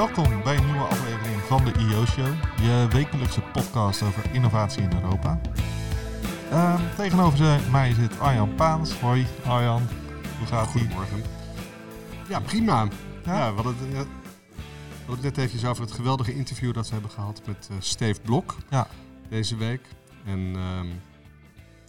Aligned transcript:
Welkom 0.00 0.42
bij 0.42 0.56
een 0.56 0.64
nieuwe 0.64 0.86
aflevering 0.86 1.40
van 1.40 1.64
de 1.64 1.72
IO 1.72 2.04
Show, 2.06 2.34
je 2.62 2.88
wekelijkse 2.90 3.40
podcast 3.40 4.02
over 4.02 4.34
innovatie 4.34 4.82
in 4.82 4.92
Europa. 4.92 5.40
Ehm, 6.50 6.80
tegenover 6.96 7.70
mij 7.70 7.92
zit 7.92 8.18
Arjan 8.18 8.54
Paans. 8.54 8.92
Hoi 8.92 9.26
Arjan, 9.44 9.82
hoe 10.38 10.46
gaat 10.46 10.72
het? 10.72 10.80
Goedemorgen. 10.80 11.22
Ja, 12.28 12.40
prima. 12.40 12.88
Ja? 13.24 13.54
we, 13.54 13.62
hadden 13.62 13.76
het, 13.78 13.94
eh, 13.94 14.00
we 15.06 15.12
het 15.12 15.22
net 15.22 15.38
even 15.38 15.68
over 15.68 15.82
het 15.82 15.92
geweldige 15.92 16.34
interview 16.34 16.74
dat 16.74 16.86
we 16.86 16.92
hebben 16.92 17.10
gehad 17.10 17.42
met 17.46 17.68
uh, 17.70 17.76
Steve 17.80 18.20
Blok 18.20 18.56
Ja. 18.70 18.86
deze 19.28 19.56
week. 19.56 19.88
En 20.24 20.52
ehm, 20.54 20.88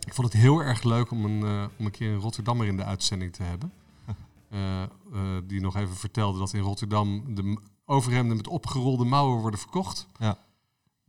ik 0.06 0.14
vond 0.14 0.34
het 0.34 0.42
heel 0.42 0.60
erg 0.60 0.84
leuk 0.84 1.12
om 1.12 1.26
een, 1.26 1.44
eh, 1.44 1.66
om 1.78 1.86
een 1.86 1.92
keer 1.92 2.12
een 2.12 2.20
Rotterdammer 2.20 2.68
in 2.68 2.78
de 2.78 2.86
uitzending 2.86 3.34
te 3.34 3.44
hebben. 3.44 3.72
Die 5.48 5.62
nog 5.62 5.76
even 5.76 5.96
vertelde 5.96 6.40
dat 6.40 6.54
in 6.54 6.62
Rotterdam 6.62 7.36
de 7.36 7.58
overhemden 7.92 8.38
met 8.38 8.48
opgerolde 8.48 9.06
mouwen 9.06 9.42
worden 9.42 9.60
verkocht. 9.60 10.08
Ja. 10.20 10.38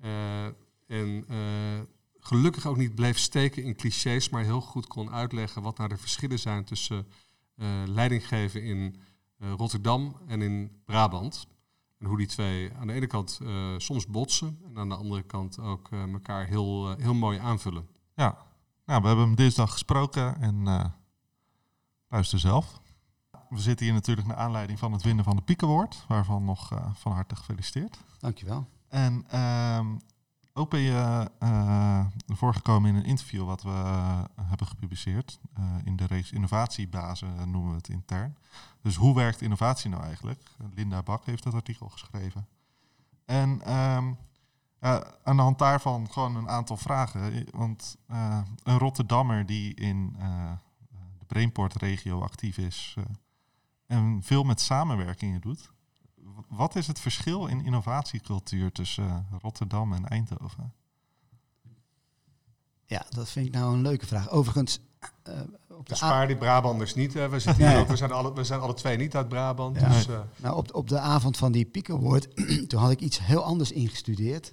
Eh, 0.00 0.44
en 0.86 1.24
eh, 1.28 1.80
gelukkig 2.18 2.66
ook 2.66 2.76
niet 2.76 2.94
bleef 2.94 3.18
steken 3.18 3.62
in 3.62 3.76
clichés, 3.76 4.28
maar 4.28 4.42
heel 4.42 4.60
goed 4.60 4.86
kon 4.86 5.10
uitleggen 5.10 5.62
wat 5.62 5.76
nou 5.76 5.88
de 5.88 5.96
verschillen 5.96 6.38
zijn 6.38 6.64
tussen 6.64 7.06
eh 7.56 7.66
leidinggeven 7.86 8.62
in 8.62 8.96
Rotterdam 9.38 10.16
en 10.26 10.42
in 10.42 10.82
Brabant. 10.84 11.46
En 11.98 12.06
hoe 12.06 12.16
die 12.16 12.26
twee 12.26 12.72
aan 12.72 12.86
de 12.86 12.92
ene 12.92 13.06
kant 13.06 13.40
soms 13.76 14.06
botsen 14.06 14.58
en 14.64 14.78
aan 14.78 14.88
de 14.88 14.94
andere 14.94 15.22
kant 15.22 15.58
ook 15.58 15.88
elkaar 15.90 16.46
heel, 16.46 16.96
heel 16.96 17.14
mooi 17.14 17.38
aanvullen. 17.38 17.88
Ja, 18.14 18.46
nou, 18.86 19.00
we 19.00 19.06
hebben 19.06 19.26
hem 19.26 19.34
dinsdag 19.34 19.72
gesproken 19.72 20.40
en 20.40 20.92
luister 22.08 22.38
zelf. 22.38 22.81
We 23.52 23.60
zitten 23.60 23.86
hier 23.86 23.94
natuurlijk 23.94 24.26
naar 24.26 24.36
aanleiding 24.36 24.78
van 24.78 24.92
het 24.92 25.02
winnen 25.02 25.24
van 25.24 25.36
de 25.36 25.42
Piek 25.42 25.62
Award, 25.62 26.04
waarvan 26.08 26.44
nog 26.44 26.72
eh, 26.72 26.86
van 26.94 27.12
harte 27.12 27.36
gefeliciteerd. 27.36 27.98
Dankjewel. 28.18 28.66
En 28.88 29.24
ehm, 29.28 29.86
ook 30.54 30.70
ben 30.70 30.80
je 30.80 31.30
eh, 31.38 32.06
voorgekomen 32.26 32.90
in 32.90 32.96
een 32.96 33.04
interview 33.04 33.44
wat 33.44 33.62
we 33.62 33.70
eh, 33.70 34.22
hebben 34.40 34.66
gepubliceerd. 34.66 35.40
in 35.84 35.96
de 35.96 36.06
reeks 36.06 36.32
Innovatiebazen 36.32 37.50
noemen 37.50 37.70
we 37.70 37.76
het 37.76 37.88
intern. 37.88 38.36
Dus 38.80 38.96
hoe 38.96 39.14
werkt 39.14 39.40
innovatie 39.40 39.90
nou 39.90 40.02
eigenlijk? 40.02 40.40
Linda 40.74 41.02
Bak 41.02 41.26
heeft 41.26 41.42
dat 41.42 41.54
artikel 41.54 41.88
geschreven. 41.88 42.46
En 43.24 43.62
ehm, 43.62 44.12
eh, 44.78 45.00
aan 45.24 45.36
de 45.36 45.42
hand 45.42 45.58
daarvan 45.58 46.10
gewoon 46.10 46.36
een 46.36 46.48
aantal 46.48 46.76
vragen. 46.76 47.46
Want 47.50 47.96
een 48.62 48.78
Rotterdammer 48.78 49.46
die 49.46 49.74
in 49.74 50.16
de 51.18 51.24
Brainport-regio 51.26 52.22
actief 52.22 52.58
is 52.58 52.96
en 53.92 54.20
veel 54.22 54.42
met 54.42 54.60
samenwerkingen 54.60 55.40
doet. 55.40 55.70
Wat 56.48 56.76
is 56.76 56.86
het 56.86 57.00
verschil 57.00 57.46
in 57.46 57.64
innovatiecultuur 57.64 58.72
tussen 58.72 59.04
eh, 59.04 59.38
Rotterdam 59.40 59.92
en 59.92 60.08
Eindhoven? 60.08 60.72
Ja, 62.86 63.06
dat 63.08 63.28
vind 63.28 63.46
ik 63.46 63.52
nou 63.52 63.74
een 63.74 63.82
leuke 63.82 64.06
vraag. 64.06 64.30
Overigens, 64.30 64.78
eh, 65.22 65.34
op, 65.68 65.68
de 65.68 65.82
Dus 65.84 65.98
spaar 65.98 66.26
die 66.26 66.36
Brabanders 66.36 66.94
niet. 66.94 67.14
Hè. 67.14 67.28
We, 67.28 67.40
zitten 67.40 67.68
hier 67.68 67.78
ook, 67.78 67.88
we, 67.88 67.96
zijn 67.96 68.12
alle, 68.12 68.32
we 68.32 68.44
zijn 68.44 68.60
alle 68.60 68.74
twee 68.74 68.96
niet 68.96 69.16
uit 69.16 69.28
Brabant. 69.28 69.80
Ja. 69.80 69.88
Dus, 69.88 70.08
eh, 70.08 70.20
nou, 70.36 70.56
op, 70.56 70.74
op 70.74 70.88
de 70.88 70.98
avond 70.98 71.36
van 71.36 71.52
die 71.52 71.64
Peak 71.64 71.90
Award, 71.90 72.28
toen 72.68 72.80
had 72.80 72.90
ik 72.90 73.00
iets 73.00 73.18
heel 73.18 73.44
anders 73.44 73.72
ingestudeerd. 73.72 74.52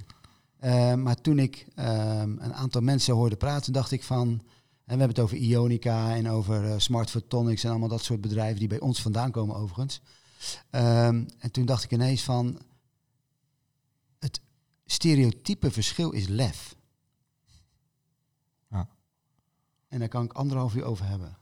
Maar 0.96 1.22
toen 1.22 1.40
ik 1.40 1.68
ehm, 1.76 2.36
een 2.40 2.54
aantal 2.54 2.82
mensen 2.82 3.14
hoorde 3.14 3.36
praten, 3.36 3.74
dacht 3.74 3.92
ik 3.92 4.04
van... 4.04 4.42
En 4.90 4.96
we 4.98 5.02
hebben 5.02 5.16
het 5.24 5.26
over 5.26 5.38
Ionica 5.38 6.16
en 6.16 6.30
over 6.30 6.66
eh, 6.72 6.74
Smart 6.78 7.10
Photonics 7.10 7.64
en 7.64 7.70
allemaal 7.70 7.88
dat 7.90 8.04
soort 8.04 8.22
bedrijven 8.22 8.60
die 8.60 8.68
bij 8.68 8.80
ons 8.80 9.02
vandaan 9.02 9.32
komen 9.32 9.56
overigens. 9.56 10.02
Ehm, 10.70 11.26
en 11.40 11.52
toen 11.52 11.66
dacht 11.66 11.84
ik 11.84 11.92
ineens 11.92 12.24
van, 12.24 12.60
het 14.20 14.42
stereotype 14.86 15.72
verschil 15.72 16.12
is 16.12 16.28
lef. 16.28 16.76
Ja. 18.70 18.88
En 19.88 20.00
daar 20.00 20.08
kan 20.08 20.24
ik 20.24 20.34
anderhalf 20.34 20.76
uur 20.76 20.84
over 20.84 21.06
hebben. 21.06 21.38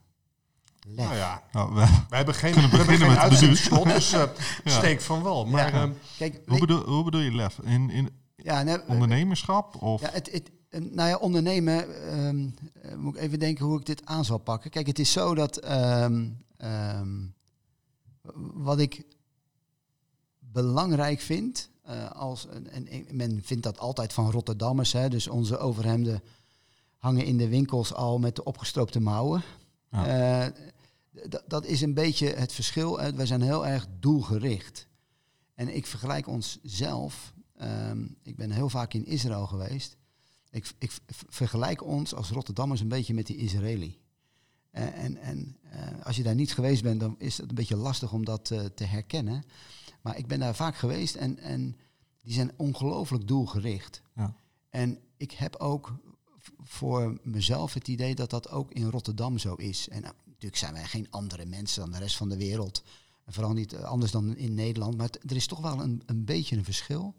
Lef. 0.87 1.05
nou 1.05 1.15
ja, 1.17 1.43
Nou, 1.51 1.73
we- 1.73 2.03
we 2.09 2.15
hebben 2.15 2.35
geen, 2.35 2.53
we 2.53 2.59
hebben 2.59 2.79
beginnen 2.79 3.19
geen 3.19 3.29
met 3.29 3.39
dus 3.39 4.13
eh, 4.13 4.27
steek 4.77 5.01
van 5.01 5.23
wel. 5.23 5.45
Maar 5.45 5.73
Ja. 5.73 5.81
ehm, 5.81 5.91
Kijk, 6.17 6.41
hoe, 6.47 6.59
bedoel, 6.59 6.83
hoe 6.83 7.03
bedoel 7.03 7.21
je 7.21 7.35
lef? 7.35 7.59
In, 7.59 7.89
in 7.89 8.09
ja, 8.35 8.65
eh, 8.65 8.89
ondernemerschap? 8.89 9.81
Of? 9.81 10.01
Ja, 10.01 10.09
het, 10.11 10.31
het, 10.31 10.51
nou 10.69 11.09
ja, 11.09 11.17
ondernemen, 11.17 12.03
ehm, 12.05 12.49
eh, 12.81 12.95
moet 12.95 13.15
ik 13.15 13.21
even 13.21 13.39
denken 13.39 13.65
hoe 13.65 13.79
ik 13.79 13.85
dit 13.85 14.05
aan 14.05 14.25
zal 14.25 14.37
pakken. 14.37 14.71
Kijk, 14.71 14.87
het 14.87 14.99
is 14.99 15.11
zo 15.11 15.35
dat 15.35 15.57
ehm, 15.57 16.29
ehm, 16.57 17.25
wat 18.53 18.79
ik 18.79 19.05
belangrijk 20.39 21.19
vind, 21.19 21.69
eh, 21.81 22.11
als, 22.11 22.47
en, 22.47 22.87
en 22.87 23.05
men 23.11 23.43
vindt 23.43 23.63
dat 23.63 23.79
altijd 23.79 24.13
van 24.13 24.31
Rotterdammers, 24.31 24.91
hè, 24.91 25.09
dus 25.09 25.27
onze 25.27 25.57
overhemden 25.57 26.23
hangen 26.97 27.25
in 27.25 27.37
de 27.37 27.47
winkels 27.47 27.93
al 27.93 28.19
met 28.19 28.35
de 28.35 28.43
opgestroopte 28.43 28.99
mouwen. 28.99 29.43
Eh, 29.89 30.45
dat 31.47 31.65
is 31.65 31.81
een 31.81 31.93
beetje 31.93 32.27
het 32.27 32.53
verschil. 32.53 32.97
Wij 33.15 33.25
zijn 33.25 33.41
heel 33.41 33.67
erg 33.67 33.87
doelgericht. 33.99 34.87
En 35.53 35.75
ik 35.75 35.85
vergelijk 35.85 36.27
ons 36.27 36.59
zelf. 36.63 37.33
ik 38.23 38.35
ben 38.35 38.51
heel 38.51 38.69
vaak 38.69 38.93
in 38.93 39.05
Israël 39.05 39.47
geweest. 39.47 39.96
Ik, 40.77 40.99
vergelijk 41.29 41.83
ons 41.83 42.13
als 42.13 42.29
Rotterdammers 42.29 42.81
een 42.81 42.87
beetje 42.87 43.13
met 43.13 43.27
die 43.27 43.37
Israëli. 43.37 43.97
Eh, 44.71 45.03
en 45.03 45.17
en 45.17 45.57
eh, 45.69 46.05
als 46.05 46.15
je 46.15 46.23
daar 46.23 46.35
niet 46.35 46.53
geweest 46.53 46.83
bent, 46.83 46.99
dan 46.99 47.15
is 47.17 47.37
het 47.37 47.49
een 47.49 47.55
beetje 47.55 47.75
lastig 47.75 48.13
om 48.13 48.25
dat 48.25 48.51
eh, 48.51 48.65
te 48.65 48.83
herkennen. 48.83 49.43
Maar 50.01 50.17
ik 50.17 50.27
ben 50.27 50.39
daar 50.39 50.55
vaak 50.55 50.75
geweest 50.75 51.15
en, 51.15 51.39
en 51.39 51.77
die 52.21 52.33
zijn 52.33 52.51
ongelooflijk 52.55 53.27
doelgericht. 53.27 54.01
Ja. 54.15 54.35
En 54.69 54.99
ik 55.17 55.31
heb 55.31 55.55
ook 55.55 55.95
voor 56.57 57.19
mezelf 57.23 57.73
het 57.73 57.87
idee 57.87 58.15
dat 58.15 58.29
dat 58.29 58.49
ook 58.49 58.71
in 58.71 58.89
Rotterdam 58.89 59.37
zo 59.37 59.53
is. 59.53 59.89
En 59.89 60.01
nou, 60.01 60.13
natuurlijk 60.25 60.55
zijn 60.55 60.73
wij 60.73 60.85
geen 60.85 61.11
andere 61.11 61.45
mensen 61.45 61.81
dan 61.81 61.91
de 61.91 61.97
rest 61.97 62.15
van 62.15 62.29
de 62.29 62.37
wereld. 62.37 62.83
En 63.25 63.33
vooral 63.33 63.53
niet 63.53 63.75
anders 63.75 64.11
dan 64.11 64.35
in 64.35 64.53
Nederland. 64.53 64.97
Maar 64.97 65.09
er 65.25 65.35
is 65.35 65.47
toch 65.47 65.59
wel 65.59 65.81
een, 65.81 66.01
een 66.05 66.25
beetje 66.25 66.57
een 66.57 66.63
verschil. 66.63 67.15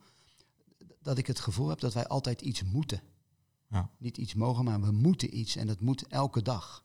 Dat 1.02 1.18
ik 1.18 1.26
het 1.26 1.40
gevoel 1.40 1.68
heb 1.68 1.80
dat 1.80 1.94
wij 1.94 2.06
altijd 2.06 2.40
iets 2.40 2.62
moeten. 2.62 3.02
Ja. 3.70 3.90
Niet 3.98 4.16
iets 4.18 4.34
mogen, 4.34 4.64
maar 4.64 4.80
we 4.80 4.92
moeten 4.92 5.38
iets. 5.38 5.56
En 5.56 5.66
dat 5.66 5.80
moet 5.80 6.06
elke 6.06 6.42
dag. 6.42 6.82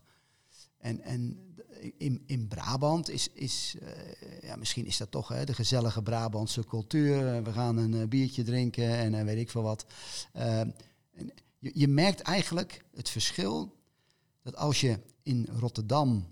En, 0.77 1.01
en 1.01 1.53
in, 1.97 2.23
in 2.25 2.47
Brabant 2.47 3.09
is, 3.09 3.29
is 3.33 3.75
eh, 3.81 4.41
ja, 4.41 4.55
misschien 4.55 4.85
is 4.85 4.97
dat 4.97 5.11
toch 5.11 5.27
hè, 5.27 5.45
de 5.45 5.53
gezellige 5.53 6.01
Brabantse 6.01 6.65
cultuur. 6.65 7.43
We 7.43 7.51
gaan 7.51 7.77
een 7.77 7.93
eh, 7.93 8.07
biertje 8.07 8.43
drinken 8.43 8.97
en 8.97 9.13
eh, 9.13 9.23
weet 9.23 9.37
ik 9.37 9.49
veel 9.49 9.61
wat. 9.61 9.85
Je, 11.59 11.71
je 11.73 11.87
merkt 11.87 12.21
eigenlijk 12.21 12.85
het 12.95 13.09
verschil 13.09 13.75
dat 14.41 14.55
als 14.55 14.81
je 14.81 14.99
in 15.23 15.47
Rotterdam 15.59 16.31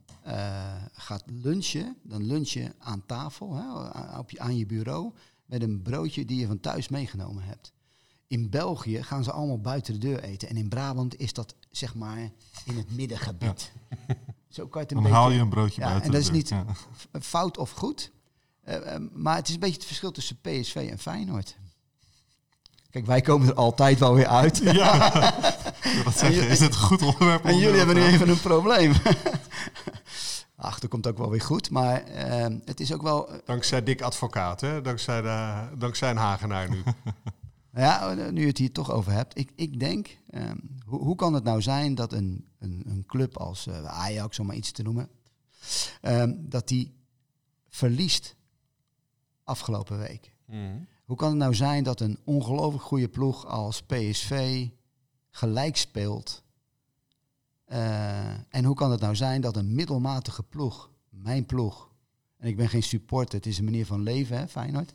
gaat 0.91 1.23
lunchen, 1.25 1.97
dan 2.03 2.23
lunch 2.23 2.49
je 2.49 2.73
aan 2.77 3.05
tafel, 3.05 3.55
hè, 3.55 4.17
op 4.17 4.29
je, 4.29 4.39
aan 4.39 4.57
je 4.57 4.65
bureau, 4.65 5.13
met 5.45 5.61
een 5.61 5.81
broodje 5.81 6.25
die 6.25 6.39
je 6.39 6.47
van 6.47 6.59
thuis 6.59 6.89
meegenomen 6.89 7.43
hebt. 7.43 7.73
In 8.31 8.49
België 8.49 9.03
gaan 9.03 9.23
ze 9.23 9.31
allemaal 9.31 9.59
buiten 9.59 9.93
de 9.93 9.99
deur 9.99 10.23
eten. 10.23 10.49
En 10.49 10.57
in 10.57 10.69
Brabant 10.69 11.19
is 11.19 11.33
dat 11.33 11.55
zeg 11.71 11.95
maar 11.95 12.17
in 12.65 12.77
het 12.77 12.95
middengebied. 12.95 13.71
Zo 14.49 14.67
kan 14.67 14.81
je 14.81 14.87
het 14.87 14.89
een 14.91 14.95
Dan 14.95 15.03
beetje... 15.03 15.17
haal 15.17 15.31
je 15.31 15.39
een 15.39 15.49
broodje 15.49 15.81
Ja, 15.81 15.87
buiten. 15.87 16.05
en 16.05 16.11
dat 16.11 16.21
is 16.21 16.31
niet- 16.31 16.49
Ja. 16.49 16.65
fout 17.21 17.57
of 17.57 17.71
goed. 17.71 18.11
Eh, 18.63 18.93
eh, 18.95 19.01
maar 19.13 19.35
het 19.35 19.47
is 19.47 19.53
een 19.53 19.59
beetje 19.59 19.75
het 19.75 19.85
verschil 19.85 20.11
tussen 20.11 20.37
PSV 20.41 20.87
en 20.91 20.99
Feyenoord. 20.99 21.57
Kijk, 22.89 23.05
wij 23.05 23.21
komen 23.21 23.47
er 23.47 23.53
altijd 23.53 23.99
wel 23.99 24.13
weer 24.13 24.27
uit. 24.27 24.57
Ja, 24.63 25.09
dat 26.03 26.17
zeggen. 26.17 26.47
Is 26.47 26.59
dit 26.59 26.69
een 26.73 26.79
goed 26.79 27.01
onderwerp? 27.01 27.45
En 27.45 27.57
jullie 27.57 27.77
hebben 27.77 27.95
nu 27.95 28.03
even 28.03 28.29
een 28.29 28.39
probleem. 28.41 28.93
Ach, 30.55 30.79
dat 30.79 30.89
komt 30.89 31.07
ook 31.07 31.17
wel 31.17 31.29
weer 31.29 31.41
goed. 31.41 31.69
Maar 31.69 32.03
eh, 32.03 32.55
het 32.65 32.79
is 32.79 32.93
ook 32.93 33.01
wel... 33.01 33.29
dankzij 33.45 33.83
Dick 33.83 34.01
Advocaat, 34.01 34.61
hè? 34.61 34.81
Dankzij, 34.81 35.21
de, 35.21 35.67
dankzij 35.77 36.09
een 36.09 36.17
Hagenaar 36.17 36.69
nu. 36.69 36.83
Ja, 37.73 38.15
eh, 38.15 38.31
nu 38.31 38.41
je 38.41 38.47
het 38.47 38.57
hier 38.57 38.71
toch 38.71 38.91
over 38.91 39.11
hebt. 39.11 39.37
Ik, 39.37 39.51
ik 39.55 39.79
denk, 39.79 40.17
ehm, 40.29 40.57
hoe, 40.85 40.99
hoe 40.99 41.15
kan 41.15 41.33
het 41.33 41.43
nou 41.43 41.61
zijn 41.61 41.95
dat 41.95 42.13
een, 42.13 42.47
een, 42.59 42.83
een 42.85 43.05
club 43.05 43.37
als 43.37 43.67
eh, 43.67 43.85
Ajax, 43.85 44.39
om 44.39 44.45
maar 44.45 44.55
iets 44.55 44.71
te 44.71 44.83
noemen, 44.83 45.09
ehm, 46.01 46.33
dat 46.37 46.67
die 46.67 46.93
verliest 47.69 48.35
afgelopen 49.43 49.97
week? 49.97 50.33
Mhm. 50.45 50.79
Hoe 51.05 51.15
kan 51.15 51.29
het 51.29 51.39
nou 51.39 51.55
zijn 51.55 51.83
dat 51.83 51.99
een 51.99 52.19
ongelooflijk 52.23 52.83
goede 52.83 53.09
ploeg 53.09 53.45
als 53.45 53.81
PSV 53.81 54.67
gelijk 55.29 55.77
speelt? 55.77 56.43
Eh, 57.65 58.29
en 58.49 58.63
hoe 58.65 58.75
kan 58.75 58.91
het 58.91 58.99
nou 58.99 59.15
zijn 59.15 59.41
dat 59.41 59.57
een 59.57 59.75
middelmatige 59.75 60.43
ploeg, 60.43 60.91
mijn 61.09 61.45
ploeg, 61.45 61.89
en 62.37 62.47
ik 62.47 62.55
ben 62.55 62.69
geen 62.69 62.83
supporter, 62.83 63.37
het 63.37 63.45
is 63.45 63.57
een 63.57 63.63
manier 63.63 63.85
van 63.85 64.03
leven, 64.03 64.37
hè, 64.37 64.47
Feyenoord. 64.47 64.93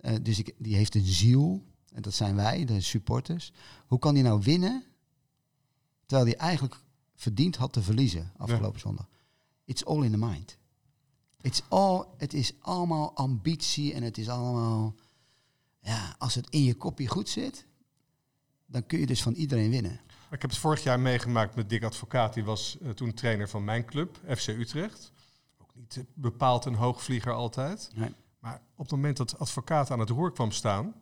Eh, 0.00 0.14
dus 0.22 0.38
ik, 0.38 0.54
die 0.58 0.76
heeft 0.76 0.94
een 0.94 1.04
ziel, 1.04 1.64
en 1.94 2.02
dat 2.02 2.14
zijn 2.14 2.36
wij, 2.36 2.64
de 2.64 2.80
supporters. 2.80 3.52
Hoe 3.86 3.98
kan 3.98 4.14
die 4.14 4.22
nou 4.22 4.40
winnen, 4.42 4.84
terwijl 6.06 6.28
hij 6.28 6.38
eigenlijk 6.38 6.80
verdiend 7.14 7.56
had 7.56 7.72
te 7.72 7.82
verliezen 7.82 8.32
afgelopen 8.36 8.80
zondag? 8.80 9.08
It's 9.64 9.84
all 9.84 10.04
in 10.04 10.10
the 10.10 10.18
mind. 10.18 10.58
It's 11.40 11.62
all, 11.68 12.04
het 12.16 12.34
is 12.34 12.54
allemaal 12.60 13.16
ambitie 13.16 13.94
en 13.94 14.02
het 14.02 14.18
is 14.18 14.28
allemaal... 14.28 14.94
Ja, 15.80 16.14
als 16.18 16.34
het 16.34 16.50
in 16.50 16.64
je 16.64 16.74
kopje 16.74 17.06
goed 17.06 17.28
zit, 17.28 17.66
dan 18.66 18.86
kun 18.86 18.98
je 18.98 19.06
dus 19.06 19.22
van 19.22 19.32
iedereen 19.32 19.70
winnen. 19.70 20.00
Ik 20.30 20.42
heb 20.42 20.50
het 20.50 20.58
vorig 20.58 20.82
jaar 20.82 21.00
meegemaakt 21.00 21.54
met 21.54 21.68
Dick 21.68 21.84
Advocaat. 21.84 22.34
Die 22.34 22.44
was 22.44 22.76
uh, 22.82 22.90
toen 22.90 23.14
trainer 23.14 23.48
van 23.48 23.64
mijn 23.64 23.84
club, 23.84 24.20
FC 24.36 24.48
Utrecht. 24.48 25.12
Ook 25.58 25.74
niet 25.74 25.96
uh, 25.96 26.04
bepaald 26.14 26.64
een 26.64 26.74
hoogvlieger 26.74 27.32
altijd. 27.32 27.90
Nee. 27.94 28.14
Maar 28.38 28.60
op 28.74 28.84
het 28.84 28.90
moment 28.90 29.16
dat 29.16 29.38
Advocaat 29.38 29.90
aan 29.90 29.98
het 29.98 30.08
roer 30.08 30.32
kwam 30.32 30.50
staan... 30.50 30.94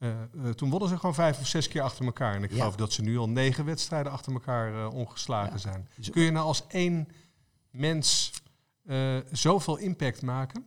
Uh, 0.00 0.50
toen 0.50 0.70
wonnen 0.70 0.88
ze 0.88 0.96
gewoon 0.98 1.14
vijf 1.14 1.38
of 1.40 1.46
zes 1.46 1.68
keer 1.68 1.82
achter 1.82 2.04
elkaar. 2.04 2.34
En 2.34 2.42
ik 2.42 2.50
Ja. 2.50 2.56
geloof 2.56 2.76
dat 2.76 2.92
ze 2.92 3.02
nu 3.02 3.18
al 3.18 3.28
negen 3.28 3.64
wedstrijden 3.64 4.12
achter 4.12 4.32
elkaar 4.32 4.88
ongeslagen 4.88 5.52
Ja. 5.52 5.58
zijn. 5.58 5.88
Kun 6.10 6.22
je 6.22 6.30
nou 6.30 6.46
als 6.46 6.66
één 6.68 7.08
mens 7.70 8.32
eh, 8.86 9.16
zoveel 9.30 9.76
impact 9.76 10.22
maken? 10.22 10.64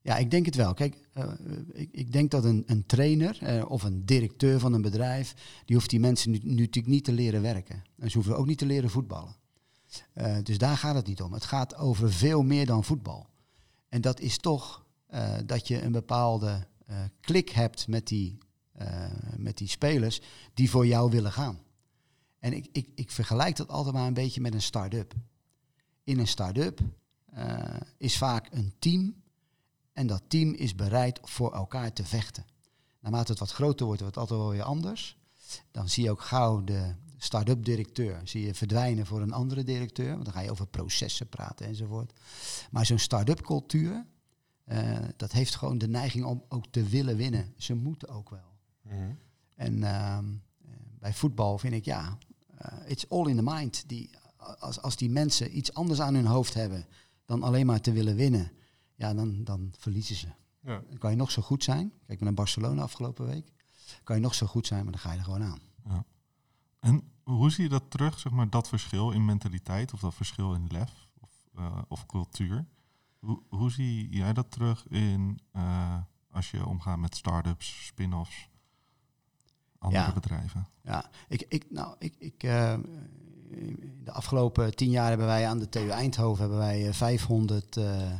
Ja, 0.00 0.16
ik 0.16 0.30
denk 0.30 0.46
het 0.46 0.54
wel. 0.54 0.74
Kijk, 0.74 1.08
eh, 1.12 1.32
ik, 1.72 1.88
ik 1.92 2.12
denk 2.12 2.30
dat 2.30 2.44
een, 2.44 2.62
een 2.66 2.86
trainer 2.86 3.38
eh, 3.42 3.70
of 3.70 3.82
een 3.82 4.04
directeur 4.06 4.58
van 4.58 4.72
een 4.72 4.82
bedrijf, 4.82 5.34
die 5.64 5.76
hoeft 5.76 5.90
die 5.90 6.00
mensen 6.00 6.30
nu, 6.30 6.38
nu 6.42 6.50
natuurlijk 6.50 6.86
niet 6.86 7.04
te 7.04 7.12
leren 7.12 7.42
werken. 7.42 7.82
En 7.98 8.10
ze 8.10 8.16
hoeven 8.16 8.36
ook 8.36 8.46
niet 8.46 8.58
te 8.58 8.66
leren 8.66 8.90
voetballen. 8.90 9.36
Eh, 10.12 10.36
dus 10.42 10.58
daar 10.58 10.76
gaat 10.76 10.94
het 10.94 11.06
niet 11.06 11.22
om. 11.22 11.32
Het 11.32 11.44
gaat 11.44 11.76
over 11.76 12.12
veel 12.12 12.42
meer 12.42 12.66
dan 12.66 12.84
voetbal. 12.84 13.26
En 13.88 14.00
dat 14.00 14.20
is 14.20 14.38
toch 14.38 14.84
eh, 15.06 15.34
dat 15.46 15.68
je 15.68 15.82
een 15.82 15.92
bepaalde 15.92 16.46
eh, 16.48 16.60
klik 17.20 17.48
hebt 17.48 17.88
met 17.88 18.06
die, 18.06 18.38
eh, 18.72 19.10
met 19.36 19.58
die 19.58 19.68
spelers 19.68 20.20
die 20.54 20.70
voor 20.70 20.86
jou 20.86 21.10
willen 21.10 21.32
gaan. 21.32 21.58
En 22.38 22.52
ik, 22.52 22.68
ik, 22.72 22.88
ik 22.94 23.10
vergelijk 23.10 23.56
dat 23.56 23.68
altijd 23.68 23.94
maar 23.94 24.06
een 24.06 24.14
beetje 24.14 24.40
met 24.40 24.54
een 24.54 24.62
start-up. 24.62 25.14
In 26.04 26.18
een 26.18 26.28
start-up 26.28 26.80
eh, 27.24 27.76
is 27.96 28.18
vaak 28.18 28.48
een 28.50 28.72
team 28.78 29.14
en 29.92 30.06
dat 30.06 30.22
team 30.28 30.52
is 30.52 30.74
bereid 30.74 31.18
voor 31.22 31.54
elkaar 31.54 31.92
te 31.92 32.04
vechten. 32.04 32.44
Naarmate 33.00 33.30
het 33.30 33.40
wat 33.40 33.52
groter 33.52 33.86
wordt, 33.86 34.00
wordt 34.00 34.14
het 34.14 34.24
altijd 34.24 34.40
wel 34.40 34.50
weer 34.50 34.62
anders. 34.62 35.16
Dan 35.70 35.88
zie 35.88 36.04
je 36.04 36.10
ook 36.10 36.22
gauw 36.22 36.64
de 36.64 36.94
start-up 37.22 37.64
directeur 37.64 38.20
zie 38.24 38.46
je 38.46 38.54
verdwijnen 38.54 39.06
voor 39.06 39.20
een 39.20 39.32
andere 39.32 39.64
directeur. 39.64 40.12
Want 40.12 40.24
dan 40.24 40.32
ga 40.34 40.40
je 40.40 40.50
over 40.50 40.66
processen 40.66 41.28
praten 41.28 41.66
enzovoort. 41.66 42.12
Maar 42.70 42.86
zo'n 42.86 42.98
start-up 42.98 43.42
cultuur, 43.42 44.06
eh, 44.64 44.98
dat 45.16 45.32
heeft 45.32 45.54
gewoon 45.54 45.78
de 45.78 45.88
neiging 45.88 46.24
om 46.24 46.44
ook 46.48 46.66
te 46.66 46.82
willen 46.82 47.16
winnen. 47.16 47.54
Ze 47.56 47.74
moeten 47.74 48.08
ook 48.08 48.30
wel. 48.30 48.50
En 49.54 49.82
ehm, 49.82 50.24
eh, 50.64 50.70
bij 50.98 51.12
voetbal 51.12 51.58
vind 51.58 51.74
ik, 51.74 51.84
ja, 51.84 52.18
eh, 52.56 52.78
it's 52.86 53.06
all 53.08 53.28
in 53.28 53.36
the 53.36 53.42
mind. 53.42 53.88
Die, 53.88 54.10
als, 54.36 54.80
als 54.80 54.96
die 54.96 55.10
mensen 55.10 55.56
iets 55.56 55.74
anders 55.74 56.00
aan 56.00 56.14
hun 56.14 56.26
hoofd 56.26 56.54
hebben 56.54 56.86
dan 57.24 57.42
alleen 57.42 57.66
maar 57.66 57.80
te 57.80 57.92
willen 57.92 58.16
winnen, 58.16 58.52
ja, 58.94 59.14
dan, 59.14 59.44
dan 59.44 59.72
verliezen 59.78 60.16
ze. 60.16 60.28
Ja. 60.60 60.82
Dan 60.88 60.98
kan 60.98 61.10
je 61.10 61.16
nog 61.16 61.30
zo 61.30 61.42
goed 61.42 61.64
zijn. 61.64 61.92
Kijk 62.06 62.20
naar 62.20 62.34
Barcelona 62.34 62.82
afgelopen 62.82 63.26
week. 63.26 63.52
Kan 64.04 64.16
je 64.16 64.22
nog 64.22 64.34
zo 64.34 64.46
goed 64.46 64.66
zijn, 64.66 64.82
maar 64.82 64.92
dan 64.92 65.00
ga 65.00 65.12
je 65.12 65.18
er 65.18 65.24
gewoon 65.24 65.42
aan. 65.42 65.60
En 66.80 67.02
hoe 67.22 67.50
zie 67.50 67.62
je 67.62 67.68
dat 67.68 67.90
terug, 67.90 68.18
zeg 68.18 68.32
maar, 68.32 68.50
dat 68.50 68.68
verschil 68.68 69.10
in 69.10 69.24
mentaliteit 69.24 69.92
of 69.92 70.00
dat 70.00 70.14
verschil 70.14 70.54
in 70.54 70.66
lef 70.70 71.08
of, 71.20 71.30
of 71.88 72.06
cultuur? 72.06 72.66
Hoe, 73.22 73.42
hoe 73.48 73.70
zie 73.70 74.08
jij 74.08 74.32
dat 74.32 74.50
terug 74.50 74.86
in 74.88 75.40
eh, 75.52 75.96
als 76.30 76.50
je 76.50 76.66
omgaat 76.66 76.98
met 76.98 77.16
start-ups, 77.16 77.86
spin-offs, 77.86 78.48
andere 79.78 80.02
Ja. 80.02 80.12
bedrijven? 80.12 80.68
Ja, 80.82 81.10
ik, 81.28 81.44
ik, 81.48 81.70
nou, 81.70 81.96
ik, 81.98 82.14
ik, 82.18 82.42
in 83.50 84.00
de 84.04 84.12
afgelopen 84.12 84.74
tien 84.74 84.90
jaar 84.90 85.08
hebben 85.08 85.26
wij 85.26 85.46
aan 85.48 85.58
de 85.58 85.68
TU 85.68 85.88
Eindhoven 85.88 86.40
hebben 86.40 86.58
wij 86.58 86.86
eh, 86.88 86.92
500 86.92 87.76
eh, 87.76 88.12
eh, 88.12 88.18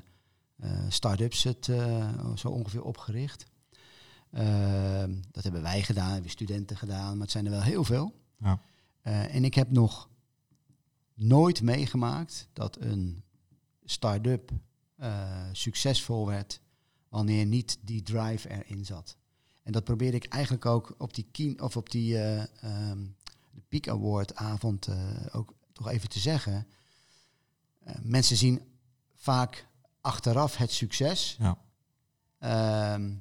start-ups 0.89 1.43
het, 1.43 1.65
zo 2.35 2.49
ongeveer 2.49 2.83
opgericht. 2.83 3.45
Eh, 4.31 5.05
dat 5.31 5.43
hebben 5.43 5.63
wij 5.63 5.83
gedaan, 5.83 6.13
hebben 6.13 6.31
studenten 6.31 6.77
gedaan, 6.77 7.13
maar 7.13 7.23
het 7.23 7.31
zijn 7.31 7.45
er 7.45 7.51
wel 7.51 7.63
heel 7.63 7.85
veel. 7.85 8.15
Ja. 8.39 8.61
En 9.03 9.45
ik 9.45 9.55
heb 9.55 9.71
nog 9.71 10.09
nooit 11.15 11.63
meegemaakt 11.63 12.49
dat 12.53 12.81
een 12.81 13.23
start-up 13.85 14.51
succesvol 15.53 16.27
werd 16.27 16.61
wanneer 17.09 17.47
niet 17.47 17.79
die 17.81 18.03
drive 18.03 18.49
erin 18.49 18.85
zat. 18.85 19.17
En 19.63 19.73
dat 19.73 19.85
probeerde 19.85 20.17
ik 20.17 20.25
eigenlijk 20.25 20.67
ook 20.67 20.95
op 20.99 21.15
die, 21.15 21.29
kien, 21.33 21.61
of 21.61 21.77
op 21.77 21.91
die 21.91 22.19
eh, 22.19 22.41
ehm, 22.41 23.07
de 23.51 23.63
Peak 23.69 23.89
Award 23.89 24.35
avond 24.35 24.87
eh, 24.87 24.97
ook 25.33 25.55
toch 25.73 25.89
even 25.89 26.09
te 26.09 26.19
zeggen. 26.19 26.67
Eh, 27.79 27.95
mensen 28.03 28.37
zien 28.37 28.61
vaak 29.15 29.67
achteraf 30.01 30.57
het 30.57 30.73
succes. 30.73 31.37
Ja. 31.39 31.59
Ehm, 32.39 33.15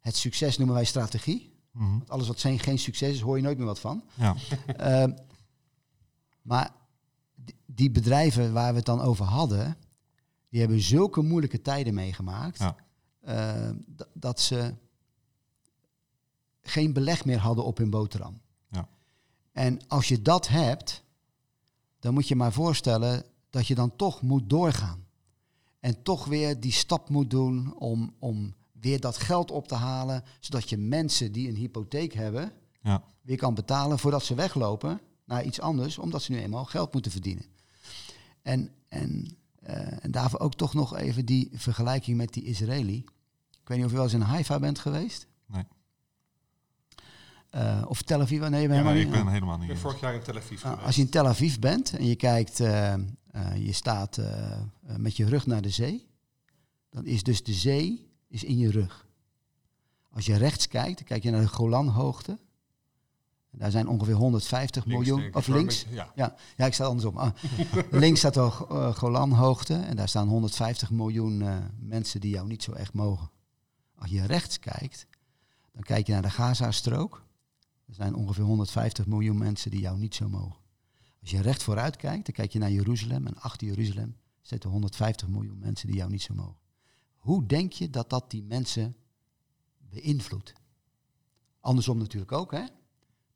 het 0.00 0.16
succes 0.16 0.56
noemen 0.56 0.76
wij 0.76 0.84
strategie. 0.84 1.54
Mhm. 1.70 1.90
Want 1.90 2.10
alles 2.10 2.26
wat 2.26 2.40
geen, 2.40 2.58
geen 2.58 2.78
succes 2.78 3.14
is, 3.14 3.20
hoor 3.20 3.36
je 3.36 3.42
nooit 3.42 3.58
meer 3.58 3.66
wat 3.66 3.80
van. 3.80 4.04
ja. 4.14 4.36
Ehm, 4.76 5.12
maar 6.42 6.74
die 7.66 7.90
bedrijven 7.90 8.52
waar 8.52 8.70
we 8.70 8.76
het 8.76 8.86
dan 8.86 9.00
over 9.00 9.24
hadden, 9.24 9.76
die 10.48 10.60
hebben 10.60 10.80
zulke 10.80 11.22
moeilijke 11.22 11.62
tijden 11.62 11.94
meegemaakt. 11.94 12.58
Ja. 12.58 12.76
d- 13.96 14.06
dat 14.12 14.40
ze 14.40 14.74
geen 16.62 16.92
beleg 16.92 17.24
meer 17.24 17.38
hadden 17.38 17.64
op 17.64 17.76
hun 17.76 17.90
boterham. 17.90 18.40
Ja. 18.70 18.88
En 19.52 19.86
als 19.88 20.08
je 20.08 20.22
dat 20.22 20.48
hebt, 20.48 21.02
dan 22.00 22.14
moet 22.14 22.28
je 22.28 22.36
maar 22.36 22.52
voorstellen 22.52 23.24
dat 23.50 23.66
je 23.66 23.74
dan 23.74 23.96
toch 23.96 24.22
moet 24.22 24.50
doorgaan. 24.50 25.04
En 25.80 26.02
toch 26.02 26.24
weer 26.24 26.60
die 26.60 26.72
stap 26.72 27.08
moet 27.08 27.30
doen 27.30 27.74
om, 27.78 28.14
om 28.18 28.54
weer 28.80 29.00
dat 29.00 29.16
geld 29.16 29.50
op 29.50 29.68
te 29.68 29.74
halen, 29.74 30.24
zodat 30.40 30.68
je 30.70 30.76
mensen 30.76 31.32
die 31.32 31.48
een 31.48 31.56
hypotheek 31.56 32.12
hebben, 32.12 32.52
Ja. 32.82 33.02
weer 33.22 33.36
kan 33.36 33.54
betalen 33.54 33.98
voordat 33.98 34.24
ze 34.24 34.34
weglopen 34.34 35.00
naar 35.24 35.44
iets 35.44 35.60
anders, 35.60 35.98
omdat 35.98 36.22
ze 36.22 36.32
nu 36.32 36.38
eenmaal 36.38 36.64
geld 36.64 36.92
moeten 36.92 37.10
verdienen. 37.12 37.44
En, 38.42 38.70
en, 38.88 39.24
eh, 39.26 39.32
en 40.00 40.10
daarvoor 40.10 40.40
ook 40.40 40.54
toch 40.54 40.74
nog 40.74 40.96
even 40.96 41.24
die 41.24 41.48
vergelijking 41.52 42.16
met 42.16 42.32
die 42.32 42.44
Israëli. 42.44 42.96
Ik 43.50 43.68
weet 43.68 43.76
niet 43.76 43.84
of 43.86 43.90
je 43.90 43.96
wel 43.96 44.04
eens 44.06 44.14
in 44.14 44.20
Haifa 44.20 44.58
bent 44.58 44.78
geweest. 44.78 45.26
Nee. 45.46 45.64
Eh, 47.50 47.82
of 47.88 48.02
Tel 48.02 48.20
Aviv. 48.20 48.40
Nee, 48.40 48.40
je 48.40 48.50
bent 48.50 48.62
Ja, 48.62 48.68
helemaal 48.68 48.92
nee, 48.92 49.04
niet. 49.04 49.14
ik 49.14 49.22
ben 49.24 49.32
helemaal 49.32 49.54
Ik 49.54 49.60
niet. 49.60 49.68
ben 49.68 49.78
vorig 49.78 50.00
jaar 50.00 50.14
in 50.14 50.22
Tel 50.22 50.36
Aviv 50.36 50.50
Nou, 50.50 50.60
geweest. 50.62 50.86
als 50.86 50.96
je 50.96 51.02
in 51.02 51.08
Tel 51.08 51.26
Aviv 51.26 51.58
bent 51.58 51.92
en 51.92 52.06
je 52.06 52.16
kijkt, 52.16 52.60
eh, 52.60 52.92
eh, 52.92 53.00
je 53.56 53.72
staat 53.72 54.18
eh, 54.18 54.52
eh, 54.52 54.60
met 54.96 55.16
je 55.16 55.24
rug 55.24 55.46
naar 55.46 55.62
de 55.62 55.70
zee, 55.70 56.06
dan 56.90 57.04
is 57.06 57.22
dus 57.22 57.42
de 57.42 57.52
zee 57.52 58.10
is 58.28 58.44
in 58.44 58.58
je 58.58 58.70
rug. 58.70 59.06
Als 60.10 60.26
je 60.26 60.36
rechts 60.36 60.68
kijkt, 60.68 60.96
dan 60.98 61.06
kijk 61.06 61.22
je 61.22 61.30
naar 61.30 61.40
de 61.40 61.48
Golanhoogte. 61.48 62.38
Daar 63.56 63.70
zijn 63.70 63.88
ongeveer 63.88 64.14
150 64.14 64.84
Links, 64.84 65.08
miljoen, 65.08 65.34
of 65.34 65.46
links. 65.46 65.86
Ja. 65.90 66.12
Ja, 66.14 66.36
ja, 66.56 66.66
ik 66.66 66.74
sta 66.74 66.84
andersom. 66.84 67.16
Ah. 67.16 67.30
links 67.90 68.18
staat 68.18 68.34
de 68.34 68.40
uh, 68.40 68.94
Golanhoogte 68.94 69.74
en 69.74 69.96
daar 69.96 70.08
staan 70.08 70.28
150 70.28 70.90
miljoen 70.90 71.42
eh, 71.42 71.56
mensen 71.78 72.20
die 72.20 72.30
jou 72.30 72.46
niet 72.46 72.62
zo 72.62 72.72
echt 72.72 72.92
mogen. 72.92 73.30
Als 73.94 74.10
je 74.10 74.26
rechts 74.26 74.58
kijkt, 74.58 75.06
dan 75.72 75.82
kijk 75.82 76.06
je 76.06 76.12
naar 76.12 76.22
de 76.22 76.30
Gaza-strook. 76.30 77.24
Er 77.86 77.94
zijn 77.94 78.14
ongeveer 78.14 78.44
150 78.44 79.06
miljoen 79.06 79.38
mensen 79.38 79.70
die 79.70 79.80
jou 79.80 79.98
niet 79.98 80.14
zo 80.14 80.28
mogen. 80.28 80.60
Als 81.20 81.30
je 81.30 81.40
recht 81.40 81.62
vooruit 81.62 81.96
kijkt, 81.96 82.24
dan 82.24 82.34
kijk 82.34 82.52
je 82.52 82.58
naar 82.58 82.70
Jeruzalem. 82.70 83.26
En 83.26 83.36
achter 83.36 83.66
Jeruzalem 83.66 84.16
zitten 84.40 84.70
150 84.70 85.28
miljoen 85.28 85.58
mensen 85.58 85.86
die 85.86 85.96
jou 85.96 86.10
niet 86.10 86.22
zo 86.22 86.34
mogen. 86.34 86.56
Hoe 87.16 87.46
denk 87.46 87.72
je 87.72 87.90
dat 87.90 88.10
dat 88.10 88.30
die 88.30 88.42
mensen 88.42 88.96
beïnvloedt? 89.78 90.52
Andersom 91.60 91.98
natuurlijk 91.98 92.32
ook, 92.32 92.52
hè? 92.52 92.64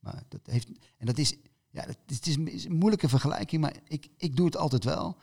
Maar 0.00 0.22
dat 0.28 0.40
heeft, 0.44 0.68
en 0.96 1.06
dat 1.06 1.18
is, 1.18 1.36
ja, 1.70 1.86
dat, 1.86 1.98
het 2.06 2.26
is 2.26 2.36
een, 2.36 2.48
is 2.48 2.64
een 2.64 2.76
moeilijke 2.76 3.08
vergelijking, 3.08 3.62
maar 3.62 3.76
ik, 3.84 4.08
ik 4.16 4.36
doe 4.36 4.46
het 4.46 4.56
altijd 4.56 4.84
wel. 4.84 5.16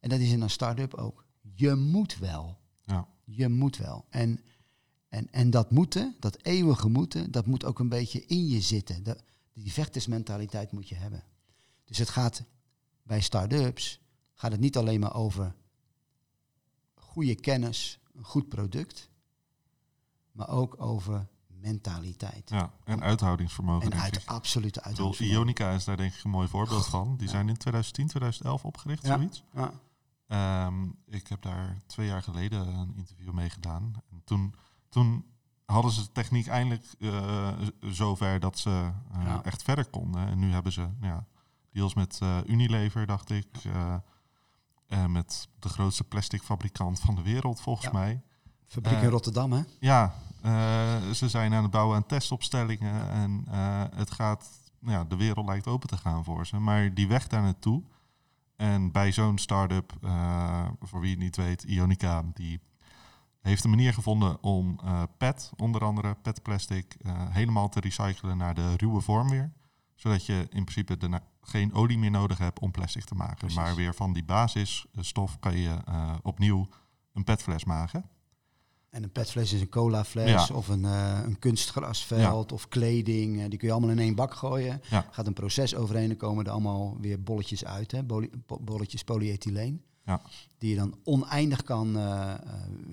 En 0.00 0.08
dat 0.08 0.18
is 0.18 0.30
in 0.30 0.40
een 0.40 0.50
start-up 0.50 0.94
ook. 0.94 1.24
Je 1.54 1.74
moet 1.74 2.18
wel. 2.18 2.58
Ja. 2.84 3.08
Je 3.24 3.48
moet 3.48 3.76
wel. 3.76 4.06
En, 4.08 4.40
en, 5.08 5.32
en 5.32 5.50
dat 5.50 5.70
moeten, 5.70 6.16
dat 6.18 6.42
eeuwige 6.42 6.88
moeten, 6.88 7.30
dat 7.30 7.46
moet 7.46 7.64
ook 7.64 7.78
een 7.78 7.88
beetje 7.88 8.26
in 8.26 8.48
je 8.48 8.60
zitten. 8.60 9.02
Dat, 9.02 9.22
die 9.52 9.72
vechtersmentaliteit 9.72 10.72
moet 10.72 10.88
je 10.88 10.94
hebben. 10.94 11.24
Dus 11.84 11.98
het 11.98 12.08
gaat 12.08 12.44
bij 13.02 13.20
start-ups, 13.20 14.00
gaat 14.32 14.52
het 14.52 14.60
niet 14.60 14.76
alleen 14.76 15.00
maar 15.00 15.14
over 15.14 15.54
goede 16.94 17.34
kennis, 17.34 17.98
een 18.14 18.24
goed 18.24 18.48
product, 18.48 19.10
maar 20.32 20.48
ook 20.48 20.80
over 20.80 21.28
mentaliteit. 21.64 22.50
ja, 22.50 22.70
en 22.84 23.02
uithoudingsvermogen. 23.02 23.90
en 23.92 24.00
uit 24.00 24.26
absolute 24.26 24.82
uithoudingsvermogen. 24.82 25.38
Ionica 25.40 25.70
is 25.70 25.84
daar 25.84 25.96
denk 25.96 26.14
ik 26.14 26.24
een 26.24 26.30
mooi 26.30 26.48
voorbeeld 26.48 26.86
van. 26.86 27.16
Die 27.16 27.26
Ja. 27.26 27.32
zijn 27.32 27.48
in 27.48 27.56
2010, 27.56 28.06
2011 28.06 28.64
opgericht, 28.64 29.06
Ja. 29.06 29.14
zoiets. 29.16 29.44
Ja. 29.54 29.70
Ehm, 30.26 30.84
ik 31.06 31.28
heb 31.28 31.42
daar 31.42 31.76
twee 31.86 32.06
jaar 32.06 32.22
geleden 32.22 32.66
een 32.68 32.92
interview 32.96 33.32
mee 33.32 33.50
gedaan. 33.50 33.92
En 34.10 34.22
toen, 34.24 34.54
toen 34.88 35.24
hadden 35.64 35.90
ze 35.92 36.02
de 36.02 36.12
techniek 36.12 36.46
eindelijk 36.46 36.84
eh, 36.98 37.48
zover 37.80 38.40
dat 38.40 38.58
ze 38.58 38.90
eh, 39.12 39.22
Ja. 39.24 39.42
echt 39.42 39.62
verder 39.62 39.86
konden. 39.86 40.26
En 40.26 40.38
nu 40.38 40.52
hebben 40.52 40.72
ze 40.72 40.88
ja, 41.00 41.26
deals 41.72 41.94
met 41.94 42.18
eh, 42.22 42.38
Unilever, 42.46 43.06
dacht 43.06 43.30
ik. 43.30 43.46
En 44.86 45.12
met 45.12 45.48
de 45.58 45.68
grootste 45.68 46.04
plasticfabrikant 46.04 47.00
van 47.00 47.14
de 47.14 47.22
wereld, 47.22 47.60
volgens 47.60 47.90
mij. 47.90 48.22
Fabriek 48.66 49.00
in 49.02 49.08
Rotterdam, 49.08 49.52
hè? 49.52 49.62
Ja, 49.80 50.14
ze 51.14 51.28
zijn 51.28 51.54
aan 51.54 51.62
het 51.62 51.70
bouwen 51.70 51.96
aan 51.96 52.06
testopstellingen. 52.06 53.10
En 53.10 53.44
eh, 53.50 53.82
het 53.94 54.10
gaat, 54.10 54.48
ja, 54.80 55.04
de 55.04 55.16
wereld 55.16 55.46
lijkt 55.46 55.66
open 55.66 55.88
te 55.88 55.96
gaan 55.96 56.24
voor 56.24 56.46
ze. 56.46 56.58
Maar 56.58 56.94
die 56.94 57.08
weg 57.08 57.26
daar 57.26 57.42
naartoe. 57.42 57.82
En 58.56 58.92
bij 58.92 59.12
zo'n 59.12 59.38
start-up, 59.38 59.92
eh, 60.02 60.66
voor 60.80 61.00
wie 61.00 61.10
het 61.10 61.18
niet 61.18 61.36
weet, 61.36 61.62
Ionica, 61.62 62.24
die 62.34 62.60
heeft 63.48 63.64
een 63.64 63.70
manier 63.70 63.94
gevonden 63.94 64.42
om 64.42 64.78
eh, 64.84 65.02
PET, 65.16 65.52
onder 65.56 65.84
andere 65.84 66.14
PET-plastic, 66.14 66.96
eh, 67.00 67.12
helemaal 67.28 67.68
te 67.68 67.80
recyclen 67.80 68.36
naar 68.36 68.54
de 68.54 68.76
ruwe 68.76 69.00
vorm 69.00 69.28
weer. 69.28 69.52
Zodat 69.94 70.26
je 70.26 70.46
in 70.50 70.64
principe 70.64 71.20
geen 71.40 71.72
olie 71.72 71.98
meer 71.98 72.10
nodig 72.10 72.38
hebt 72.38 72.58
om 72.58 72.70
plastic 72.70 73.04
te 73.04 73.14
maken. 73.14 73.36
Precies. 73.36 73.56
Maar 73.56 73.74
weer 73.74 73.94
van 73.94 74.12
die 74.12 74.24
basisstof 74.24 75.38
kan 75.38 75.56
je 75.56 75.76
eh, 75.84 76.14
opnieuw 76.22 76.68
een 77.12 77.24
PET-fles 77.24 77.64
maken. 77.64 78.04
En 78.94 79.02
een 79.02 79.10
petfles 79.12 79.52
is 79.52 79.60
een 79.60 79.68
colafles 79.68 80.30
Ja. 80.48 80.54
of 80.54 80.68
een, 80.68 80.84
eh, 80.84 81.20
een 81.24 81.38
kunstgrasveld 81.38 82.52
of 82.52 82.68
kleding. 82.68 83.40
eh, 83.42 83.48
die 83.48 83.58
kun 83.58 83.66
je 83.68 83.72
allemaal 83.72 83.90
in 83.90 83.98
één 83.98 84.14
bak 84.14 84.34
gooien. 84.34 84.80
Ja. 84.90 85.06
Gaat 85.10 85.26
een 85.26 85.32
proces 85.32 85.74
overheen 85.74 86.10
en 86.10 86.16
komen 86.16 86.44
er 86.44 86.50
allemaal 86.50 86.96
weer 87.00 87.22
bolletjes 87.22 87.64
uit. 87.64 87.90
Hè? 87.90 88.02
Bolletjes 88.60 89.04
polyethyleen. 89.04 89.82
Ja. 90.04 90.20
Die 90.58 90.70
je 90.70 90.76
dan 90.76 90.94
oneindig 91.04 91.62
kan, 91.62 91.96
eh, 91.98 92.34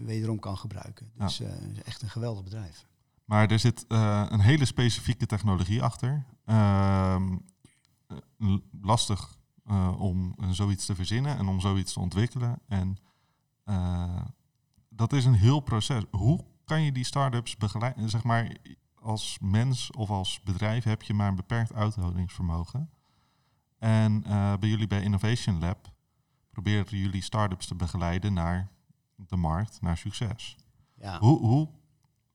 wederom 0.05 0.39
kan 0.39 0.57
gebruiken. 0.57 1.11
Dus 1.17 1.41
echt 1.83 2.01
een 2.01 2.09
geweldig 2.09 2.43
bedrijf. 2.43 2.85
Maar 3.25 3.49
er 3.51 3.59
zit 3.59 3.85
een 3.87 4.39
hele 4.39 4.65
specifieke 4.65 5.25
technologie 5.25 5.83
achter. 5.83 6.25
Ehm, 6.45 7.37
eh, 8.07 8.55
lastig 8.81 9.37
om 9.97 10.35
zoiets 10.51 10.85
te 10.85 10.95
verzinnen 10.95 11.37
en 11.37 11.47
om 11.47 11.59
zoiets 11.59 11.93
te 11.93 11.99
ontwikkelen. 11.99 12.59
En 12.67 12.97
dat 15.01 15.13
is 15.13 15.25
een 15.25 15.33
heel 15.33 15.59
proces. 15.59 16.03
Hoe 16.11 16.45
kan 16.65 16.81
je 16.81 16.91
die 16.91 17.03
start-ups 17.03 17.57
begeleiden? 17.57 18.09
Zeg 18.09 18.23
maar, 18.23 18.55
als 18.95 19.37
mens 19.41 19.91
of 19.91 20.09
als 20.09 20.41
bedrijf 20.43 20.83
heb 20.83 21.01
je 21.01 21.13
maar 21.13 21.27
een 21.27 21.35
beperkt 21.35 21.73
uithoudingsvermogen. 21.73 22.89
En 23.77 24.23
eh, 24.23 24.53
bij 24.57 24.69
jullie 24.69 24.87
bij 24.87 25.01
Innovation 25.01 25.59
Lab 25.59 25.91
proberen 26.49 26.97
jullie 26.97 27.21
start-ups 27.21 27.65
te 27.65 27.75
begeleiden 27.75 28.33
naar 28.33 28.69
de 29.15 29.35
markt, 29.35 29.81
naar 29.81 29.97
succes. 29.97 30.55
Ja. 30.95 31.19
Hoe, 31.19 31.39
hoe, 31.39 31.69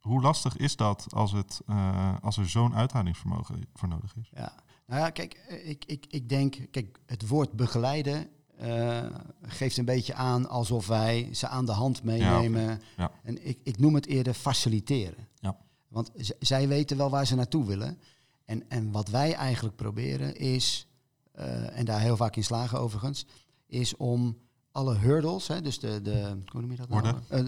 hoe 0.00 0.20
lastig 0.20 0.56
is 0.56 0.76
dat 0.76 1.06
als, 1.14 1.32
het, 1.32 1.60
eh, 1.66 2.16
als 2.20 2.36
er 2.36 2.48
zo'n 2.48 2.74
uithoudingsvermogen 2.74 3.66
voor 3.74 3.88
nodig 3.88 4.16
is? 4.16 4.30
Ja, 4.34 4.52
nou 4.86 5.00
ja, 5.00 5.10
kijk, 5.10 5.32
eh, 5.32 5.68
ik, 5.68 5.84
ik, 5.84 6.06
ik 6.08 6.28
denk, 6.28 6.56
kijk, 6.70 6.98
het 7.06 7.28
woord 7.28 7.52
begeleiden 7.52 8.28
eh, 8.56 9.04
geeft 9.42 9.76
een 9.76 9.84
beetje 9.84 10.14
aan 10.14 10.48
alsof 10.48 10.86
wij 10.86 11.28
ze 11.32 11.48
aan 11.48 11.66
de 11.66 11.72
hand 11.72 12.02
meenemen. 12.02 12.82
Ja. 12.96 13.10
En 13.22 13.46
ik, 13.46 13.58
ik 13.62 13.78
noem 13.78 13.94
het 13.94 14.06
eerder 14.06 14.34
faciliteren. 14.34 15.28
Ja. 15.40 15.56
Want 15.88 16.10
zij 16.38 16.68
weten 16.68 16.96
wel 16.96 17.10
waar 17.10 17.26
ze 17.26 17.34
naartoe 17.34 17.64
willen. 17.66 17.98
En, 18.44 18.70
en 18.70 18.90
wat 18.90 19.08
wij 19.08 19.34
eigenlijk 19.34 19.76
proberen 19.76 20.36
is, 20.36 20.86
eh, 21.32 21.78
en 21.78 21.84
daar 21.84 22.00
heel 22.00 22.16
vaak 22.16 22.36
in 22.36 22.44
slagen 22.44 22.80
overigens, 22.80 23.26
is 23.66 23.96
om 23.96 24.38
alle 24.70 24.96
hurdles, 24.96 25.46
hè, 25.48 25.60
dus 25.62 25.78
de, 25.78 26.02
de 26.02 26.42
hoe 26.46 26.60
noem 26.60 26.70
je 26.70 26.76
dat 26.76 26.88
nou? 26.88 27.16
Eh, 27.28 27.44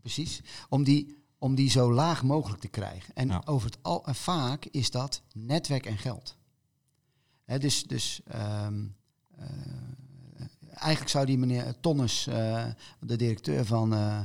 precies, 0.00 0.40
om 0.68 0.84
die, 0.84 1.22
om 1.38 1.54
die 1.54 1.70
zo 1.70 1.92
laag 1.92 2.22
mogelijk 2.22 2.60
te 2.60 2.68
krijgen. 2.68 3.14
En 3.14 3.28
Ja. 3.28 3.42
over 3.44 3.66
het 3.70 3.78
al, 3.82 4.06
en 4.06 4.14
vaak 4.14 4.64
is 4.64 4.90
dat 4.90 5.22
netwerk 5.32 5.86
en 5.86 5.98
geld. 5.98 6.36
Hè, 7.44 7.58
dus 7.58 7.82
dus 7.82 8.20
ehm, 8.24 8.84
eh, 9.36 9.46
eigenlijk 10.74 11.10
zou 11.10 11.26
die 11.26 11.38
meneer 11.38 11.80
Tonnes, 11.80 12.26
eh, 12.26 12.66
de 13.00 13.16
directeur 13.16 13.64
van, 13.64 13.92
eh, 13.92 14.20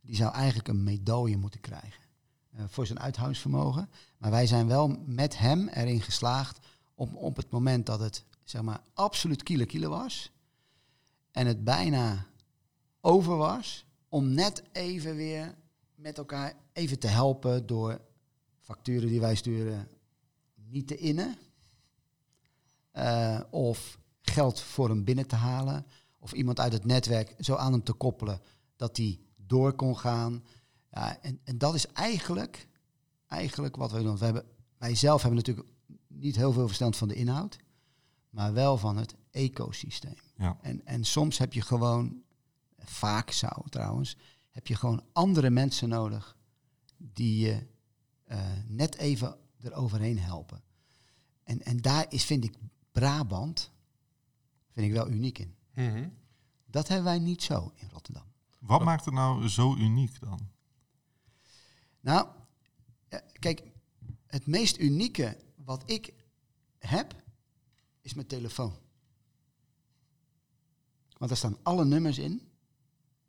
die 0.00 0.16
zou 0.16 0.34
eigenlijk 0.34 0.68
een 0.68 0.82
medaille 0.82 1.36
moeten 1.36 1.60
krijgen 1.60 2.02
eh, 2.50 2.64
voor 2.68 2.86
zijn 2.86 3.00
uithoudingsvermogen. 3.00 3.90
Maar 4.18 4.30
wij 4.30 4.46
zijn 4.46 4.66
wel 4.66 4.96
met 5.06 5.38
hem 5.38 5.68
erin 5.68 6.00
geslaagd 6.00 6.58
om 6.94 7.16
op 7.16 7.36
het 7.36 7.50
moment 7.50 7.86
dat 7.86 8.00
het 8.00 8.24
zeg 8.44 8.62
maar 8.62 8.80
absoluut 8.94 9.42
kilo 9.42 9.64
kilo 9.64 9.88
was 9.88 10.30
en 11.30 11.46
het 11.46 11.64
bijna 11.64 12.26
over 13.00 13.36
was, 13.36 13.84
om 14.08 14.34
net 14.34 14.62
even 14.72 15.16
weer 15.16 15.54
met 15.94 16.18
elkaar 16.18 16.54
even 16.72 16.98
te 16.98 17.06
helpen 17.06 17.66
door 17.66 18.00
facturen 18.60 19.08
die 19.08 19.20
wij 19.20 19.34
sturen 19.34 19.88
niet 20.54 20.88
te 20.88 20.96
innen. 20.96 21.36
Of 23.50 23.98
geld 24.28 24.60
voor 24.60 24.88
hem 24.88 25.04
binnen 25.04 25.26
te 25.26 25.36
halen. 25.36 25.86
Of 26.18 26.32
iemand 26.32 26.60
uit 26.60 26.72
het 26.72 26.84
netwerk 26.84 27.34
zo 27.38 27.54
aan 27.54 27.72
hem 27.72 27.82
te 27.82 27.92
koppelen 27.92 28.40
dat 28.76 28.96
hij 28.96 29.20
door 29.36 29.72
kon 29.72 29.98
gaan. 29.98 30.44
Ja, 30.90 31.20
en, 31.20 31.40
en 31.44 31.58
dat 31.58 31.74
is 31.74 31.86
eigenlijk, 31.86 32.68
eigenlijk 33.26 33.76
wat 33.76 33.92
we 33.92 34.02
doen. 34.02 34.18
We 34.18 34.24
hebben, 34.24 34.44
wij 34.78 34.94
zelf 34.94 35.22
hebben 35.22 35.38
natuurlijk 35.38 35.68
niet 36.06 36.36
heel 36.36 36.52
veel 36.52 36.66
verstand 36.66 36.96
van 36.96 37.08
de 37.08 37.14
inhoud, 37.14 37.58
maar 38.30 38.52
wel 38.52 38.78
van 38.78 38.96
het 38.96 39.14
ecosysteem. 39.30 40.16
Ja. 40.36 40.58
En, 40.60 40.86
en 40.86 41.04
soms 41.04 41.38
heb 41.38 41.52
je 41.52 41.62
gewoon, 41.62 42.22
vaak 42.78 43.30
zou 43.30 43.68
trouwens, 43.68 44.16
heb 44.50 44.66
je 44.66 44.74
gewoon 44.74 45.04
andere 45.12 45.50
mensen 45.50 45.88
nodig 45.88 46.36
die 46.96 47.46
je 47.46 47.66
eh, 48.24 48.40
net 48.66 48.96
even 48.96 49.36
eroverheen 49.60 50.18
helpen. 50.18 50.62
En, 51.44 51.62
en 51.62 51.76
daar 51.76 52.06
is, 52.08 52.24
vind 52.24 52.44
ik, 52.44 52.54
Brabant 52.92 53.70
vind 54.78 54.90
ik 54.90 54.96
wel 54.96 55.10
uniek 55.10 55.38
in. 55.38 55.56
Mhm. 55.74 56.08
Dat 56.66 56.88
hebben 56.88 57.06
wij 57.06 57.18
niet 57.18 57.42
zo 57.42 57.72
in 57.74 57.88
Rotterdam. 57.88 58.32
Wat 58.58 58.84
maakt 58.84 59.04
het 59.04 59.14
nou 59.14 59.48
zo 59.48 59.76
uniek 59.76 60.20
dan? 60.20 60.50
Nou, 62.00 62.28
ja, 63.08 63.22
kijk, 63.32 63.62
het 64.26 64.46
meest 64.46 64.78
unieke 64.78 65.38
wat 65.54 65.90
ik 65.90 66.14
heb, 66.78 67.22
is 68.00 68.14
mijn 68.14 68.26
telefoon. 68.26 68.74
Want 71.08 71.30
daar 71.30 71.36
staan 71.36 71.58
alle 71.62 71.84
nummers 71.84 72.18
in 72.18 72.52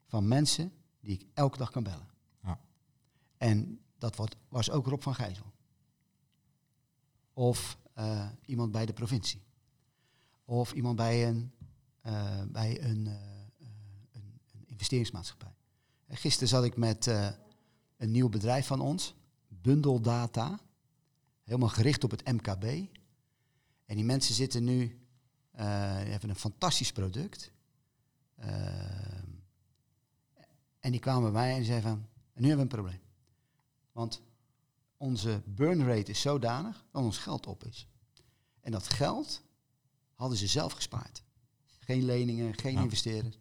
van 0.06 0.28
mensen 0.28 0.72
die 1.00 1.14
ik 1.14 1.26
elke 1.34 1.58
dag 1.58 1.72
kan 1.72 1.84
bellen. 1.84 2.10
Ja. 2.44 2.60
En 3.38 3.80
dat 3.98 4.16
wordt, 4.16 4.36
was 4.50 4.70
ook 4.70 4.88
Rob 4.88 5.02
van 5.02 5.16
Gijzel. 5.16 5.54
Of 7.34 7.78
eh, 7.94 8.30
iemand 8.46 8.72
bij 8.72 8.86
de 8.86 8.94
provincie. 8.94 9.48
Of 10.50 10.74
iemand 10.74 10.96
bij 10.96 11.28
een, 11.28 11.52
eh, 12.02 12.42
bij 12.48 12.84
een, 12.84 13.08
eh, 13.08 13.14
eh, 13.14 13.68
een, 14.12 14.40
een 14.52 14.68
investeringsmaatschappij. 14.68 15.56
En 16.06 16.18
gisteren 16.18 16.48
zat 16.48 16.64
ik 16.64 16.78
met 16.78 17.06
een 17.98 18.12
nieuw 18.12 18.30
bedrijf 18.30 18.68
van 18.68 18.80
ons, 18.80 19.16
Bundle 19.48 20.02
Data. 20.02 20.60
Helemaal 21.44 21.70
gericht 21.70 22.04
op 22.04 22.12
het 22.12 22.26
MKB. 22.26 22.64
En 23.86 23.96
die 23.96 24.04
mensen 24.04 24.36
zitten 24.36 24.64
nu, 24.64 25.00
hebben 25.52 26.30
een 26.30 26.36
fantastisch 26.36 26.92
product. 26.92 27.52
En 30.80 30.92
die 30.92 31.00
kwamen 31.00 31.32
bij 31.32 31.42
mij 31.42 31.58
en 31.58 31.66
zeiden 31.66 31.90
van, 31.90 32.08
nu 32.34 32.48
hebben 32.48 32.68
we 32.68 32.74
een 32.76 32.82
probleem. 32.82 33.02
Want 33.92 34.22
onze 34.98 35.42
burn 35.46 35.86
rate 35.86 36.12
is 36.12 36.22
zodanig 36.22 36.86
dat 36.92 37.04
ons 37.04 37.18
geld 37.18 37.48
op 37.48 37.64
is. 37.64 37.88
En 38.60 38.72
dat 38.72 38.88
geld 38.88 39.48
hadden 40.20 40.38
ze 40.38 40.48
zelf 40.48 40.74
gespaard. 40.74 41.24
Geen 41.80 42.04
leningen, 42.06 42.58
geen 42.58 42.74
Ja. 42.74 42.82
investeren. 42.82 43.34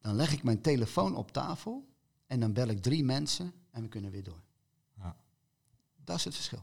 Dan 0.00 0.14
leg 0.14 0.32
ik 0.32 0.42
mijn 0.42 0.60
telefoon 0.60 1.16
op 1.16 1.32
tafel 1.32 1.88
en 2.26 2.40
dan 2.40 2.52
bel 2.52 2.68
ik 2.68 2.82
drie 2.82 3.04
mensen 3.04 3.52
en 3.70 3.82
we 3.82 3.88
kunnen 3.88 4.10
weer 4.10 4.22
door. 4.24 4.42
Ja. 4.96 5.16
Dat 6.04 6.16
is 6.16 6.24
het 6.24 6.34
verschil. 6.34 6.62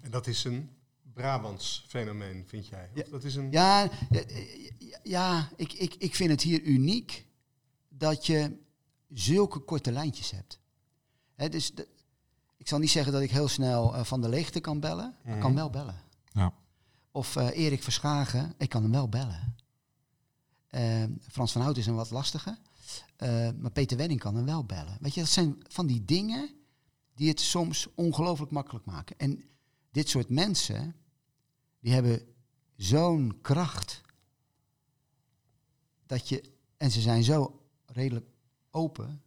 En 0.00 0.10
dat 0.10 0.26
is 0.26 0.44
een 0.44 0.70
Brabants 1.12 1.84
fenomeen, 1.88 2.44
vind 2.46 2.66
jij? 2.66 2.90
Of 2.94 2.96
Ja. 3.04 3.10
dat 3.10 3.24
is 3.24 3.34
een... 3.34 3.50
Ja, 3.50 3.90
ja, 5.02 5.50
ik, 5.56 5.72
ik, 5.72 5.94
ik 5.94 6.14
vind 6.14 6.30
het 6.30 6.42
hier 6.42 6.62
uniek 6.62 7.26
dat 7.88 8.26
je 8.26 8.56
zulke 9.08 9.58
korte 9.58 9.92
lijntjes 9.92 10.30
hebt. 10.30 10.60
Hè, 11.34 11.48
dus 11.48 11.74
de, 11.74 11.88
ik 12.56 12.68
zal 12.68 12.78
niet 12.78 12.90
zeggen 12.90 13.12
dat 13.12 13.22
ik 13.22 13.30
heel 13.30 13.48
snel 13.48 13.94
eh, 13.94 14.04
van 14.04 14.20
de 14.20 14.28
leegte 14.28 14.60
kan 14.60 14.80
bellen, 14.80 15.16
maar 15.24 15.34
ik 15.34 15.40
kan 15.40 15.50
Mhm. 15.50 15.58
wel 15.60 15.70
bellen. 15.70 16.02
Ja. 16.32 16.52
Of 17.18 17.36
eh, 17.36 17.56
Erik 17.56 17.82
Verschagen, 17.82 18.54
ik 18.58 18.68
kan 18.68 18.82
hem 18.82 18.92
wel 18.92 19.08
bellen. 19.08 19.56
Eh, 20.68 21.04
Frans 21.30 21.52
van 21.52 21.62
Hout 21.62 21.76
is 21.76 21.86
een 21.86 21.94
wat 21.94 22.10
lastige, 22.10 22.58
eh, 23.16 23.50
maar 23.58 23.70
Peter 23.70 23.96
Wenning 23.96 24.20
kan 24.20 24.34
hem 24.34 24.44
wel 24.44 24.64
bellen. 24.64 24.96
Weet 25.00 25.14
je, 25.14 25.20
dat 25.20 25.28
zijn 25.28 25.56
van 25.68 25.86
die 25.86 26.04
dingen 26.04 26.50
die 27.14 27.28
het 27.28 27.40
soms 27.40 27.88
ongelooflijk 27.94 28.50
makkelijk 28.50 28.84
maken. 28.84 29.18
En 29.18 29.44
dit 29.90 30.08
soort 30.08 30.28
mensen, 30.28 30.96
die 31.80 31.92
hebben 31.92 32.34
zo'n 32.76 33.38
kracht 33.40 34.00
dat 36.06 36.28
je, 36.28 36.52
en 36.76 36.90
ze 36.90 37.00
zijn 37.00 37.24
zo 37.24 37.62
redelijk 37.86 38.26
open, 38.70 39.22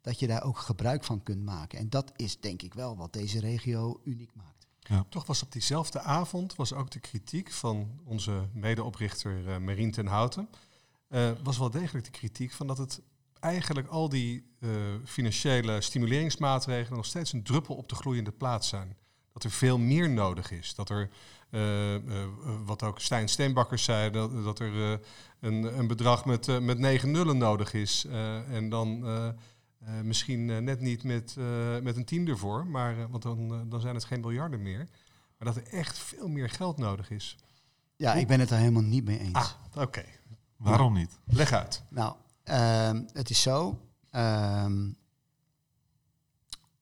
dat 0.00 0.18
je 0.18 0.26
daar 0.26 0.42
ook 0.42 0.58
gebruik 0.58 1.04
van 1.04 1.22
kunt 1.22 1.42
maken. 1.44 1.78
En 1.78 1.90
dat 1.90 2.12
is 2.16 2.40
denk 2.40 2.62
ik 2.62 2.74
wel 2.74 2.96
wat 2.96 3.12
deze 3.12 3.40
regio 3.40 4.00
uniek 4.04 4.34
maakt. 4.34 4.55
Toch 5.08 5.26
was 5.26 5.42
op 5.42 5.52
diezelfde 5.52 6.00
avond 6.00 6.56
was 6.56 6.72
ook 6.72 6.90
de 6.90 7.00
kritiek 7.00 7.52
van 7.52 8.00
onze 8.04 8.48
medeoprichter 8.52 9.48
eh 9.48 9.58
Marien 9.58 9.90
ten 9.90 10.06
Houten. 10.06 10.48
eh, 11.08 11.30
was 11.42 11.58
wel 11.58 11.70
degelijk 11.70 12.04
de 12.04 12.10
kritiek 12.10 12.52
van 12.52 12.66
dat 12.66 12.78
het 12.78 13.00
eigenlijk 13.40 13.88
al 13.88 14.08
die 14.08 14.44
eh, 14.60 14.70
financiële 15.04 15.80
stimuleringsmaatregelen 15.80 16.96
nog 16.96 17.06
steeds 17.06 17.32
een 17.32 17.42
druppel 17.42 17.74
op 17.74 17.88
de 17.88 17.94
gloeiende 17.94 18.32
plaat 18.32 18.64
zijn. 18.64 18.96
Dat 19.32 19.44
er 19.44 19.50
veel 19.50 19.78
meer 19.78 20.10
nodig 20.10 20.50
is. 20.50 20.74
Dat 20.74 20.90
er, 20.90 21.10
wat 22.64 22.82
ook 22.82 23.00
Stijn 23.00 23.28
Steenbakker 23.28 23.78
zei, 23.78 24.10
dat, 24.10 24.44
dat 24.44 24.58
er 24.58 25.00
een, 25.40 25.78
een 25.78 25.86
bedrag 25.86 26.24
met, 26.24 26.60
met 26.60 26.78
negen 26.78 27.10
nullen 27.10 27.38
nodig 27.38 27.74
is. 27.74 28.04
en 28.50 28.68
dan 28.68 29.04
eh, 29.86 30.00
misschien 30.00 30.50
eh, 30.50 30.58
net 30.58 30.80
niet 30.80 31.02
met, 31.02 31.34
eh, 31.38 31.78
met 31.78 31.96
een 31.96 32.04
tien 32.04 32.28
ervoor, 32.28 32.66
maar, 32.66 32.98
eh, 32.98 33.04
want 33.10 33.22
dan, 33.22 33.68
dan 33.68 33.80
zijn 33.80 33.94
het 33.94 34.04
geen 34.04 34.20
miljarden 34.20 34.62
meer. 34.62 34.88
Maar 35.38 35.54
dat 35.54 35.56
er 35.56 35.72
echt 35.72 35.98
veel 35.98 36.28
meer 36.28 36.50
geld 36.50 36.76
nodig 36.78 37.10
is. 37.10 37.36
Ja, 37.96 38.14
ik 38.14 38.26
ben 38.26 38.40
het 38.40 38.48
daar 38.48 38.58
helemaal 38.58 38.82
niet 38.82 39.04
mee 39.04 39.18
eens. 39.18 39.34
Ah, 39.34 39.50
oké. 39.76 40.04
Waarom 40.56 40.94
niet? 40.94 41.18
Leg 41.24 41.52
uit. 41.52 41.82
Nou, 41.90 42.16
ehm, 42.42 43.02
het 43.12 43.30
is 43.30 43.42
zo. 43.42 43.80
ehm, 44.10 44.90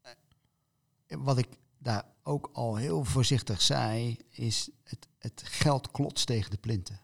eh, 0.02 0.12
wat 1.18 1.38
ik 1.38 1.48
daar 1.78 2.04
ook 2.22 2.50
al 2.52 2.76
heel 2.76 3.04
voorzichtig 3.04 3.62
zei, 3.62 4.18
is 4.30 4.70
het, 4.84 5.08
het 5.18 5.42
geld 5.44 5.90
klotst 5.90 6.26
tegen 6.26 6.50
de 6.50 6.56
plinten. 6.56 7.00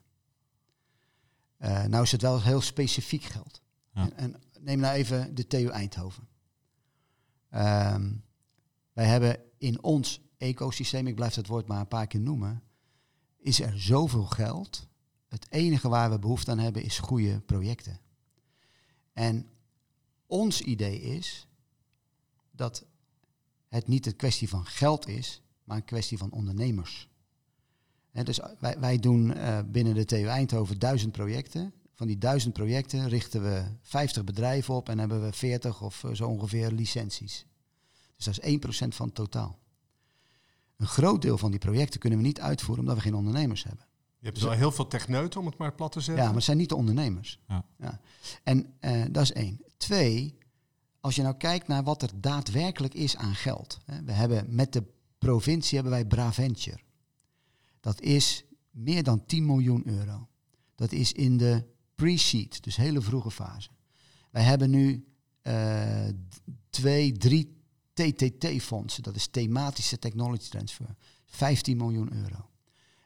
Eh, 1.57 1.85
nou 1.85 2.03
is 2.03 2.13
het 2.13 2.23
wel 2.23 2.43
heel 2.43 2.61
specifiek 2.61 3.23
geld. 3.23 3.61
Ja. 3.95 4.03
En, 4.03 4.17
en 4.17 4.37
neem 4.61 4.79
nou 4.79 4.95
even 4.95 5.35
de 5.35 5.47
TU 5.47 5.67
Eindhoven. 5.67 6.29
Ehm, 7.51 8.13
wij 8.93 9.07
hebben 9.07 9.41
in 9.59 9.83
ons 9.83 10.21
ecosysteem, 10.37 11.07
ik 11.07 11.15
blijf 11.15 11.35
dat 11.35 11.47
woord 11.47 11.67
maar 11.67 11.81
een 11.81 11.89
paar 11.89 12.07
keer 12.07 12.21
noemen, 12.21 12.63
is 13.39 13.61
er 13.61 13.81
zoveel 13.81 14.25
geld. 14.25 14.89
Het 15.29 15.47
enige 15.51 15.89
waar 15.89 16.11
we 16.11 16.19
behoefte 16.19 16.51
aan 16.51 16.59
hebben 16.59 16.83
is 16.83 16.99
goede 16.99 17.41
projecten. 17.41 18.01
En 19.13 19.49
ons 20.27 20.61
idee 20.61 21.01
is 21.01 21.47
dat 22.51 22.87
het 23.69 23.89
niet 23.89 24.07
een 24.07 24.17
kwestie 24.17 24.49
van 24.49 24.67
geld 24.67 25.09
is, 25.09 25.43
maar 25.65 25.77
een 25.77 25.85
kwestie 25.85 26.19
van 26.19 26.31
ondernemers. 26.31 27.09
Hè, 28.11 28.23
dus 28.23 28.41
wij, 28.59 28.79
wij 28.79 28.99
doen 28.99 29.35
eh, 29.35 29.59
binnen 29.67 29.95
de 29.95 30.05
TU 30.05 30.27
Eindhoven 30.27 30.79
duizend 30.79 31.13
projecten. 31.13 31.73
Van 32.01 32.09
die 32.09 32.19
duizend 32.19 32.53
projecten 32.53 33.09
richten 33.09 33.43
we 33.43 33.65
50 33.83 34.25
bedrijven 34.25 34.75
op 34.75 34.89
en 34.89 34.99
hebben 34.99 35.23
we 35.23 35.33
40 35.33 35.83
of 35.83 36.05
eh, 36.05 36.15
zo 36.15 36.29
ongeveer 36.29 36.71
licenties. 36.71 37.47
Dus 38.17 38.25
dat 38.25 38.45
is 38.45 38.85
1% 38.85 38.89
van 38.89 39.07
het 39.07 39.15
totaal. 39.15 39.59
Een 40.77 40.87
groot 40.87 41.23
deel 41.23 41.39
van 41.39 41.51
die 41.51 41.61
projecten 41.61 42.01
kunnen 42.01 42.19
we 42.19 42.25
niet 42.25 42.41
uitvoeren 42.41 42.81
omdat 42.81 42.97
we 42.97 43.03
geen 43.03 43.15
ondernemers 43.15 43.65
hebben. 43.65 43.87
Je 44.19 44.27
hebt 44.27 44.41
wel 44.41 44.51
heel 44.51 44.73
veel 44.73 44.87
techneuten, 44.87 45.41
om 45.41 45.47
het 45.47 45.57
maar 45.57 45.75
plat 45.75 45.93
te 45.93 46.01
zetten. 46.01 46.23
Ja, 46.23 46.29
maar 46.29 46.37
het 46.37 46.45
zijn 46.45 46.57
niet 46.57 46.69
de 46.69 46.77
ondernemers. 46.77 47.41
Ja. 47.79 48.01
En 48.43 48.75
eh, 48.79 49.03
dat 49.11 49.23
is 49.23 49.33
één. 49.33 49.61
Twee, 49.77 50.39
als 51.01 51.15
je 51.15 51.23
nou 51.23 51.35
kijkt 51.35 51.69
naar 51.69 51.83
wat 51.83 52.03
er 52.03 52.11
daadwerkelijk 52.15 52.95
is 52.95 53.17
aan 53.17 53.35
geld. 53.35 53.79
Hè, 53.85 54.03
we 54.03 54.13
hebben 54.13 54.55
met 54.55 54.73
de 54.73 54.85
provincie 55.19 55.75
hebben 55.75 55.93
wij 55.93 56.07
Braventure. 56.07 56.81
Dat 57.81 58.01
is 58.01 58.45
meer 58.71 59.03
dan 59.03 59.25
10 59.27 59.47
miljoen 59.47 59.89
euro. 59.89 60.29
Dat 60.75 60.93
is 60.93 61.13
in 61.13 61.37
de 61.37 61.79
pre-seed, 62.01 62.63
dus 62.63 62.77
hele 62.77 63.01
vroege 63.01 63.31
fase. 63.31 63.69
Wij 64.31 64.43
hebben 64.43 64.71
nu 64.71 65.05
eh, 65.43 66.09
twee, 66.71 67.13
drie 67.13 67.57
TTT-fondsen. 67.93 69.03
Dat 69.03 69.17
is 69.17 69.27
thematische 69.27 69.99
technology 69.99 70.49
transfer. 70.49 70.97
15 71.27 71.77
miljoen 71.77 72.13
euro. 72.13 72.49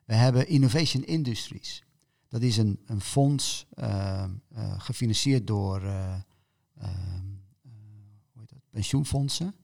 We 0.05 0.15
hebben 0.15 0.49
Innovation 0.49 1.05
Industries. 1.05 1.85
Dat 2.29 2.43
is 2.43 2.57
een, 2.57 2.81
een 2.87 3.01
fonds 3.01 3.67
eh, 3.71 4.25
eh, 4.49 4.81
gefinancierd 4.81 5.47
door 5.47 5.81
hoe 8.33 8.47
dat? 8.47 8.59
pensioenfondsen. 8.71 9.55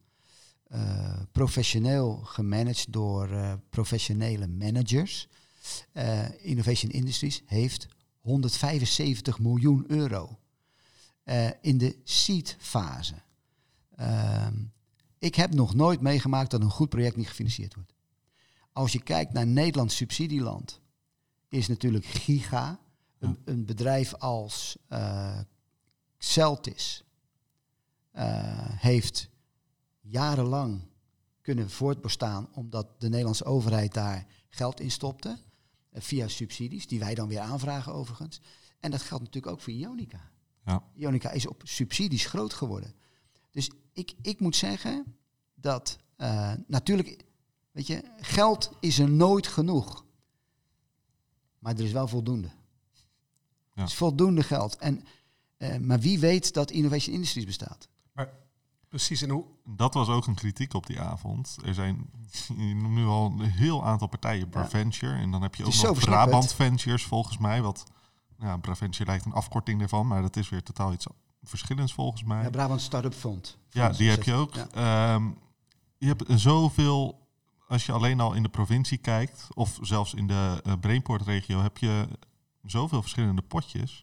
Professioneel 1.32 2.16
gemanaged 2.16 2.92
door 2.92 3.58
professionele 3.68 4.46
managers. 4.46 5.28
Innovation 6.42 6.90
Industries 6.90 7.42
heeft 7.46 7.88
175 8.20 9.38
miljoen 9.38 9.84
euro 9.88 10.38
eh, 11.22 11.48
in 11.60 11.78
de 11.78 12.00
seed 12.04 12.56
fase. 12.58 13.14
Ehm, 13.96 14.54
ik 15.18 15.34
heb 15.34 15.54
nog 15.54 15.74
nooit 15.74 16.00
meegemaakt 16.00 16.50
dat 16.50 16.60
een 16.60 16.70
goed 16.70 16.88
project 16.88 17.16
niet 17.16 17.28
gefinancierd 17.28 17.74
wordt. 17.74 17.94
Als 18.72 18.92
je 18.92 19.02
kijkt 19.02 19.32
naar 19.32 19.46
Nederlands 19.46 19.96
subsidieland, 19.96 20.80
is 21.48 21.68
natuurlijk 21.68 22.04
Giga, 22.04 22.80
een, 23.18 23.38
een 23.44 23.64
bedrijf 23.64 24.14
als 24.14 24.76
eh, 24.88 25.38
Celtis, 26.18 27.04
eh, 28.10 28.68
heeft 28.68 29.28
jarenlang 30.00 30.82
kunnen 31.40 31.70
voortbestaan 31.70 32.48
omdat 32.52 33.00
de 33.00 33.08
Nederlandse 33.08 33.44
overheid 33.44 33.94
daar 33.94 34.26
geld 34.48 34.80
in 34.80 34.90
stopte. 34.90 35.38
Eh, 35.90 36.02
via 36.02 36.28
subsidies, 36.28 36.86
die 36.86 36.98
wij 36.98 37.14
dan 37.14 37.28
weer 37.28 37.40
aanvragen 37.40 37.92
overigens. 37.92 38.40
En 38.80 38.90
dat 38.90 39.02
geldt 39.02 39.24
natuurlijk 39.24 39.52
ook 39.52 39.60
voor 39.60 39.72
Ionica. 39.72 40.30
Ja. 40.64 40.84
Ionica 40.94 41.30
is 41.30 41.46
op 41.46 41.62
subsidies 41.64 42.26
groot 42.26 42.52
geworden. 42.52 42.94
Dus 43.50 43.70
ik, 43.92 44.14
ik 44.22 44.40
moet 44.40 44.56
zeggen 44.56 45.16
dat 45.54 45.98
eh, 46.16 46.52
natuurlijk, 46.66 47.24
weet 47.72 47.86
je, 47.86 48.02
geld 48.20 48.72
is 48.80 48.98
er 48.98 49.10
nooit 49.10 49.46
genoeg. 49.46 50.04
Maar 51.58 51.74
er 51.74 51.84
is 51.84 51.92
wel 51.92 52.08
voldoende. 52.08 52.50
Ja. 53.74 53.82
Er 53.82 53.82
is 53.82 53.94
voldoende 53.94 54.42
geld. 54.42 54.76
En, 54.76 55.02
eh, 55.56 55.76
maar 55.76 56.00
wie 56.00 56.18
weet 56.18 56.54
dat 56.54 56.70
Innovation 56.70 57.14
Industries 57.14 57.44
bestaat? 57.44 57.88
Precies, 58.90 59.22
en 59.22 59.30
hoe... 59.30 59.44
Dat 59.64 59.94
was 59.94 60.08
ook 60.08 60.26
een 60.26 60.34
kritiek 60.34 60.74
op 60.74 60.86
die 60.86 61.00
avond. 61.00 61.56
Er 61.64 61.74
zijn 61.74 62.10
je 62.56 62.74
noemt 62.74 62.94
nu 62.94 63.06
al 63.06 63.34
een 63.38 63.40
heel 63.40 63.84
aantal 63.84 64.06
partijen. 64.06 64.48
Braventure. 64.48 65.14
En 65.14 65.30
dan 65.30 65.42
heb 65.42 65.54
je 65.54 65.64
ook 65.64 65.74
nog. 65.74 65.98
Brabant 65.98 66.54
Ventures 66.54 67.04
volgens 67.04 67.38
mij. 67.38 67.62
Wat, 67.62 67.84
ja, 68.38 68.56
Braventure 68.56 69.10
lijkt 69.10 69.24
een 69.24 69.32
afkorting 69.32 69.78
daarvan. 69.78 70.06
Maar 70.06 70.22
dat 70.22 70.36
is 70.36 70.48
weer 70.48 70.62
totaal 70.62 70.92
iets 70.92 71.06
verschillends 71.42 71.92
volgens 71.92 72.24
mij. 72.24 72.42
Ja, 72.42 72.50
Brabant 72.50 72.80
Startup 72.80 73.14
Fund. 73.14 73.58
Ja, 73.70 73.88
die 73.88 74.10
heb 74.10 74.22
je 74.22 74.32
ook. 74.32 74.54
Ja. 74.54 74.68
Ehm, 75.14 75.30
je 75.98 76.06
hebt 76.06 76.24
zoveel, 76.26 77.28
als 77.68 77.86
je 77.86 77.92
alleen 77.92 78.20
al 78.20 78.32
in 78.32 78.42
de 78.42 78.48
provincie 78.48 78.98
kijkt, 78.98 79.46
of 79.54 79.78
zelfs 79.80 80.14
in 80.14 80.26
de 80.26 80.60
eh, 80.64 80.72
Brainport-regio, 80.80 81.60
heb 81.60 81.78
je 81.78 82.08
zoveel 82.62 83.00
verschillende 83.00 83.42
potjes. 83.42 84.02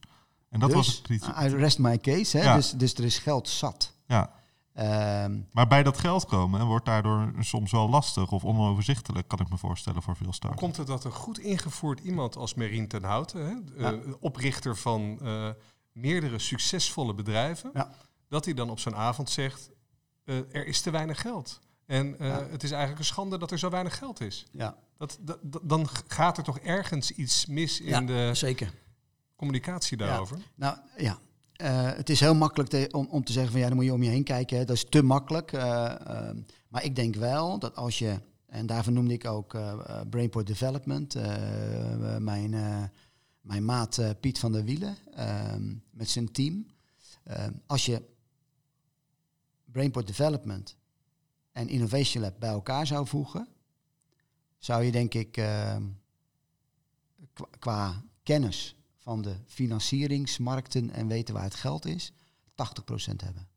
En 0.49 0.59
dat 0.59 0.73
was 0.73 0.85
dus, 0.85 0.95
het 0.95 1.05
kritiek. 1.05 1.35
I 1.41 1.47
rest 1.47 1.79
my 1.79 1.97
case. 1.97 2.37
Hè? 2.37 2.43
Ja. 2.43 2.55
Dus, 2.55 2.71
dus 2.71 2.93
er 2.93 3.03
is 3.03 3.17
geld 3.17 3.49
zat. 3.49 3.93
Ja, 4.07 4.36
Ehm, 4.77 5.39
maar 5.51 5.67
bij 5.67 5.83
dat 5.83 5.97
geld 5.97 6.25
komen 6.25 6.65
wordt 6.65 6.85
daardoor 6.85 7.33
soms 7.39 7.71
wel 7.71 7.89
lastig 7.89 8.31
of 8.31 8.43
onoverzichtelijk, 8.45 9.27
kan 9.27 9.39
ik 9.39 9.49
me 9.49 9.57
voorstellen, 9.57 10.01
voor 10.01 10.15
veel 10.15 10.25
Hoe 10.25 10.35
starters. 10.35 10.61
komt 10.61 10.77
het 10.77 10.87
dat 10.87 11.03
een 11.03 11.11
goed 11.11 11.39
ingevoerd 11.39 11.99
iemand 11.99 12.35
als 12.35 12.53
Merien 12.53 12.87
ten 12.87 13.03
Houten, 13.03 13.45
hè, 13.45 13.83
Ja. 13.83 13.91
eh, 13.93 14.13
oprichter 14.19 14.75
van 14.77 15.19
eh, 15.21 15.49
meerdere 15.91 16.39
succesvolle 16.39 17.13
bedrijven, 17.13 17.69
Ja. 17.73 17.91
dat 18.27 18.45
hij 18.45 18.53
dan 18.53 18.69
op 18.69 18.79
zo'n 18.79 18.95
avond 18.95 19.29
zegt, 19.29 19.69
eh, 20.23 20.35
er 20.37 20.65
is 20.67 20.81
te 20.81 20.89
weinig 20.91 21.21
geld. 21.21 21.59
En 21.85 22.19
eh, 22.19 22.27
Ja. 22.27 22.43
het 22.49 22.63
is 22.63 22.69
eigenlijk 22.71 22.99
een 22.99 23.05
schande 23.05 23.37
dat 23.37 23.51
er 23.51 23.59
zo 23.59 23.69
weinig 23.69 23.97
geld 23.97 24.21
is. 24.21 24.45
ja, 24.51 24.75
Dat, 24.97 25.17
dat, 25.21 25.39
dat- 25.41 25.61
dan 25.69 25.87
gaat 26.07 26.37
er 26.37 26.43
toch 26.43 26.59
ergens 26.59 27.11
iets 27.11 27.45
mis 27.45 27.79
in 27.81 27.87
Ja, 27.87 28.01
de 28.01 28.29
zeker. 28.33 28.73
communicatie 29.35 29.97
daarover. 29.97 30.37
Nou 30.55 30.77
ja, 30.97 31.17
Eh, 31.57 31.93
het 31.95 32.09
is 32.09 32.19
heel 32.19 32.35
makkelijk 32.35 32.69
te- 32.69 32.87
om, 32.91 33.07
om 33.09 33.23
te 33.23 33.31
zeggen 33.31 33.51
van 33.51 33.61
ja, 33.61 33.67
dan 33.67 33.75
moet 33.75 33.85
je 33.85 33.93
om 33.93 34.03
je 34.03 34.09
heen 34.09 34.23
kijken. 34.23 34.57
Hè. 34.57 34.65
Dat 34.65 34.75
is 34.75 34.85
te 34.89 35.01
makkelijk. 35.03 35.53
eh, 35.53 36.07
ehm, 36.07 36.41
maar 36.67 36.83
ik 36.83 36.95
denk 36.95 37.15
wel 37.15 37.59
dat 37.59 37.75
als 37.75 37.99
je, 37.99 38.19
en 38.45 38.65
daarvoor 38.65 38.93
noemde 38.93 39.13
ik 39.13 39.25
ook 39.25 39.53
eh, 39.53 40.01
Brainport 40.09 40.47
Development, 40.47 41.15
mijn, 42.19 42.49
mijn 43.41 43.65
maat 43.65 44.01
Piet 44.19 44.39
van 44.39 44.51
der 44.51 44.63
Wielen 44.63 44.97
ehm, 45.13 45.73
met 45.91 46.09
zijn 46.09 46.31
team. 46.31 46.65
Ehm, 47.23 47.51
als 47.65 47.85
je 47.85 48.01
Brainport 49.65 50.07
Development 50.07 50.75
en 51.51 51.67
Innovation 51.67 52.23
Lab 52.23 52.39
bij 52.39 52.49
elkaar 52.49 52.87
zou 52.87 53.07
voegen, 53.07 53.47
zou 54.57 54.83
je 54.83 54.91
denk 54.91 55.13
ik 55.13 55.41
qua 57.59 58.03
kennis 58.23 58.75
van 59.07 59.21
de 59.21 59.35
financieringsmarkten 59.45 60.89
en 60.89 61.07
weten 61.07 61.33
waar 61.33 61.43
het 61.43 61.55
geld 61.55 61.85
is, 61.85 62.11
80% 62.11 62.15
hebben. 63.23 63.47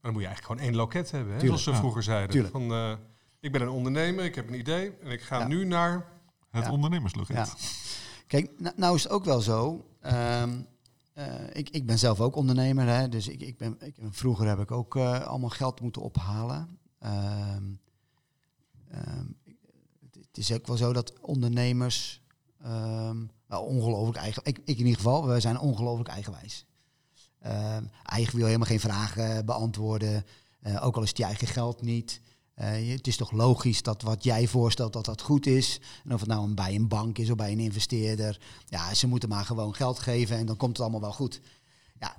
Dan 0.00 0.12
moet 0.12 0.20
je 0.22 0.26
eigenlijk 0.26 0.44
gewoon 0.46 0.58
één 0.58 0.74
loket 0.74 1.10
hebben, 1.10 1.32
hè? 1.32 1.38
Tuurlijk. 1.40 1.60
zoals 1.62 1.76
Ja. 1.76 1.82
vroeger 1.82 2.02
zeiden. 2.02 2.30
Tuurlijk. 2.30 2.52
Van, 2.52 2.70
eh, 2.72 2.92
ik 3.40 3.52
ben 3.52 3.60
een 3.62 3.68
ondernemer, 3.68 4.24
ik 4.24 4.34
heb 4.34 4.48
een 4.48 4.58
idee 4.58 4.92
en 4.96 5.10
ik 5.10 5.20
ga 5.22 5.38
Ja. 5.38 5.46
nu 5.46 5.64
naar... 5.64 6.12
Het 6.50 6.64
Ja. 6.64 6.70
ondernemersloket. 6.70 7.36
Ja. 7.36 7.46
Kijk, 8.26 8.50
nou, 8.76 8.94
is 8.96 9.02
het 9.02 9.12
ook 9.12 9.24
wel 9.24 9.40
zo. 9.40 9.90
ehm, 10.00 10.60
eh, 11.12 11.34
ik, 11.52 11.70
ik 11.70 11.86
ben 11.86 11.98
zelf 11.98 12.20
ook 12.20 12.36
ondernemer, 12.36 12.86
hè, 12.86 13.08
dus 13.08 13.28
ik, 13.28 13.40
ik 13.40 13.56
ben, 13.58 13.76
ik, 13.80 13.96
vroeger 14.10 14.46
heb 14.48 14.58
ik 14.58 14.70
ook 14.70 14.96
eh, 14.96 15.20
allemaal 15.20 15.50
geld 15.50 15.80
moeten 15.80 16.02
ophalen. 16.02 16.78
Ehm, 16.98 17.64
ehm, 18.90 19.26
het, 20.00 20.14
het 20.14 20.38
is 20.38 20.52
ook 20.52 20.66
wel 20.66 20.76
zo 20.76 20.92
dat 20.92 21.20
ondernemers 21.20 22.22
ehm, 22.62 23.24
wel 23.46 23.62
ongelooflijk 23.62 24.18
eigen. 24.18 24.42
Ik, 24.44 24.58
ik 24.58 24.78
in 24.78 24.84
ieder 24.84 24.96
geval, 24.96 25.26
we 25.26 25.40
zijn 25.40 25.58
ongelooflijk 25.58 26.08
eigenwijs. 26.08 26.64
Uh, 27.46 27.76
eigen 28.02 28.36
wil 28.36 28.46
helemaal 28.46 28.66
geen 28.66 28.80
vragen 28.80 29.46
beantwoorden. 29.46 30.24
Uh, 30.62 30.86
ook 30.86 30.96
al 30.96 31.02
is 31.02 31.08
het 31.08 31.18
je 31.18 31.24
eigen 31.24 31.46
geld 31.46 31.82
niet. 31.82 32.20
Uh, 32.56 32.92
het 32.92 33.06
is 33.06 33.16
toch 33.16 33.30
logisch 33.30 33.82
dat 33.82 34.02
wat 34.02 34.24
jij 34.24 34.46
voorstelt 34.46 34.92
dat 34.92 35.04
dat 35.04 35.20
goed 35.22 35.46
is. 35.46 35.80
En 36.04 36.14
of 36.14 36.20
het 36.20 36.28
nou 36.28 36.54
bij 36.54 36.74
een 36.74 36.88
bank 36.88 37.18
is 37.18 37.30
of 37.30 37.36
bij 37.36 37.52
een 37.52 37.60
investeerder. 37.60 38.40
Ja, 38.66 38.94
ze 38.94 39.06
moeten 39.06 39.28
maar 39.28 39.44
gewoon 39.44 39.74
geld 39.74 39.98
geven 39.98 40.36
en 40.36 40.46
dan 40.46 40.56
komt 40.56 40.72
het 40.72 40.80
allemaal 40.80 41.00
wel 41.00 41.12
goed. 41.12 41.40
Ja, 42.00 42.16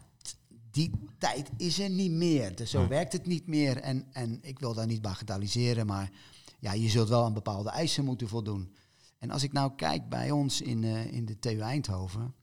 die 0.71 0.91
tijd 1.17 1.49
is 1.57 1.79
er 1.79 1.89
niet 1.89 2.11
meer. 2.11 2.55
Dus 2.55 2.69
zo 2.69 2.87
werkt 2.87 3.13
het 3.13 3.25
niet 3.25 3.47
meer. 3.47 3.77
En, 3.77 4.07
en 4.11 4.39
ik 4.41 4.59
wil 4.59 4.73
daar 4.73 4.85
niet 4.85 5.01
bagatelliseren, 5.01 5.85
maar 5.85 6.11
ja, 6.59 6.73
je 6.73 6.89
zult 6.89 7.09
wel 7.09 7.23
aan 7.23 7.33
bepaalde 7.33 7.69
eisen 7.69 8.05
moeten 8.05 8.27
voldoen. 8.27 8.73
En 9.17 9.31
als 9.31 9.43
ik 9.43 9.53
nou 9.53 9.71
kijk 9.75 10.09
bij 10.09 10.31
ons 10.31 10.61
in, 10.61 10.83
uh, 10.83 11.13
in 11.13 11.25
de 11.25 11.39
TU 11.39 11.59
Eindhoven. 11.59 12.33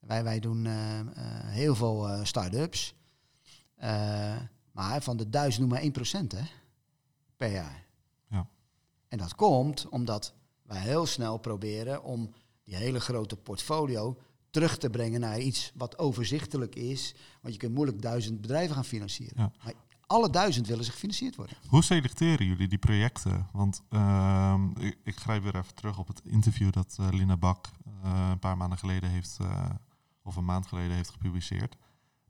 Wij, 0.00 0.24
wij 0.24 0.40
doen 0.40 0.64
uh, 0.64 1.00
heel 1.44 1.74
veel 1.74 2.20
start-ups. 2.22 2.94
maar 4.72 5.02
van 5.02 5.16
de 5.16 5.28
duizend 5.28 5.68
noem 5.68 5.92
maar 5.92 6.20
1% 6.22 6.26
hè 6.26 6.42
per 7.36 7.52
jaar. 7.52 7.86
Ja. 8.28 8.48
En 9.08 9.18
dat 9.18 9.34
komt 9.34 9.88
omdat 9.88 10.34
wij 10.62 10.80
heel 10.80 11.06
snel 11.06 11.38
proberen 11.38 12.02
om 12.04 12.34
die 12.64 12.76
hele 12.76 13.00
grote 13.00 13.36
portfolio 13.36 14.18
terug 14.50 14.78
te 14.78 14.90
brengen 14.90 15.20
naar 15.20 15.40
iets 15.40 15.72
wat 15.74 15.98
overzichtelijk 15.98 16.74
is. 16.74 17.14
Want 17.40 17.54
je 17.54 17.60
kunt 17.60 17.74
moeilijk 17.74 18.02
duizend 18.02 18.40
bedrijven 18.40 18.74
gaan 18.74 18.84
financieren. 18.84 19.36
Ja. 19.36 19.52
Maar 19.64 19.74
alle 20.10 20.30
duizend 20.30 20.66
willen 20.66 20.84
zich 20.84 20.92
gefinancierd 20.92 21.36
worden. 21.36 21.56
Hoe 21.66 21.82
selecteren 21.82 22.46
jullie 22.46 22.68
die 22.68 22.78
projecten? 22.78 23.48
Want 23.52 23.82
uh, 23.90 24.54
ik, 24.78 24.98
ik, 25.04 25.16
grijp 25.16 25.42
weer 25.42 25.56
even 25.56 25.74
terug 25.74 25.98
op 25.98 26.06
het 26.06 26.20
interview 26.24 26.72
dat 26.72 26.96
uh, 27.00 27.08
Lina 27.10 27.36
Bak 27.36 27.70
uh, 28.04 28.28
een 28.30 28.38
paar 28.38 28.56
maanden 28.56 28.78
geleden 28.78 29.10
heeft, 29.10 29.38
uh, 29.40 29.64
of 30.22 30.36
een 30.36 30.44
maand 30.44 30.66
geleden 30.66 30.96
heeft 30.96 31.10
gepubliceerd. 31.10 31.76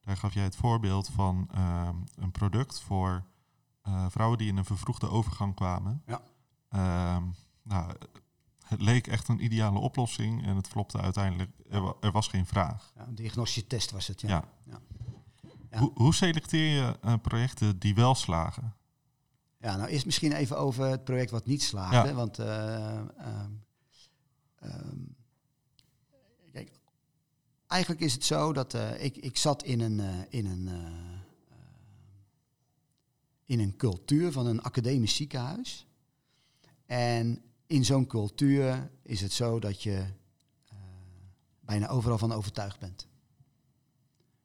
Daar 0.00 0.16
gaf 0.16 0.34
jij 0.34 0.42
het 0.42 0.56
voorbeeld 0.56 1.08
van 1.08 1.48
ehm, 1.54 1.96
een 2.14 2.30
product 2.30 2.80
voor 2.80 3.24
vrouwen 4.08 4.38
die 4.38 4.48
in 4.48 4.56
een 4.56 4.64
vervroegde 4.64 5.08
overgang 5.08 5.54
kwamen. 5.54 6.02
Ja. 6.06 6.20
Uh, 6.70 7.22
nou, 7.62 7.92
het 8.66 8.80
leek 8.80 9.06
echt 9.06 9.28
een 9.28 9.44
ideale 9.44 9.78
oplossing 9.78 10.46
en 10.46 10.56
het 10.56 10.68
flopte 10.68 11.00
uiteindelijk. 11.00 11.50
Er, 11.70 11.80
wa 11.82 11.94
er 12.00 12.12
was 12.12 12.28
geen 12.28 12.46
vraag. 12.46 12.92
Ja, 12.96 13.06
een 13.06 13.14
diagnostiettest 13.14 13.90
was 13.90 14.06
het, 14.06 14.20
ja. 14.20 14.28
ja. 14.28 14.44
ja. 14.64 14.80
Hoe, 15.70 15.90
hoe, 15.94 16.14
selecteer 16.14 16.76
je 16.76 16.96
uh, 17.04 17.14
projecten 17.22 17.78
die 17.78 17.94
wel 17.94 18.14
slagen? 18.14 18.74
Ja, 19.58 19.76
nou 19.76 19.88
eerst 19.88 20.04
misschien 20.04 20.32
even 20.32 20.58
over 20.58 20.84
het 20.84 21.04
project 21.04 21.30
wat 21.30 21.46
niet 21.46 21.62
slaagde. 21.62 22.14
Want 22.14 22.38
um, 22.38 23.10
um, 24.62 25.16
kijk, 26.52 26.70
eigenlijk 27.66 28.02
is 28.02 28.12
het 28.12 28.24
zo 28.24 28.52
dat 28.52 28.74
uh, 28.74 29.04
ik, 29.04 29.16
ik 29.16 29.36
zat 29.36 29.62
in 29.62 29.80
een, 29.80 30.26
in 30.28 30.46
een 30.46 30.68
in 33.50 33.60
een 33.60 33.76
cultuur 33.76 34.32
van 34.32 34.46
een 34.46 34.62
academisch 34.62 35.14
ziekenhuis. 35.14 35.86
En 36.86 37.42
in 37.66 37.84
zo'n 37.84 38.06
cultuur 38.06 38.90
is 39.02 39.20
het 39.20 39.32
zo 39.32 39.58
dat 39.58 39.82
je 39.82 40.04
uh, 40.72 40.78
bijna 41.60 41.88
overal 41.88 42.18
van 42.18 42.32
overtuigd 42.32 42.78
bent. 42.78 43.08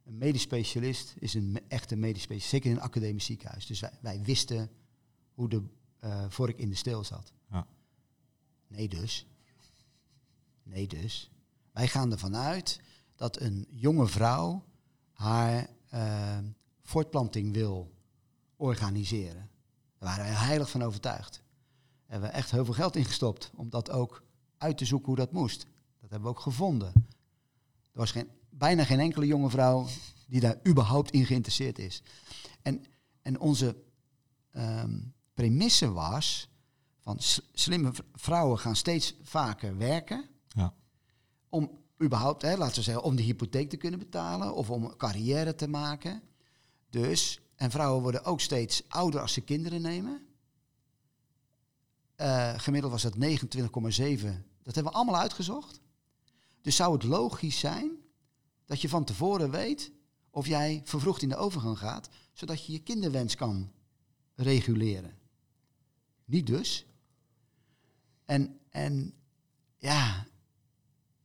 Een 0.06 0.18
medisch 0.18 0.42
specialist 0.42 1.16
is 1.20 1.34
een 1.34 1.60
echte 1.68 1.96
medisch 1.96 2.22
specialist, 2.22 2.50
zeker 2.50 2.70
in 2.70 2.76
een 2.76 2.82
academisch 2.82 3.26
ziekenhuis. 3.26 3.66
Dus 3.66 3.80
wij, 3.80 3.92
wij 4.02 4.22
wisten 4.22 4.70
hoe 5.34 5.50
de 5.50 5.64
uh, 6.04 6.26
vork 6.30 6.58
in 6.58 6.70
de 6.70 6.76
steel 6.76 7.04
zat. 7.04 7.34
Ja. 7.50 7.68
Nee 8.68 8.88
dus. 8.88 9.28
Nee 10.64 10.88
dus. 10.88 11.32
Wij 11.72 11.88
gaan 11.88 12.12
ervan 12.12 12.36
uit 12.36 12.80
dat 13.16 13.40
een 13.40 13.68
jonge 13.70 14.08
vrouw 14.08 14.66
haar 15.12 15.70
uh, 15.94 16.38
voortplanting 16.82 17.54
wil 17.54 17.94
organiseren. 18.56 19.50
Daar 19.98 20.10
waren 20.10 20.26
we 20.26 20.32
heilig 20.32 20.70
van 20.70 20.84
overtuigd. 20.84 21.34
Daar 21.34 22.04
hebben 22.06 22.30
we 22.30 22.36
echt 22.36 22.52
heel 22.52 22.66
veel 22.66 22.74
geld 22.74 22.96
in 22.96 23.06
gestopt 23.06 23.52
om 23.56 23.70
dat 23.70 23.90
ook 23.90 24.24
uit 24.58 24.78
te 24.78 24.86
zoeken 24.86 25.08
hoe 25.08 25.16
dat 25.16 25.32
moest. 25.32 25.60
Dat 26.00 26.10
hebben 26.10 26.22
we 26.22 26.36
ook 26.36 26.40
gevonden. 26.40 26.94
Er 27.92 28.02
was 28.02 28.12
geen, 28.12 28.30
bijna 28.58 28.84
geen 28.84 29.00
enkele 29.00 29.26
jonge 29.26 29.50
vrouw 29.50 29.88
die 30.28 30.40
daar 30.40 30.60
überhaupt 30.68 31.12
in 31.12 31.26
geïnteresseerd 31.26 31.80
is. 31.80 32.02
En, 32.62 32.86
en 33.22 33.40
onze 33.40 33.76
um, 34.52 35.14
premisse 35.34 35.92
was 35.92 36.50
van 37.00 37.18
slimme 37.54 37.92
vrouwen 38.14 38.60
gaan 38.60 38.76
steeds 38.76 39.16
vaker 39.22 39.78
werken. 39.78 40.30
Ja. 40.48 40.74
Om 41.50 41.80
überhaupt, 42.04 42.42
hè, 42.42 42.58
laten 42.58 42.76
we 42.76 42.82
zeggen, 42.82 43.04
om 43.04 43.16
de 43.16 43.24
hypotheek 43.24 43.70
te 43.70 43.78
kunnen 43.78 44.00
betalen 44.00 44.56
of 44.56 44.70
om 44.70 44.84
een 44.84 44.98
carrière 44.98 45.56
te 45.56 45.68
maken. 45.68 46.22
Dus 46.90 47.40
en 47.56 47.72
vrouwen 47.72 48.02
worden 48.02 48.24
ook 48.24 48.42
steeds 48.42 48.84
ouder 48.88 49.22
als 49.22 49.34
ze 49.34 49.42
kinderen 49.42 49.82
nemen. 49.82 50.28
Uh, 52.18 52.54
gemiddeld 52.58 52.92
was 52.92 53.02
dat 53.02 53.16
29,7. 53.16 53.20
Dat 54.64 54.76
hebben 54.76 54.92
we 54.92 54.98
allemaal 54.98 55.20
uitgezocht. 55.20 55.80
Dus 56.62 56.76
zou 56.76 56.94
het 56.94 57.04
logisch 57.04 57.60
zijn 57.60 58.05
dat 58.66 58.82
je 58.82 58.90
van 58.90 59.04
tevoren 59.04 59.52
weet 59.52 59.92
of 60.30 60.48
jij 60.48 60.82
vervroegd 60.84 61.22
in 61.22 61.30
de 61.30 61.36
overgang 61.36 61.78
gaat, 61.78 62.10
zodat 62.34 62.66
je 62.66 62.72
je 62.72 62.80
kinderwens 62.80 63.36
kan 63.36 63.72
reguleren. 64.36 65.18
Niet 66.26 66.48
dus. 66.48 66.86
En, 68.26 68.60
en 68.70 69.14
ja, 69.78 70.26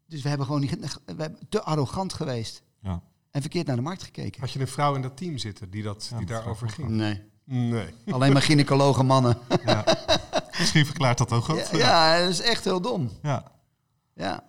dus 0.07 0.22
we 0.22 0.29
hebben 0.29 0.46
gewoon 0.46 0.61
niet, 0.61 0.70
we 1.05 1.14
hebben 1.16 1.38
te 1.48 1.62
arrogant 1.62 2.12
geweest. 2.12 2.62
Ja. 2.81 3.03
En 3.31 3.40
verkeerd 3.40 3.66
naar 3.66 3.76
de 3.76 3.83
markt 3.83 4.03
gekeken. 4.03 4.40
Had 4.40 4.50
je 4.50 4.61
een 4.61 4.68
vrouw 4.68 4.94
in 4.94 5.03
dat 5.03 5.16
team 5.16 5.38
zitten 5.38 5.70
die, 5.70 5.83
dat, 5.83 6.09
Ja, 6.11 6.16
die 6.16 6.26
daarover 6.26 6.68
ging? 6.68 6.88
Nee. 6.88 7.22
Nee. 7.44 7.94
Alleen 8.14 8.33
maar 8.33 8.42
gynaecologen 8.42 9.07
mannen. 9.07 9.38
Ja. 9.64 9.85
Misschien 10.59 10.87
verklaart 10.87 11.18
dat 11.18 11.33
ook 11.33 11.44
goed. 11.44 11.68
Ja, 11.72 12.16
ja, 12.16 12.20
dat 12.20 12.31
is 12.31 12.40
echt 12.40 12.64
heel 12.64 12.81
dom. 12.81 13.11
Ja. 13.22 13.53
Ja. 14.14 14.44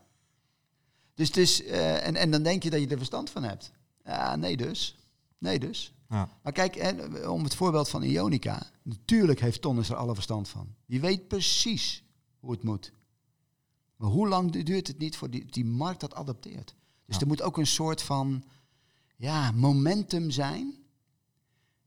Dus 1.22 1.30
het 1.30 1.38
is, 1.38 1.64
eh, 1.64 2.08
en, 2.08 2.16
en 2.16 2.32
dan 2.32 2.44
denk 2.44 2.64
je 2.64 2.70
dat 2.70 2.80
je 2.80 2.88
er 2.88 2.98
verstand 2.98 3.30
van 3.30 3.44
hebt. 3.44 3.72
Ja, 4.06 4.36
nee 4.36 4.58
dus. 4.58 4.96
Nee 5.38 5.60
dus. 5.60 5.94
Ja. 6.10 6.30
Maar 6.44 6.52
kijk, 6.54 6.76
hè, 6.76 6.92
om 7.28 7.44
het 7.44 7.56
voorbeeld 7.56 7.90
van 7.90 8.04
Ionica. 8.04 8.70
Natuurlijk 8.84 9.40
heeft 9.40 9.62
Tonnes 9.62 9.90
er 9.90 9.96
alle 9.96 10.14
verstand 10.14 10.50
van. 10.50 10.76
Die 10.86 11.02
weet 11.02 11.28
precies 11.28 12.04
hoe 12.40 12.52
het 12.52 12.64
moet. 12.64 12.92
Maar 13.96 14.10
hoe 14.10 14.28
lang 14.28 14.64
duurt 14.64 14.88
het 14.88 14.98
niet 14.98 15.18
voor 15.18 15.30
die, 15.30 15.46
die 15.46 15.66
markt 15.66 16.00
dat 16.00 16.14
adapteert? 16.16 16.76
Dus 17.06 17.16
Ja. 17.16 17.22
er 17.22 17.28
moet 17.28 17.42
ook 17.42 17.58
een 17.58 17.68
soort 17.68 18.02
van 18.02 18.44
ja, 19.16 19.52
momentum 19.52 20.32
zijn. 20.32 20.74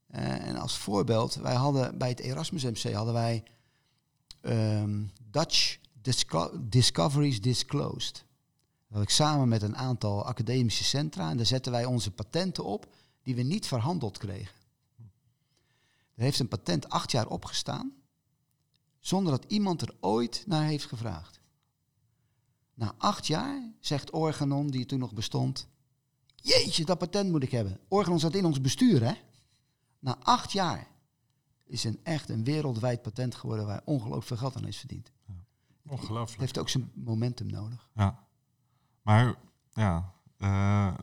Eh, 0.07 0.47
en 0.49 0.57
als 0.57 0.77
voorbeeld, 0.79 1.35
wij 1.35 1.55
hadden 1.55 1.99
bij 1.99 2.09
het 2.09 2.21
Erasmus 2.21 2.63
MC 2.65 2.93
hadden 2.93 3.15
wij 3.15 3.45
ehm, 4.41 5.03
Dutch 5.31 5.79
Disco- 6.03 6.53
Discoveries 6.69 7.41
Disclosed. 7.41 8.25
Dat 8.95 9.03
ik 9.03 9.11
samen 9.11 9.49
met 9.49 9.63
een 9.63 9.77
aantal 9.77 10.25
academische 10.27 10.85
centra 10.85 11.31
en 11.31 11.37
daar 11.37 11.47
zetten 11.47 11.73
wij 11.73 11.85
onze 11.85 12.11
patenten 12.11 12.65
op 12.65 12.95
die 13.23 13.35
we 13.35 13.43
niet 13.43 13.67
verhandeld 13.67 14.19
kregen. 14.19 14.55
Er 16.15 16.23
heeft 16.23 16.39
een 16.39 16.49
patent 16.49 16.89
acht 16.89 17.11
jaar 17.11 17.27
opgestaan 17.27 17.93
zonder 18.99 19.33
dat 19.33 19.53
iemand 19.53 19.83
er 19.83 19.95
ooit 20.01 20.45
naar 20.47 20.65
heeft 20.65 20.85
gevraagd. 20.85 21.41
Na 22.75 22.95
acht 22.99 23.27
jaar 23.27 23.73
zegt 23.81 24.11
Organon, 24.13 24.71
die 24.71 24.87
toen 24.87 24.99
nog 24.99 25.13
bestond, 25.13 25.69
jeetje, 26.35 26.85
dat 26.85 26.99
patent 26.99 27.31
moet 27.31 27.43
ik 27.43 27.51
hebben. 27.51 27.81
Organon 27.89 28.21
zat 28.21 28.35
in 28.35 28.45
ons 28.45 28.61
bestuur, 28.61 29.05
hè? 29.05 29.15
Na 29.99 30.19
acht 30.23 30.53
jaar 30.53 30.87
is 31.65 31.85
een 31.85 32.01
echt 32.03 32.29
een 32.29 32.45
wereldwijd 32.45 33.03
patent 33.03 33.35
geworden 33.35 33.67
waar 33.67 33.83
ongelooflijk 33.85 34.27
veel 34.27 34.37
geld 34.37 34.57
aan 34.57 34.67
is 34.67 34.79
verdiend. 34.79 35.13
Het 35.27 35.37
Ongelooflijk. 35.93 36.41
heeft 36.41 36.59
ook 36.59 36.69
zijn 36.69 36.91
momentum 36.95 37.47
nodig. 37.47 37.91
Ja. 37.95 38.24
Maar 39.05 39.35
ja, 39.73 40.13
eh, 40.39 40.95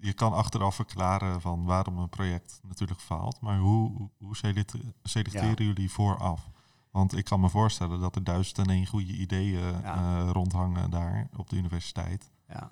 je 0.00 0.12
kan 0.12 0.32
achteraf 0.32 0.74
verklaren 0.74 1.40
van 1.40 1.64
waarom 1.64 1.98
een 1.98 2.08
project 2.08 2.60
natuurlijk 2.62 3.00
faalt. 3.00 3.40
Maar 3.40 3.58
hoe, 3.58 4.08
hoe 4.18 4.36
select- 4.36 4.74
selecteren 5.02 5.64
jullie 5.66 5.90
vooraf? 5.90 6.50
Want 6.90 7.16
ik 7.16 7.24
kan 7.24 7.40
me 7.40 7.48
voorstellen 7.48 8.00
dat 8.00 8.16
er 8.16 8.24
duizend 8.24 8.58
en 8.58 8.70
één 8.70 8.86
goede 8.86 9.12
ideeën 9.12 9.60
Ja. 9.82 9.94
eh, 10.24 10.30
rondhangen 10.30 10.90
daar 10.90 11.28
op 11.36 11.48
de 11.50 11.56
universiteit. 11.56 12.30
Ja. 12.48 12.70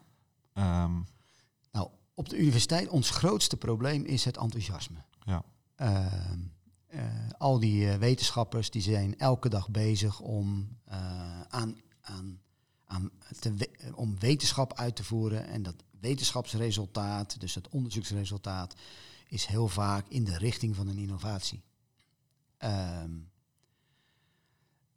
Ehm, 0.53 0.93
Nou, 1.73 1.89
op 2.15 2.29
de 2.29 2.39
universiteit, 2.39 2.89
ons 2.89 3.11
grootste 3.11 3.57
probleem 3.57 4.05
is 4.05 4.25
het 4.25 4.37
enthousiasme. 4.37 4.99
ja, 5.21 5.43
Ehm, 5.77 6.39
eh, 6.87 7.03
al 7.39 7.59
die 7.61 7.97
wetenschappers 7.97 8.71
die 8.71 8.83
zijn 8.83 9.19
elke 9.19 9.49
dag 9.49 9.69
bezig 9.71 10.21
om, 10.21 10.69
aan, 11.49 11.77
aan, 12.01 12.41
aan 12.91 13.11
te 13.39 13.55
we- 13.55 13.93
om 13.95 14.19
wetenschap 14.19 14.75
uit 14.75 14.97
te 14.97 15.05
voeren. 15.05 15.47
En 15.47 15.63
dat 15.63 15.85
wetenschapsresultaat, 16.01 17.41
dus 17.41 17.55
het 17.55 17.69
onderzoeksresultaat, 17.69 18.75
is 19.29 19.47
heel 19.47 19.69
vaak 19.69 20.09
in 20.09 20.25
de 20.25 20.39
richting 20.39 20.77
van 20.77 20.89
een 20.89 20.99
innovatie. 20.99 21.63
Ehm, 22.57 23.19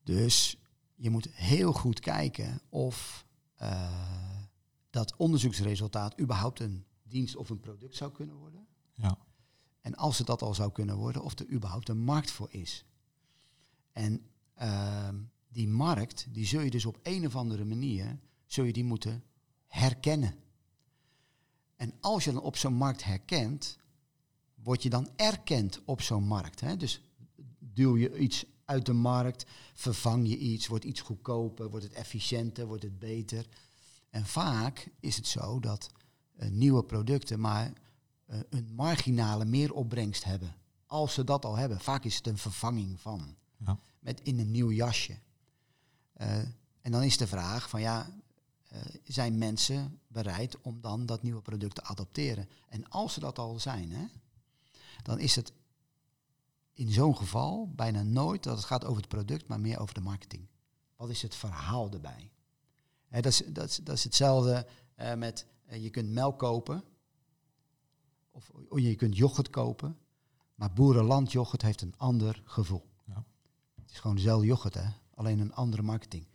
dus 0.03 0.57
je 0.95 1.09
moet 1.09 1.27
heel 1.31 1.73
goed 1.73 1.99
kijken 1.99 2.61
of 2.69 3.25
eh, 3.55 4.27
dat 4.89 5.15
onderzoeksresultaat 5.15 6.19
überhaupt 6.19 6.59
een 6.59 6.85
dienst 7.03 7.35
of 7.35 7.49
een 7.49 7.59
product 7.59 7.95
zou 7.95 8.11
kunnen 8.11 8.35
worden. 8.35 8.67
Ja. 8.93 9.17
En 9.81 9.95
als 9.95 10.17
het 10.17 10.27
dat 10.27 10.41
al 10.41 10.53
zou 10.53 10.71
kunnen 10.71 10.95
worden, 10.95 11.23
of 11.23 11.39
er 11.39 11.51
überhaupt 11.51 11.89
een 11.89 12.03
markt 12.03 12.31
voor 12.31 12.51
is. 12.51 12.85
En 13.91 14.29
ehm, 14.53 15.15
die 15.53 15.67
markt, 15.67 16.25
die 16.29 16.45
zul 16.45 16.61
je 16.61 16.69
dus 16.69 16.85
op 16.85 16.99
een 17.03 17.25
of 17.25 17.35
andere 17.35 17.65
manier, 17.65 18.19
zul 18.45 18.63
je 18.63 18.73
die 18.73 18.83
moeten 18.83 19.23
herkennen. 19.67 20.35
En 21.75 21.93
als 21.99 22.23
je 22.23 22.31
dan 22.31 22.41
op 22.41 22.57
zo'n 22.57 22.73
markt 22.73 23.03
herkent, 23.03 23.77
word 24.63 24.83
je 24.83 24.89
dan 24.89 25.09
erkend 25.15 25.81
op 25.85 26.01
zo'n 26.01 26.27
markt. 26.27 26.59
Hè? 26.59 26.77
Dus 26.77 27.01
duw 27.59 27.97
je 27.97 28.17
iets 28.17 28.45
uit 28.65 28.85
de 28.85 28.93
markt, 28.93 29.45
vervang 29.73 30.27
je 30.27 30.37
iets, 30.37 30.67
wordt 30.67 30.83
iets 30.83 31.01
goedkoper, 31.01 31.69
wordt 31.69 31.85
het 31.85 31.93
efficiënter, 31.93 32.65
wordt 32.65 32.83
het 32.83 32.99
beter. 32.99 33.47
En 34.09 34.25
vaak 34.25 34.87
is 34.99 35.15
het 35.15 35.27
zo 35.27 35.59
dat 35.59 35.89
eh, 36.35 36.49
nieuwe 36.49 36.83
producten 36.83 37.39
maar 37.39 37.73
eh, 38.25 38.39
een 38.49 38.73
marginale 38.75 39.45
meeropbrengst 39.45 40.23
hebben. 40.23 40.55
Als 40.85 41.13
ze 41.13 41.23
dat 41.23 41.45
al 41.45 41.55
hebben. 41.55 41.79
Vaak 41.79 42.03
is 42.03 42.15
het 42.15 42.27
een 42.27 42.37
vervanging 42.37 42.99
van. 42.99 43.35
Ja. 43.65 43.79
Met 43.99 44.21
in 44.21 44.39
een 44.39 44.51
nieuw 44.51 44.71
jasje. 44.71 45.19
Eh, 46.23 46.37
en 46.81 46.91
dan 46.91 47.03
is 47.03 47.17
de 47.17 47.27
vraag 47.27 47.69
van 47.69 47.81
ja, 47.81 48.09
eh, 48.67 48.81
zijn 49.03 49.37
mensen 49.37 49.99
bereid 50.07 50.61
om 50.61 50.81
dan 50.81 51.05
dat 51.05 51.23
nieuwe 51.23 51.41
product 51.41 51.75
te 51.75 51.83
adopteren? 51.83 52.49
En 52.69 52.89
als 52.89 53.13
ze 53.13 53.19
dat 53.19 53.39
al 53.39 53.59
zijn, 53.59 53.91
hè, 53.91 54.05
dan 55.01 55.19
is 55.19 55.35
het 55.35 55.53
in 56.73 56.91
zo'n 56.91 57.17
geval 57.17 57.71
bijna 57.75 58.03
nooit 58.03 58.43
dat 58.43 58.57
het 58.57 58.65
gaat 58.65 58.85
over 58.85 58.97
het 58.97 59.07
product, 59.07 59.47
maar 59.47 59.59
meer 59.59 59.79
over 59.79 59.93
de 59.93 60.01
marketing. 60.01 60.47
Wat 60.95 61.09
is 61.09 61.21
het 61.21 61.35
verhaal 61.35 61.91
erbij? 61.91 62.31
Dat, 63.09 63.25
is, 63.25 63.41
dat, 63.47 63.69
is, 63.69 63.75
dat 63.75 63.95
is 63.95 64.03
hetzelfde 64.03 64.67
eh, 64.95 65.13
met 65.13 65.45
je 65.69 65.89
kunt 65.89 66.09
melk 66.09 66.39
kopen 66.39 66.83
of, 68.31 68.49
of 68.69 68.79
je 68.79 68.95
kunt 68.95 69.17
yoghurt 69.17 69.49
kopen, 69.49 69.97
maar 70.55 70.73
boerenland 70.73 71.31
yoghurt 71.31 71.61
heeft 71.61 71.81
een 71.81 71.97
ander 71.97 72.41
gevoel. 72.45 72.89
Ja. 73.05 73.23
Het 73.81 73.91
is 73.91 73.99
gewoon 73.99 74.15
dezelfde 74.15 74.45
yoghurt, 74.45 74.73
hè? 74.73 74.89
Alleen 75.23 75.39
een 75.39 75.53
andere 75.53 75.81
marketing. 75.81 76.25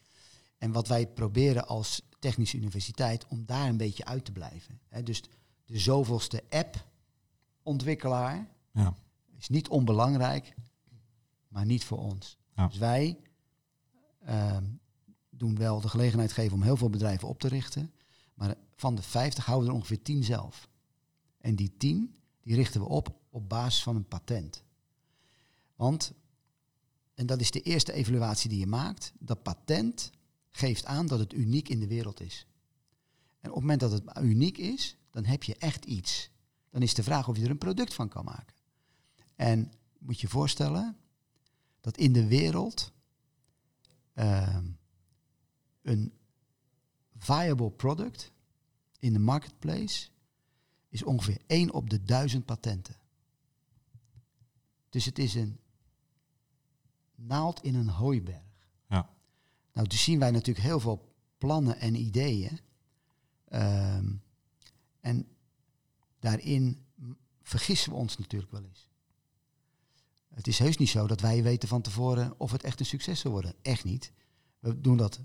En 0.59 0.73
wat 0.73 0.89
wij 0.89 1.07
proberen 1.07 1.67
als 1.67 2.03
technische 2.19 2.57
universiteit 2.57 3.27
om 3.27 3.45
daar 3.47 3.69
een 3.69 3.77
beetje 3.77 4.05
uit 4.05 4.25
te 4.25 4.33
blijven. 4.33 4.81
Hè? 4.89 5.03
Dus 5.03 5.23
de 5.65 5.79
zoveelste 5.79 6.43
app-ontwikkelaar 6.51 8.49
Ja. 8.73 8.95
is 9.39 9.49
niet 9.49 9.69
onbelangrijk, 9.69 10.55
maar 11.49 11.67
niet 11.67 11.85
voor 11.85 11.99
ons. 11.99 12.39
Ja. 12.57 12.67
Dus 12.67 12.79
wij 12.79 13.19
ehm, 14.25 14.65
doen 15.31 15.57
wel 15.57 15.81
de 15.81 15.89
gelegenheid 15.89 16.33
geven 16.33 16.55
om 16.55 16.63
heel 16.63 16.77
veel 16.77 16.91
bedrijven 16.91 17.29
op 17.29 17.39
te 17.39 17.49
richten. 17.49 17.93
Maar 18.35 18.55
van 18.75 18.95
de 18.95 19.03
50 19.03 19.45
houden 19.45 19.67
we 19.69 19.73
er 19.75 19.81
ongeveer 19.81 20.03
10 20.03 20.25
zelf. 20.25 20.69
En 21.41 21.57
die 21.57 21.77
10, 21.77 22.19
die 22.43 22.55
richten 22.55 22.81
we 22.81 22.87
op 22.87 23.19
op 23.31 23.49
basis 23.49 23.83
van 23.83 23.97
een 23.97 24.09
patent. 24.09 24.65
Want, 25.77 26.13
en 27.19 27.27
dat 27.27 27.41
is 27.41 27.51
de 27.51 27.63
eerste 27.63 27.93
evaluatie 27.93 28.49
die 28.49 28.59
je 28.59 28.67
maakt, 28.67 29.13
dat 29.19 29.43
patent 29.43 30.11
geeft 30.51 30.85
aan 30.85 31.07
dat 31.07 31.19
het 31.19 31.33
uniek 31.33 31.69
in 31.69 31.81
de 31.81 31.87
wereld 31.87 32.21
is. 32.21 32.47
En 33.41 33.49
op 33.51 33.55
het 33.55 33.55
moment 33.55 33.81
dat 33.81 33.93
het 33.93 34.23
uniek 34.23 34.59
is, 34.59 34.97
dan 35.11 35.25
heb 35.25 35.43
je 35.43 35.57
echt 35.57 35.85
iets. 35.85 36.31
Dan 36.71 36.83
is 36.83 36.95
de 36.95 37.03
vraag 37.03 37.29
of 37.29 37.37
je 37.37 37.45
er 37.45 37.51
een 37.51 37.59
product 37.59 37.95
van 37.95 38.09
kan 38.09 38.25
maken. 38.25 38.57
En 39.37 39.73
moet 39.99 40.21
je 40.21 40.29
voorstellen 40.29 40.97
dat 41.81 41.97
in 41.97 42.13
de 42.13 42.27
wereld 42.27 42.93
ehm, 44.13 44.67
een 45.83 46.13
viable 47.17 47.71
product 47.71 48.33
in 48.99 49.13
de 49.13 49.19
marketplace 49.19 50.09
is 50.89 51.03
ongeveer 51.03 51.41
1 51.47 51.73
op 51.73 51.91
de 51.91 52.03
duizend 52.03 52.45
patenten. 52.45 52.97
Dus 54.89 55.05
het 55.05 55.19
is 55.19 55.35
een 55.35 55.59
naald 57.19 57.63
in 57.63 57.75
een 57.75 57.89
hooiberg. 57.89 58.69
Ja. 58.89 59.11
Nou, 59.73 59.87
dus 59.87 60.03
zien 60.03 60.19
wij 60.19 60.31
natuurlijk 60.31 60.67
heel 60.67 60.81
veel 60.81 61.15
plannen 61.39 61.79
en 61.79 61.95
ideeën. 61.95 62.61
Ehm, 63.45 64.13
en 65.01 65.29
daarin 66.19 66.87
vergissen 67.43 67.93
we 67.93 67.99
ons 67.99 68.17
natuurlijk 68.17 68.53
wel 68.53 68.65
eens. 68.65 68.89
Het 70.35 70.47
is 70.47 70.59
heus 70.59 70.77
niet 70.77 70.89
zo 70.89 71.07
dat 71.07 71.21
wij 71.21 71.43
weten 71.43 71.69
van 71.69 71.83
tevoren 71.83 72.41
of 72.41 72.53
het 72.53 72.63
echt 72.63 72.81
een 72.81 72.87
succes 72.87 73.21
zal 73.21 73.31
worden. 73.31 73.55
Echt 73.63 73.85
niet. 73.85 74.13
We 74.59 74.81
doen 74.81 74.97
dat, 74.97 75.21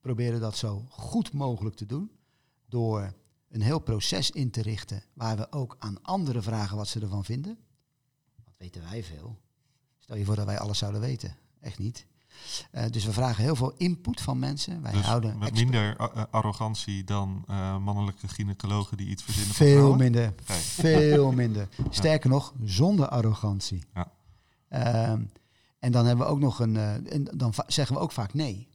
proberen 0.00 0.40
dat 0.40 0.56
zo 0.56 0.86
goed 0.88 1.32
mogelijk 1.32 1.76
te 1.76 1.86
doen. 1.86 2.10
Door 2.68 3.14
een 3.48 3.62
heel 3.62 3.78
proces 3.78 4.30
in 4.30 4.50
te 4.50 4.62
richten 4.62 5.04
waar 5.14 5.36
we 5.36 5.52
ook 5.52 5.76
aan 5.78 6.02
anderen 6.02 6.42
vragen 6.42 6.76
wat 6.76 6.88
ze 6.88 7.00
ervan 7.00 7.24
vinden. 7.24 7.58
Wat 8.44 8.54
weten 8.58 8.82
wij 8.82 9.04
veel? 9.04 9.40
Stel 10.12 10.24
je 10.24 10.30
voor 10.30 10.36
dat 10.36 10.46
wij 10.46 10.58
alles 10.58 10.78
zouden 10.78 11.00
weten. 11.00 11.36
Echt 11.60 11.78
niet. 11.78 12.06
Eh, 12.70 12.84
dus 12.90 13.04
we 13.04 13.12
vragen 13.12 13.42
heel 13.42 13.56
veel 13.56 13.72
input 13.76 14.20
van 14.20 14.38
mensen. 14.38 14.82
Wij 14.82 14.92
Dus 14.92 15.00
houden 15.00 15.38
met 15.38 15.54
minder 15.54 15.96
arrogantie 16.30 17.04
dan 17.04 17.44
eh, 17.48 17.78
mannelijke 17.78 18.28
gynaecologen 18.28 18.96
die 18.96 19.06
iets 19.08 19.22
verzinnen 19.22 19.54
veel 19.54 19.96
minder. 19.96 20.34
Veel 20.44 21.32
minder. 21.42 21.68
Sterker 21.90 22.30
nog, 22.30 22.52
zonder 22.64 23.08
arrogantie. 23.08 23.84
Ja. 23.94 24.12
Ehm, 24.68 25.22
en 25.78 25.92
dan 25.92 26.06
hebben 26.06 26.26
we 26.26 26.32
ook 26.32 26.38
nog 26.40 26.58
een. 26.60 26.76
eh, 26.76 26.94
en 26.94 27.24
dan 27.34 27.52
zeggen 27.66 27.96
we 27.96 28.02
ook 28.02 28.12
vaak 28.12 28.34
nee. 28.34 28.68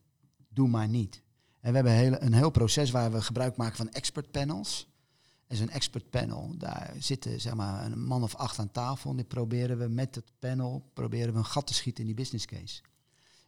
Doe 0.49 0.67
maar 0.67 0.87
niet. 0.87 1.21
En 1.61 1.69
we 1.69 1.75
hebben 1.75 1.93
hele, 1.93 2.21
een 2.21 2.33
heel 2.33 2.49
proces 2.49 2.91
waar 2.91 3.11
we 3.11 3.21
gebruik 3.21 3.57
maken 3.57 3.77
van 3.77 3.89
expert 3.89 4.31
panels. 4.31 4.87
En 5.47 5.57
zo'n 5.57 5.69
expert 5.69 6.09
panel, 6.09 6.57
daar 6.57 6.95
zitten 6.99 7.41
zeg 7.41 7.53
maar 7.53 7.85
een 7.85 8.05
man 8.05 8.23
of 8.23 8.35
acht 8.35 8.59
aan 8.59 8.71
tafel. 8.71 9.09
En 9.09 9.15
die 9.15 9.25
proberen 9.25 9.77
we 9.77 9.87
met 9.87 10.15
het 10.15 10.31
panel 10.39 10.89
proberen 10.93 11.33
we 11.33 11.39
een 11.39 11.45
gat 11.45 11.67
te 11.67 11.73
schieten 11.73 12.01
in 12.01 12.05
die 12.05 12.15
business 12.15 12.45
case. 12.45 12.81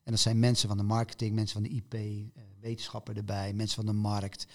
En 0.03 0.12
dat 0.12 0.19
zijn 0.19 0.39
mensen 0.39 0.67
van 0.67 0.77
de 0.77 0.83
marketing, 0.83 1.35
mensen 1.35 1.62
van 1.62 1.69
de 1.71 1.75
IP, 1.75 1.93
eh, 1.93 2.43
wetenschapper 2.59 3.17
erbij, 3.17 3.53
mensen 3.53 3.75
van 3.75 3.93
de 3.93 3.99
markt. 3.99 4.47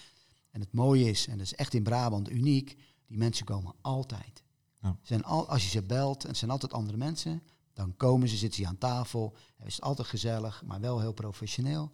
En 0.51 0.59
het 0.59 0.73
mooie 0.73 1.09
is, 1.09 1.27
en 1.27 1.37
dat 1.37 1.45
is 1.45 1.55
echt 1.55 1.73
in 1.73 1.83
Brabant 1.83 2.29
uniek, 2.29 2.77
die 3.07 3.17
mensen 3.17 3.45
komen 3.45 3.75
altijd. 3.81 4.43
Ja. 4.81 4.97
Zijn 5.01 5.23
al, 5.23 5.49
als 5.49 5.63
je 5.63 5.69
ze 5.69 5.81
belt, 5.81 6.23
en 6.23 6.29
het 6.29 6.37
zijn 6.37 6.51
altijd 6.51 6.73
andere 6.73 6.97
mensen, 6.97 7.43
dan 7.73 7.97
komen 7.97 8.29
ze, 8.29 8.37
zitten 8.37 8.63
ze 8.63 8.67
aan 8.67 8.77
tafel. 8.77 9.35
Het 9.57 9.67
is 9.67 9.81
altijd 9.81 10.07
gezellig, 10.07 10.63
maar 10.65 10.79
wel 10.79 10.99
heel 10.99 11.13
professioneel. 11.13 11.91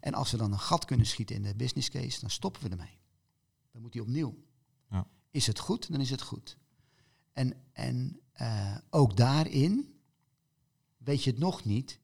En 0.00 0.14
als 0.14 0.28
ze 0.28 0.36
dan 0.36 0.52
een 0.52 0.58
gat 0.58 0.84
kunnen 0.84 1.06
schieten 1.06 1.36
in 1.36 1.42
de 1.42 1.54
business 1.54 1.88
case, 1.88 2.20
dan 2.20 2.30
stoppen 2.30 2.62
we 2.62 2.68
ermee. 2.68 2.98
Dan 3.72 3.82
moet 3.82 3.94
hij 3.94 4.02
opnieuw. 4.02 4.34
Is 5.32 5.46
het 5.46 5.58
goed, 5.58 5.92
dan 5.92 6.00
is 6.00 6.10
het 6.10 6.22
goed. 6.22 6.56
En, 7.32 7.54
en 7.72 8.20
eh, 8.32 8.76
ook 8.90 9.16
daarin 9.16 9.94
weet 10.98 11.24
je 11.24 11.30
het 11.30 11.38
nog 11.38 11.64
niet. 11.64 12.00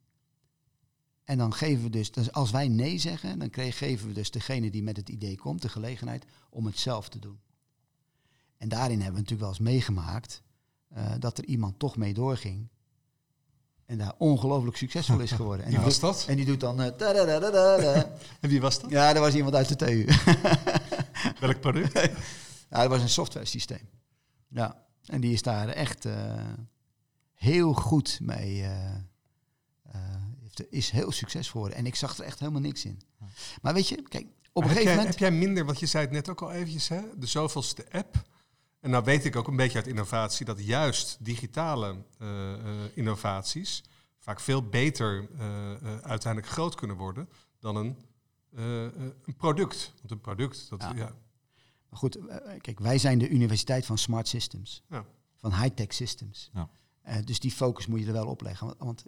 En 1.25 1.39
dan 1.39 1.55
geven 1.55 1.83
we 1.83 1.91
dus, 1.91 2.13
dus 2.13 2.33
als 2.33 2.51
wij 2.51 2.69
nee 2.69 2.99
zeggen, 2.99 3.39
dan 3.39 3.49
geven 3.53 4.09
we 4.09 4.15
dus 4.15 4.31
degene 4.31 4.71
die 4.71 4.83
met 4.83 4.97
het 4.97 5.09
idee 5.09 5.37
komt 5.37 5.63
de 5.63 5.69
gelegenheid 5.69 6.25
om 6.51 6.67
het 6.67 6.79
zelf 6.79 7.09
te 7.09 7.19
doen. 7.19 7.41
En 8.57 8.69
daarin 8.69 9.01
hebben 9.01 9.15
we 9.15 9.21
natuurlijk 9.21 9.41
wel 9.41 9.49
eens 9.49 9.59
meegemaakt 9.59 10.43
eh, 10.89 11.13
dat 11.19 11.39
er 11.39 11.45
iemand 11.45 11.79
toch 11.79 11.97
mee 11.97 12.15
doorging. 12.15 12.69
En 13.87 13.99
daar 13.99 14.15
ongelooflijk 14.19 14.77
succesvol 14.77 15.21
is 15.21 15.33
geworden. 15.33 15.65
En 15.65 15.71
Wie 15.71 15.79
die 15.79 15.87
was 15.87 16.01
dat? 16.01 16.25
En 16.29 16.37
die 16.37 16.45
doet 16.45 16.61
dan... 16.61 16.77
tadadadadada. 16.77 18.13
En 18.41 18.49
wie 18.49 18.61
was 18.61 18.81
dat? 18.81 18.91
ja, 18.91 19.15
er 19.15 19.21
was 19.21 19.35
iemand 19.35 19.55
uit 19.55 19.69
de 19.69 19.77
TU. 19.77 20.07
Welk 21.41 21.61
product? 21.61 22.11
Ja, 22.71 22.81
dat 22.81 22.89
was 22.91 23.03
een 23.03 23.09
software 23.09 23.47
systeem. 23.47 23.89
Ja, 24.49 24.85
en 25.07 25.21
die 25.21 25.33
is 25.33 25.43
daar 25.43 25.69
echt 25.69 26.05
eh, 26.05 26.43
heel 27.35 27.73
goed 27.73 28.19
mee. 28.23 28.63
eh, 28.63 28.95
eh, 28.95 29.01
heeft- 30.43 30.73
is 30.73 30.91
heel 30.91 31.13
succesvol 31.13 31.53
geworden. 31.53 31.79
En 31.79 31.87
ik 31.87 31.95
zag 31.95 32.19
er 32.19 32.25
echt 32.25 32.39
helemaal 32.39 32.61
niks 32.61 32.85
in. 32.85 33.01
Maar 33.63 33.75
weet 33.75 33.89
je, 33.89 34.03
kijk, 34.03 34.27
op 34.53 34.63
een 34.63 34.69
gegeven 34.69 34.87
jij, 34.89 34.97
moment... 34.97 35.09
heb 35.15 35.19
jij 35.31 35.39
minder, 35.39 35.65
want 35.65 35.81
je 35.81 35.87
zei 35.87 36.05
het 36.05 36.13
net 36.13 36.29
ook 36.29 36.43
al 36.43 36.53
eventjes, 36.53 36.89
hè? 36.89 37.01
de 37.17 37.27
zoveelste 37.27 37.87
app. 37.93 38.23
En 38.81 38.91
nou 38.91 39.05
weet 39.05 39.25
ik 39.25 39.37
ook 39.37 39.49
een 39.49 39.57
beetje 39.57 39.79
uit 39.79 39.87
innovatie 39.87 40.47
dat 40.47 40.65
juist 40.65 41.17
digitale 41.21 41.97
eh, 42.19 42.53
eh, 42.55 42.61
innovaties 42.95 43.83
vaak 44.19 44.41
veel 44.41 44.69
beter 44.69 45.29
eh, 45.39 45.73
eh, 45.73 45.99
uiteindelijk 46.03 46.53
groot 46.53 46.75
kunnen 46.75 46.97
worden 46.97 47.29
dan 47.61 47.77
een, 47.77 47.97
eh, 48.57 48.85
eh, 48.87 48.93
een 49.25 49.37
product. 49.37 49.93
Want 49.99 50.11
een 50.11 50.21
product, 50.21 50.69
dat, 50.71 50.83
Ja. 50.83 50.93
ja. 50.97 51.13
Maar 51.89 51.99
goed, 51.99 52.17
eh, 52.17 52.61
kijk, 52.61 52.79
wij 52.79 52.99
zijn 52.99 53.19
de 53.19 53.29
universiteit 53.29 53.87
van 53.87 53.99
smart 53.99 54.29
systems. 54.29 54.83
Ja. 54.89 55.05
Van 55.37 55.55
high-tech 55.55 55.93
systems. 55.95 56.51
Ja. 56.53 56.71
Eh, 57.03 57.17
dus 57.25 57.41
die 57.41 57.51
focus 57.51 57.87
moet 57.87 58.01
je 58.01 58.07
er 58.07 58.13
wel 58.13 58.27
op 58.27 58.41
leggen. 58.41 58.67
Want, 58.67 58.79
want 58.79 59.05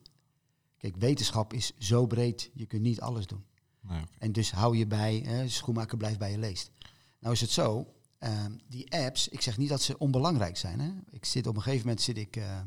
kijk, 0.76 0.96
wetenschap 0.96 1.52
is 1.52 1.72
zo 1.78 2.06
breed, 2.06 2.50
je 2.54 2.66
kunt 2.66 2.82
niet 2.82 3.00
alles 3.00 3.26
doen. 3.26 3.44
Nee. 3.80 4.04
En 4.18 4.32
dus 4.32 4.52
hou 4.52 4.76
je 4.76 4.86
bij, 4.86 5.22
hè, 5.26 5.48
schoenmaker 5.48 5.96
blijft 5.96 6.18
bij 6.18 6.30
je 6.30 6.38
leest. 6.38 6.70
Nou 7.18 7.34
is 7.34 7.40
het 7.40 7.50
zo, 7.50 7.94
ehm, 8.18 8.52
die 8.68 8.92
apps, 8.92 9.28
ik 9.28 9.40
zeg 9.40 9.58
niet 9.58 9.68
dat 9.68 9.82
ze 9.82 9.98
onbelangrijk 9.98 10.56
zijn. 10.56 10.80
Hè. 10.80 10.90
Ik 11.10 11.24
zit 11.24 11.46
op 11.46 11.56
een 11.56 11.62
gegeven 11.62 11.86
moment 11.86 12.04
zit 12.04 12.16
ik 12.16 12.36
eh, 12.36 12.60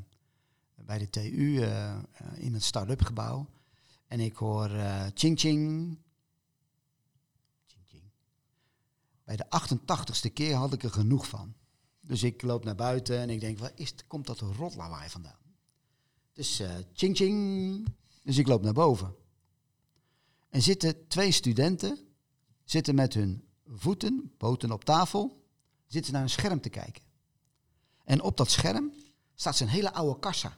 bij 0.86 0.98
de 0.98 1.10
TU 1.10 1.62
eh, 1.62 1.92
eh, 1.92 2.02
in 2.36 2.54
het 2.54 2.64
start-up 2.64 3.02
gebouw. 3.02 3.48
En 4.08 4.20
ik 4.20 4.36
hoor 4.36 4.70
eh 4.70 5.06
ching 5.14 5.40
ching. 5.40 5.98
Ching 7.66 7.86
ching. 7.88 8.04
Bij 9.24 9.36
de 9.36 9.46
88ste 9.46 10.34
keer 10.34 10.56
had 10.56 10.74
ik 10.74 10.84
er 10.84 10.92
genoeg 10.92 11.28
van. 11.28 11.56
Dus 12.02 12.24
ik 12.24 12.42
loop 12.42 12.64
naar 12.64 12.76
buiten 12.76 13.18
en 13.20 13.30
ik 13.30 13.40
denk, 13.40 13.60
waar 13.60 13.72
is, 13.76 13.94
komt 14.08 14.28
dat 14.28 14.40
rotlawaai 14.40 15.10
vandaan? 15.10 15.40
Dus 16.34 16.62
uh, 16.62 16.72
ching 16.94 17.16
ching. 17.18 17.88
Dus 18.24 18.38
ik 18.38 18.48
loop 18.48 18.62
naar 18.62 18.74
boven. 18.74 19.16
En 20.50 20.62
zitten 20.62 21.08
twee 21.08 21.32
studenten, 21.32 22.00
zitten 22.64 22.96
met 22.96 23.14
hun 23.14 23.48
voeten, 23.66 24.34
poten 24.38 24.72
op 24.72 24.84
tafel, 24.84 25.44
zitten 25.88 26.14
naar 26.14 26.22
een 26.22 26.30
scherm 26.30 26.62
te 26.62 26.70
kijken. 26.70 27.04
En 28.04 28.22
op 28.22 28.38
dat 28.38 28.52
scherm 28.52 28.94
staat 29.36 29.58
zijn 29.58 29.70
hele 29.70 29.94
oude 29.94 30.20
kassa. 30.20 30.58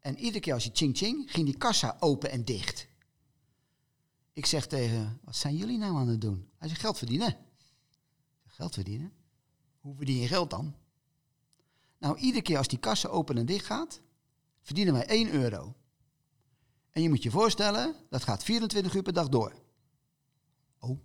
En 0.00 0.18
iedere 0.18 0.40
keer 0.40 0.54
als 0.54 0.64
je 0.64 0.70
ching 0.72 0.96
ching, 0.96 1.32
ging 1.32 1.46
die 1.46 1.56
kassa 1.56 1.96
open 2.00 2.30
en 2.30 2.44
dicht. 2.44 2.88
Ik 4.36 4.46
zeg 4.46 4.66
tegen, 4.66 5.20
wat 5.24 5.36
zijn 5.36 5.56
jullie 5.56 5.78
nou 5.78 5.96
aan 5.96 6.08
het 6.08 6.20
doen? 6.20 6.48
Hij 6.58 6.68
zegt, 6.68 6.80
geld 6.80 6.98
verdienen. 6.98 7.36
Geld 8.46 8.74
verdienen? 8.74 9.12
Hoe 9.80 9.96
verdien 9.96 10.16
je 10.16 10.26
geld 10.26 10.50
dan? 10.50 10.74
Nou, 11.98 12.18
iedere 12.18 12.42
keer 12.42 12.58
als 12.58 12.68
die 12.68 12.78
kassa 12.78 13.08
open 13.08 13.38
en 13.38 13.46
dicht 13.46 13.66
gaat, 13.66 14.00
verdienen 14.62 14.94
wij 14.94 15.06
1 15.06 15.30
euro. 15.30 15.74
En 16.90 17.02
je 17.02 17.08
moet 17.08 17.22
je 17.22 17.30
voorstellen, 17.30 17.94
dat 18.10 18.22
gaat 18.22 18.44
24 18.44 18.94
uur 18.94 19.02
per 19.02 19.12
dag 19.12 19.28
door. 19.28 19.54
Oh. 20.78 20.98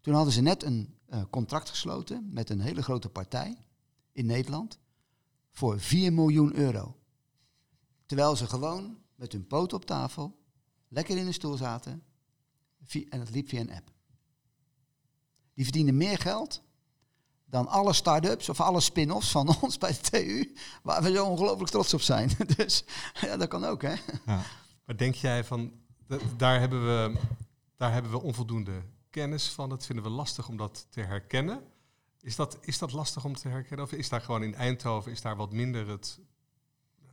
Toen 0.00 0.14
hadden 0.14 0.32
ze 0.32 0.40
net 0.40 0.62
een 0.62 0.98
uh, 1.08 1.22
contract 1.30 1.68
gesloten 1.68 2.28
met 2.32 2.50
een 2.50 2.60
hele 2.60 2.82
grote 2.82 3.08
partij 3.08 3.56
in 4.12 4.26
Nederland 4.26 4.78
voor 5.50 5.80
4 5.80 6.12
miljoen 6.12 6.54
euro. 6.54 6.96
Terwijl 8.06 8.36
ze 8.36 8.46
gewoon 8.46 8.98
met 9.14 9.32
hun 9.32 9.46
poot 9.46 9.72
op 9.72 9.84
tafel, 9.84 10.38
lekker 10.88 11.16
in 11.16 11.26
een 11.26 11.34
stoel 11.34 11.56
zaten 11.56 12.02
en 13.08 13.20
het 13.20 13.30
liep 13.30 13.48
via 13.48 13.60
een 13.60 13.72
app. 13.72 13.90
Die 15.54 15.64
verdienen 15.64 15.96
meer 15.96 16.18
geld 16.18 16.62
dan 17.44 17.68
alle 17.68 17.92
start-ups 17.92 18.48
of 18.48 18.60
alle 18.60 18.80
spin-offs 18.80 19.30
van 19.30 19.56
ons 19.60 19.78
bij 19.78 19.92
de 19.92 20.00
TU, 20.00 20.54
waar 20.82 21.02
we 21.02 21.12
zo 21.12 21.26
ongelooflijk 21.26 21.70
trots 21.70 21.94
op 21.94 22.00
zijn. 22.00 22.30
Dus 22.56 22.84
ja, 23.20 23.36
dat 23.36 23.48
kan 23.48 23.64
ook, 23.64 23.82
hè? 23.82 23.94
Ja. 24.26 24.42
Maar 24.84 24.96
denk 24.96 25.14
jij 25.14 25.44
van, 25.44 25.72
daar 26.36 26.60
hebben, 26.60 26.84
we, 26.84 27.20
daar 27.76 27.92
hebben 27.92 28.10
we 28.10 28.20
onvoldoende 28.20 28.82
kennis 29.10 29.48
van, 29.48 29.68
dat 29.68 29.86
vinden 29.86 30.04
we 30.04 30.10
lastig 30.10 30.48
om 30.48 30.56
dat 30.56 30.86
te 30.90 31.00
herkennen. 31.00 31.62
Is 32.20 32.36
dat, 32.36 32.58
is 32.60 32.78
dat 32.78 32.92
lastig 32.92 33.24
om 33.24 33.34
te 33.34 33.48
herkennen? 33.48 33.86
Of 33.86 33.92
is 33.92 34.08
daar 34.08 34.20
gewoon 34.20 34.42
in 34.42 34.54
Eindhoven, 34.54 35.12
is 35.12 35.20
daar 35.20 35.36
wat 35.36 35.52
minder 35.52 35.88
het, 35.88 36.18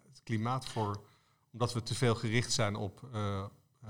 het 0.08 0.22
klimaat 0.24 0.66
voor, 0.66 1.04
omdat 1.52 1.74
we 1.74 1.84
te 1.84 1.96
veel 1.96 2.16
gericht 2.16 2.54
zijn 2.54 2.76
op, 2.76 3.10
uh, 3.14 3.46
uh, 3.84 3.90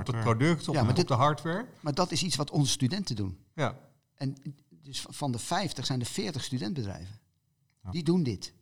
op 0.00 0.06
het 0.06 0.20
product, 0.20 0.68
op, 0.68 0.74
ja, 0.74 0.82
maar 0.82 0.94
dit, 0.94 1.08
de 1.08 1.14
hardware? 1.14 1.66
Maar 1.80 1.94
dat 1.94 2.10
is 2.10 2.22
iets 2.22 2.36
wat 2.36 2.50
onze 2.50 2.70
studenten 2.70 3.16
doen. 3.16 3.38
Ja. 3.54 3.78
En 4.14 4.36
dus 4.68 5.06
van 5.08 5.32
de 5.32 5.38
50 5.38 5.86
zijn 5.86 6.00
er 6.00 6.06
40 6.06 6.44
studentbedrijven. 6.44 7.20
Die 7.90 8.02
doen 8.02 8.22
dit. 8.22 8.54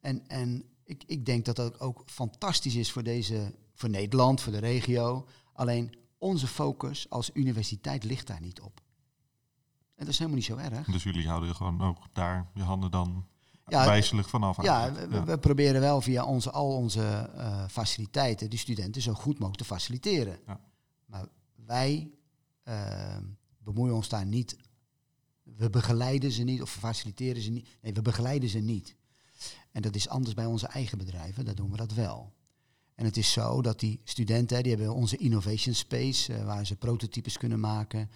En, 0.00 0.28
en 0.28 0.64
ik, 0.84 1.02
ik 1.06 1.26
denk 1.26 1.44
dat 1.44 1.56
dat 1.56 1.80
ook 1.80 2.02
fantastisch 2.06 2.74
is 2.74 2.92
voor, 2.92 3.02
deze, 3.02 3.54
voor 3.74 3.88
Nederland, 3.88 4.40
voor 4.40 4.52
de 4.52 4.58
regio. 4.58 5.28
Alleen 5.52 5.94
onze 6.18 6.46
focus 6.46 7.10
als 7.10 7.30
universiteit 7.32 8.04
ligt 8.04 8.26
daar 8.26 8.40
niet 8.40 8.60
op. 8.60 8.80
En 9.94 10.04
dat 10.04 10.08
is 10.08 10.18
helemaal 10.18 10.38
niet 10.38 10.46
zo 10.46 10.56
erg. 10.56 10.86
Dus 10.86 11.02
jullie 11.02 11.28
houden 11.28 11.54
gewoon 11.54 11.82
ook 11.82 11.98
daar 12.12 12.50
je 12.54 12.62
handen 12.62 12.90
dan 12.90 13.26
ja, 13.66 14.02
vanaf. 14.02 14.62
Ja, 14.62 14.92
we, 14.92 15.24
we, 15.24 15.38
proberen 15.38 15.80
wel 15.80 16.00
via 16.00 16.24
onze, 16.24 16.50
al 16.50 16.76
onze 16.76 17.30
uh, 17.36 17.64
faciliteiten 17.68 18.50
die 18.50 18.58
studenten 18.58 19.02
zo 19.02 19.12
goed 19.12 19.38
mogelijk 19.38 19.58
te 19.58 19.64
faciliteren. 19.64 20.38
Ja. 20.46 20.60
Maar 21.06 21.26
wij 21.66 22.10
uh, 22.64 23.16
bemoeien 23.58 23.94
ons 23.94 24.08
daar 24.08 24.26
niet 24.26 24.56
we 25.56 25.70
begeleiden 25.70 26.32
ze 26.32 26.42
niet 26.42 26.62
of 26.62 26.74
we 26.74 26.80
faciliteren 26.80 27.42
ze 27.42 27.50
niet. 27.50 27.68
Nee, 27.80 27.92
we 27.92 28.02
begeleiden 28.02 28.48
ze 28.48 28.58
niet. 28.58 28.94
En 29.72 29.82
dat 29.82 29.94
is 29.94 30.08
anders 30.08 30.34
bij 30.34 30.44
onze 30.44 30.66
eigen 30.66 30.98
bedrijven, 30.98 31.44
daar 31.44 31.54
doen 31.54 31.70
we 31.70 31.76
dat 31.76 31.92
wel. 31.92 32.34
En 32.94 33.04
het 33.04 33.16
is 33.16 33.32
zo 33.32 33.62
dat 33.62 33.80
die 33.80 34.00
studenten, 34.04 34.62
die 34.62 34.74
hebben 34.74 34.94
onze 34.94 35.16
innovation 35.16 35.74
space, 35.74 36.32
uh, 36.32 36.44
waar 36.44 36.66
ze 36.66 36.76
prototypes 36.76 37.38
kunnen 37.38 37.60
maken. 37.60 38.10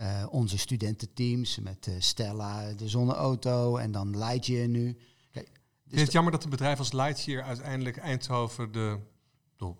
Uh, 0.00 0.26
onze 0.30 0.58
studententeams 0.58 1.58
met 1.58 1.86
uh, 1.86 1.94
Stella, 1.98 2.72
de 2.72 2.88
zonneauto 2.88 3.76
en 3.76 3.92
dan 3.92 4.18
Lightyear 4.18 4.68
nu. 4.68 4.96
Kijk, 5.30 5.50
dus 5.84 5.94
is 5.94 6.00
het 6.00 6.12
jammer 6.12 6.32
dat 6.32 6.44
een 6.44 6.50
bedrijf 6.50 6.78
als 6.78 6.92
Lightyear 6.92 7.42
uiteindelijk 7.42 7.96
Eindhoven 7.96 8.72
de... 8.72 8.98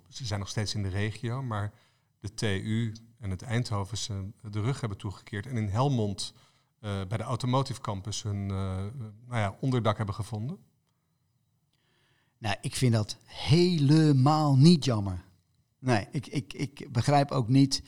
ze 0.09 0.27
zijn 0.27 0.41
nog 0.41 0.49
steeds 0.49 0.75
in 0.75 0.83
de 0.83 0.89
regio, 0.89 1.43
maar 1.43 1.73
de 2.21 2.35
TU 2.35 2.95
en 3.19 3.31
het 3.31 3.43
Eindhovense 3.43 4.31
de 4.51 4.61
rug 4.61 4.81
hebben 4.81 4.99
toegekeerd. 4.99 5.47
En 5.47 5.57
in 5.57 5.69
Helmond 5.69 6.33
uh, 6.81 6.91
bij 7.09 7.19
de 7.19 7.25
Automotive 7.25 7.81
Campus 7.81 8.23
hun 8.23 8.47
nou 8.47 8.97
ja, 9.29 9.57
onderdak 9.61 9.97
hebben 9.97 10.15
gevonden? 10.15 10.59
Nou, 12.39 12.57
ik 12.61 12.75
vind 12.75 12.93
dat 12.93 13.17
helemaal 13.25 14.57
niet 14.57 14.85
jammer. 14.85 15.25
Nee, 15.79 16.07
ik, 16.11 16.27
ik, 16.27 16.53
ik 16.53 16.93
begrijp 16.93 17.31
ook 17.31 17.49
niet 17.49 17.83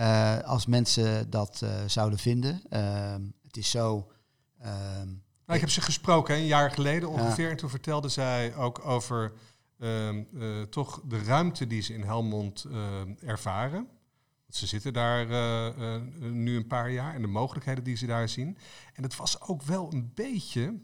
uh, 0.00 0.38
als 0.38 0.66
mensen 0.66 1.30
dat 1.30 1.62
zouden 1.86 2.18
vinden. 2.18 2.62
Ehm, 2.68 3.22
het 3.46 3.56
is 3.56 3.70
zo. 3.70 4.10
Ehm, 4.58 5.06
nou, 5.46 5.58
ik 5.58 5.60
heb 5.60 5.70
ze 5.70 5.80
gesproken 5.80 6.34
een 6.34 6.46
jaar 6.46 6.70
geleden 6.70 7.08
ongeveer. 7.08 7.50
En 7.50 7.56
toen 7.56 7.70
vertelde 7.70 8.08
zij 8.08 8.54
ook 8.54 8.86
over 8.86 9.32
ehm, 9.78 10.24
toch 10.70 11.02
de 11.04 11.22
ruimte 11.22 11.66
die 11.66 11.82
ze 11.82 11.94
in 11.94 12.02
Helmond 12.02 12.66
ervaren. 13.20 13.88
Ze 14.48 14.66
zitten 14.66 14.92
daar 14.92 15.26
nu 16.20 16.56
een 16.56 16.66
paar 16.66 16.90
jaar 16.90 17.14
en 17.14 17.22
de 17.22 17.28
mogelijkheden 17.28 17.84
die 17.84 17.96
ze 17.96 18.06
daar 18.06 18.28
zien. 18.28 18.58
En 18.94 19.02
het 19.02 19.16
was 19.16 19.40
ook 19.40 19.62
wel 19.62 19.92
een 19.92 20.10
beetje 20.14 20.80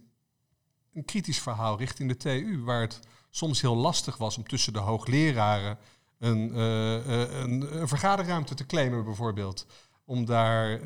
een 0.92 1.04
kritisch 1.04 1.40
verhaal 1.40 1.78
richting 1.78 2.08
de 2.08 2.16
TU, 2.16 2.62
waar 2.64 2.80
het 2.80 3.00
soms 3.30 3.60
heel 3.60 3.76
lastig 3.76 4.16
was 4.16 4.36
om 4.36 4.46
tussen 4.46 4.72
de 4.72 4.78
hoogleraren 4.78 5.78
een, 6.18 6.48
uh, 6.48 7.40
een, 7.40 7.80
een, 7.80 7.88
vergaderruimte 7.88 8.54
te 8.54 8.66
claimen, 8.66 9.04
bijvoorbeeld. 9.04 9.66
Om 10.04 10.24
daar 10.24 10.80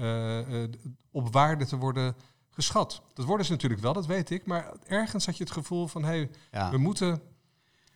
op 1.11 1.33
waarde 1.33 1.67
te 1.67 1.77
worden 1.77 2.17
geschat. 2.51 3.03
Dat 3.15 3.25
worden 3.25 3.47
ze 3.47 3.53
natuurlijk 3.53 3.81
wel, 3.81 3.93
dat 3.93 4.07
weet 4.07 4.31
ik. 4.31 4.47
Maar 4.47 4.73
ergens 4.87 5.27
had 5.27 5.37
je 5.37 5.45
het 5.45 5.53
gevoel 5.53 5.87
van, 5.87 6.05
hé, 6.05 6.29
hey, 6.51 6.71
we 6.71 6.79
moeten 6.79 7.23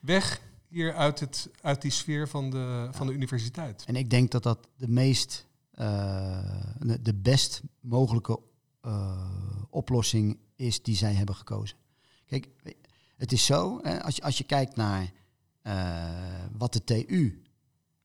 weg 0.00 0.40
hier 0.68 0.94
uit, 0.94 1.20
het, 1.20 1.50
uit 1.60 1.82
die 1.82 1.90
sfeer 1.90 2.28
van 2.28 2.50
de, 2.50 2.88
van 2.90 3.06
de 3.06 3.12
universiteit. 3.12 3.84
En 3.86 3.96
ik 3.96 4.10
denk 4.10 4.30
dat 4.30 4.42
dat 4.42 4.68
de 4.76 4.88
meest, 4.88 5.46
uh, 5.74 6.38
de 7.00 7.14
best 7.14 7.62
mogelijke 7.80 8.40
uh, 8.86 9.26
oplossing 9.70 10.38
is 10.56 10.82
die 10.82 10.96
zij 10.96 11.12
hebben 11.12 11.34
gekozen. 11.34 11.76
Kijk, 12.26 12.48
het 13.16 13.32
is 13.32 13.44
zo, 13.44 13.78
hè, 13.82 14.02
als, 14.02 14.16
je, 14.16 14.22
als 14.22 14.38
je 14.38 14.44
kijkt 14.44 14.76
naar 14.76 15.12
uh, 15.66 16.44
wat 16.52 16.72
de 16.72 16.84
TU 16.84 17.42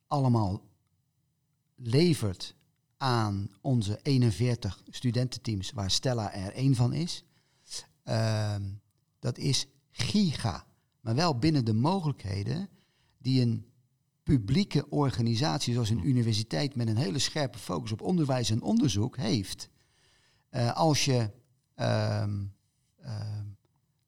allemaal 0.08 0.62
levert 1.76 2.56
aan 2.98 3.50
onze 3.62 4.00
41 4.02 4.84
studententeams, 4.89 5.72
waar 5.72 5.91
Stella 5.91 6.34
er 6.34 6.54
één 6.54 6.76
van 6.76 6.93
is, 6.93 7.24
ehm, 8.04 8.63
dat 9.19 9.38
is 9.38 9.67
giga 9.91 10.67
maar 11.02 11.15
wel 11.15 11.38
binnen 11.38 11.65
de 11.65 11.74
mogelijkheden 11.74 12.69
die 13.17 13.41
een 13.41 13.65
publieke 14.24 14.89
organisatie 14.89 15.74
zoals 15.74 15.89
een 15.89 16.08
universiteit 16.08 16.76
met 16.76 16.88
een 16.88 16.98
hele 16.98 17.19
scherpe 17.19 17.58
focus 17.58 17.91
op 17.91 18.02
onderwijs 18.02 18.50
en 18.50 18.62
onderzoek 18.62 19.17
heeft. 19.17 19.69
Uh, 20.52 20.76
als 20.76 21.06
je 21.06 21.30
uh, 21.76 22.24
uh, 23.06 23.39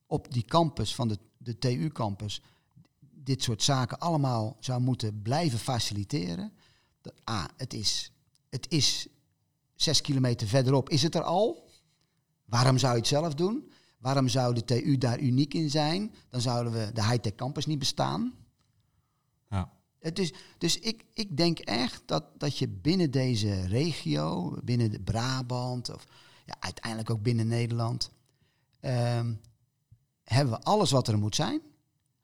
op 0.06 0.34
die 0.34 0.44
campus 0.44 0.96
van 0.96 1.08
de, 1.08 1.18
de 1.38 1.58
TU-campus 1.58 2.42
dit 3.24 3.44
soort 3.44 3.64
zaken 3.64 4.00
allemaal 4.00 4.58
zou 4.60 4.82
moeten 4.82 5.22
blijven 5.22 5.60
faciliteren. 5.60 6.54
A, 7.08 7.12
ah, 7.24 7.46
het 7.58 7.74
is, 7.74 8.12
het 8.50 8.66
is 8.70 9.08
zes 9.76 10.02
kilometer 10.02 10.48
verderop. 10.48 10.90
Is 10.90 11.04
het 11.04 11.16
er 11.16 11.24
al? 11.24 11.70
Waarom 12.46 12.78
zou 12.78 12.94
je 12.94 13.00
het 13.00 13.08
zelf 13.08 13.34
doen? 13.34 13.72
Waarom 13.98 14.28
zou 14.28 14.54
de 14.54 14.64
TU 14.64 14.98
daar 14.98 15.20
uniek 15.20 15.54
in 15.54 15.70
zijn? 15.70 16.14
Dan 16.30 16.42
zouden 16.42 16.74
we 16.74 16.92
de 16.94 17.04
high-tech 17.04 17.36
campus 17.36 17.66
niet 17.66 17.80
bestaan. 17.80 18.34
Ja. 19.50 19.72
Het 20.00 20.20
is, 20.20 20.34
dus 20.58 20.80
ik, 20.80 21.06
ik 21.14 21.38
denk 21.38 21.60
echt 21.60 22.02
dat, 22.06 22.24
dat 22.38 22.58
je 22.58 22.68
binnen 22.68 23.12
deze 23.12 23.68
regio, 23.68 24.58
binnen 24.64 24.92
de 24.92 25.00
Brabant, 25.00 25.94
of 25.94 26.06
ja, 26.46 26.56
uiteindelijk 26.60 27.10
ook 27.10 27.22
binnen 27.22 27.48
Nederland, 27.48 28.12
um, 28.82 29.42
hebben 30.24 30.54
we 30.54 30.62
alles 30.62 30.92
wat 30.92 31.08
er 31.08 31.18
moet 31.18 31.36
zijn. 31.36 31.62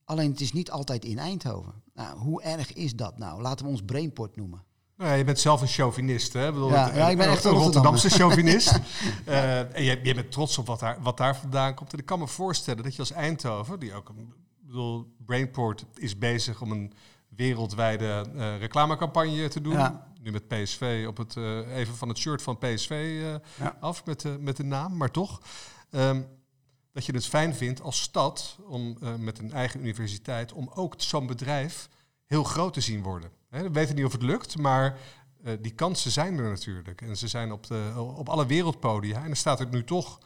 Alleen 0.08 0.32
het 0.32 0.41
is 0.41 0.51
niet 0.53 0.72
altijd 0.72 1.05
in 1.05 1.20
Eindhoven. 1.20 1.74
Nou, 1.93 2.18
hoe 2.18 2.41
erg 2.41 2.74
is 2.74 2.95
dat 2.95 3.18
nou? 3.18 3.41
Laten 3.41 3.66
we 3.66 3.72
ons 3.72 3.82
Brainport 3.86 4.36
noemen. 4.36 4.64
Nou, 4.97 5.18
je 5.18 5.24
bent 5.24 5.39
zelf 5.39 5.62
een 5.62 5.68
chauvinist, 5.68 6.34
hè? 6.34 6.51
Bedoel, 6.51 6.70
ja, 6.70 6.95
ja, 6.95 7.10
ik 7.10 7.18
ben 7.18 7.30
echt 7.30 7.43
een 7.43 7.51
Rotterdamse 7.51 8.10
chauvinist. 8.20 8.80
uh, 9.28 9.60
en 9.76 9.84
je, 9.84 9.99
je, 10.03 10.14
bent 10.14 10.32
trots 10.32 10.58
op 10.58 10.68
wat 10.68 10.80
daar, 10.80 10.97
wat 11.01 11.18
daar 11.18 11.38
vandaan 11.38 11.74
komt. 11.74 11.93
En 11.93 11.99
ik 11.99 12.05
kan 12.05 12.20
me 12.20 12.28
voorstellen 12.28 12.84
dat 12.84 12.93
je 12.93 12.99
als 12.99 13.12
Eindhoven, 13.12 13.80
die 13.80 13.93
ook, 13.93 14.10
een, 14.10 14.34
bedoel, 14.60 15.14
Brainport 15.26 15.86
is 15.95 16.18
bezig 16.18 16.62
om 16.62 16.72
een 16.72 16.93
wereldwijde 17.30 18.26
uh, 18.36 18.58
reclamecampagne 18.58 19.47
te 19.47 19.62
doen. 19.62 19.78
Nu 19.78 19.89
nu 20.28 20.34
met 20.34 20.47
PSV 20.47 21.05
op 21.08 21.18
het, 21.18 21.36
eh, 21.38 21.76
even 21.78 21.95
van 21.95 22.08
het 22.08 22.18
shirt 22.18 22.41
van 22.41 22.58
PSV 22.58 22.89
eh, 22.91 23.66
Ja. 23.66 23.78
af 23.80 24.05
met, 24.05 24.22
de 24.22 24.38
met 24.39 24.58
de 24.58 24.64
naam, 24.64 24.97
maar 24.97 25.12
toch. 25.12 25.41
ehm, 25.91 26.22
dat 26.98 27.06
je 27.06 27.14
het 27.14 27.26
fijn 27.28 27.56
vindt 27.56 27.82
als 27.82 28.02
stad, 28.02 28.58
om, 28.68 28.98
eh, 29.02 29.16
met 29.16 29.39
een 29.39 29.52
eigen 29.52 29.80
universiteit, 29.80 30.54
om 30.54 30.70
ook 30.74 30.93
zo'n 30.98 31.28
bedrijf 31.28 31.89
heel 32.26 32.43
groot 32.43 32.74
te 32.74 32.82
zien 32.82 33.02
worden. 33.04 33.30
Hè, 33.50 33.62
we 33.64 33.70
weten 33.72 33.95
niet 33.95 34.06
of 34.06 34.12
het 34.12 34.22
lukt, 34.22 34.58
maar 34.58 34.98
eh, 35.43 35.54
die 35.62 35.72
kansen 35.72 36.12
zijn 36.12 36.38
er 36.38 36.50
natuurlijk. 36.50 37.02
En 37.02 37.18
ze 37.18 37.28
zijn 37.28 37.52
op, 37.52 37.68
de, 37.68 37.93
op 38.16 38.30
alle 38.30 38.45
wereldpodia. 38.45 39.24
En 39.24 39.30
er 39.30 39.36
staat 39.36 39.62
ook 39.62 39.72
nu 39.72 39.84
toch 39.84 40.20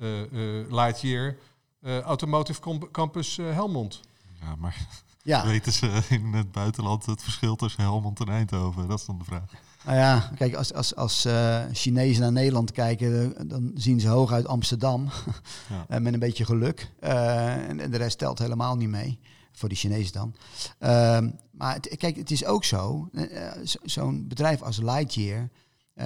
eh 0.00 0.22
eh 0.22 0.70
Lightyear 0.72 1.36
eh, 1.80 2.00
Automotive 2.00 2.60
Com- 2.60 2.90
Campus 2.90 3.38
eh, 3.38 3.52
Helmond. 3.52 4.00
Ja, 4.40 4.54
maar 4.56 4.86
Ja, 5.22 5.46
weten 5.52 5.72
ze 5.72 6.02
in 6.08 6.32
het 6.32 6.52
buitenland 6.52 7.06
het 7.06 7.22
verschil 7.22 7.56
tussen 7.56 7.82
Helmond 7.82 8.20
en 8.20 8.28
Eindhoven? 8.28 8.88
Dat 8.88 8.98
is 8.98 9.04
dan 9.06 9.18
de 9.18 9.24
vraag. 9.24 9.50
Nou 9.84 9.96
ja, 9.98 10.30
kijk, 10.36 10.54
als, 10.54 10.72
als, 10.74 10.94
als 10.96 11.24
eh, 11.24 11.62
Chinezen 11.72 12.22
naar 12.22 12.32
Nederland 12.32 12.72
kijken, 12.72 13.36
eh, 13.36 13.42
dan 13.48 13.70
zien 13.74 14.00
ze 14.00 14.08
hooguit 14.08 14.46
Amsterdam. 14.46 15.08
Ja. 15.70 15.84
Eh, 15.88 16.00
met 16.00 16.12
een 16.12 16.18
beetje 16.20 16.44
geluk. 16.44 16.90
En, 17.00 17.80
en 17.80 17.90
de 17.90 17.96
rest 17.96 18.18
telt 18.18 18.38
helemaal 18.38 18.76
niet 18.76 18.88
mee. 18.88 19.18
Voor 19.52 19.68
die 19.68 19.78
Chinezen 19.78 20.12
dan. 20.12 20.34
Ehm, 20.78 21.30
maar 21.50 21.74
het- 21.74 21.94
kijk, 21.96 22.16
het 22.16 22.30
is 22.30 22.44
ook 22.44 22.64
zo. 22.64 23.08
zo- 23.64 23.78
Zo'n 23.82 24.28
bedrijf 24.28 24.62
als 24.62 24.76
Lightyear. 24.78 25.48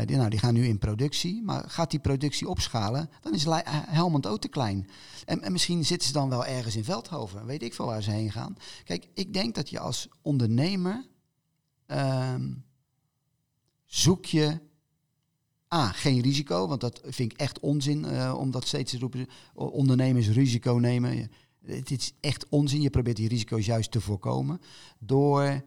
die, 0.04 0.16
nou, 0.16 0.28
die 0.30 0.38
gaan 0.38 0.54
nu 0.54 0.66
in 0.66 0.78
productie. 0.78 1.42
Maar 1.42 1.64
gaat 1.70 1.90
die 1.90 2.00
productie 2.00 2.48
opschalen, 2.48 3.10
dan 3.20 3.34
is 3.34 3.44
Helmond 3.88 4.26
ook 4.26 4.40
te 4.40 4.48
klein. 4.48 4.88
En, 5.24 5.42
en 5.42 5.52
misschien 5.52 5.84
zitten 5.84 6.06
ze 6.08 6.14
dan 6.14 6.28
wel 6.28 6.46
ergens 6.46 6.76
in 6.76 6.84
Veldhoven. 6.84 7.46
Weet 7.46 7.62
ik 7.62 7.74
veel 7.74 7.86
waar 7.86 8.02
ze 8.02 8.10
heen 8.10 8.32
gaan. 8.32 8.56
Kijk, 8.84 9.08
ik 9.14 9.32
denk 9.32 9.54
dat 9.54 9.70
je 9.70 9.78
als 9.78 10.08
ondernemer. 10.22 11.04
ehm, 11.86 12.42
zoek 13.88 14.24
je 14.24 14.60
A, 15.74 15.88
geen 15.92 16.20
risico, 16.20 16.68
want 16.68 16.80
dat 16.80 17.00
vind 17.04 17.32
ik 17.32 17.38
echt 17.38 17.60
onzin 17.60 18.04
eh, 18.04 18.34
om 18.38 18.50
dat 18.50 18.66
steeds 18.66 18.90
te 18.90 18.98
roepen. 18.98 19.26
Ondernemers 19.54 20.28
risico 20.28 20.72
nemen. 20.72 21.30
Het 21.64 21.90
is 21.90 22.12
echt 22.20 22.48
onzin. 22.48 22.80
Je 22.80 22.90
probeert 22.90 23.16
die 23.16 23.28
risico's 23.28 23.66
juist 23.66 23.90
te 23.90 24.00
voorkomen 24.00 24.60
door 24.98 25.62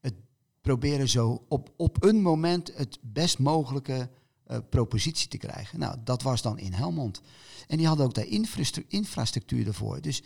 het 0.00 0.14
proberen 0.60 1.08
zo 1.08 1.44
op, 1.48 1.72
op 1.76 2.04
een 2.04 2.22
moment 2.22 2.76
het 2.76 2.98
best 3.02 3.38
mogelijke 3.38 4.10
eh, 4.44 4.58
propositie 4.70 5.28
te 5.28 5.38
krijgen. 5.38 5.78
Nou, 5.78 5.96
dat 6.04 6.22
was 6.22 6.42
dan 6.42 6.58
in 6.58 6.72
Helmond. 6.72 7.20
En 7.66 7.76
die 7.76 7.86
hadden 7.86 8.06
ook 8.06 8.14
daar 8.14 8.26
infrastru- 8.26 8.84
infrastructuur 8.88 9.66
ervoor. 9.66 10.00
Dus 10.00 10.22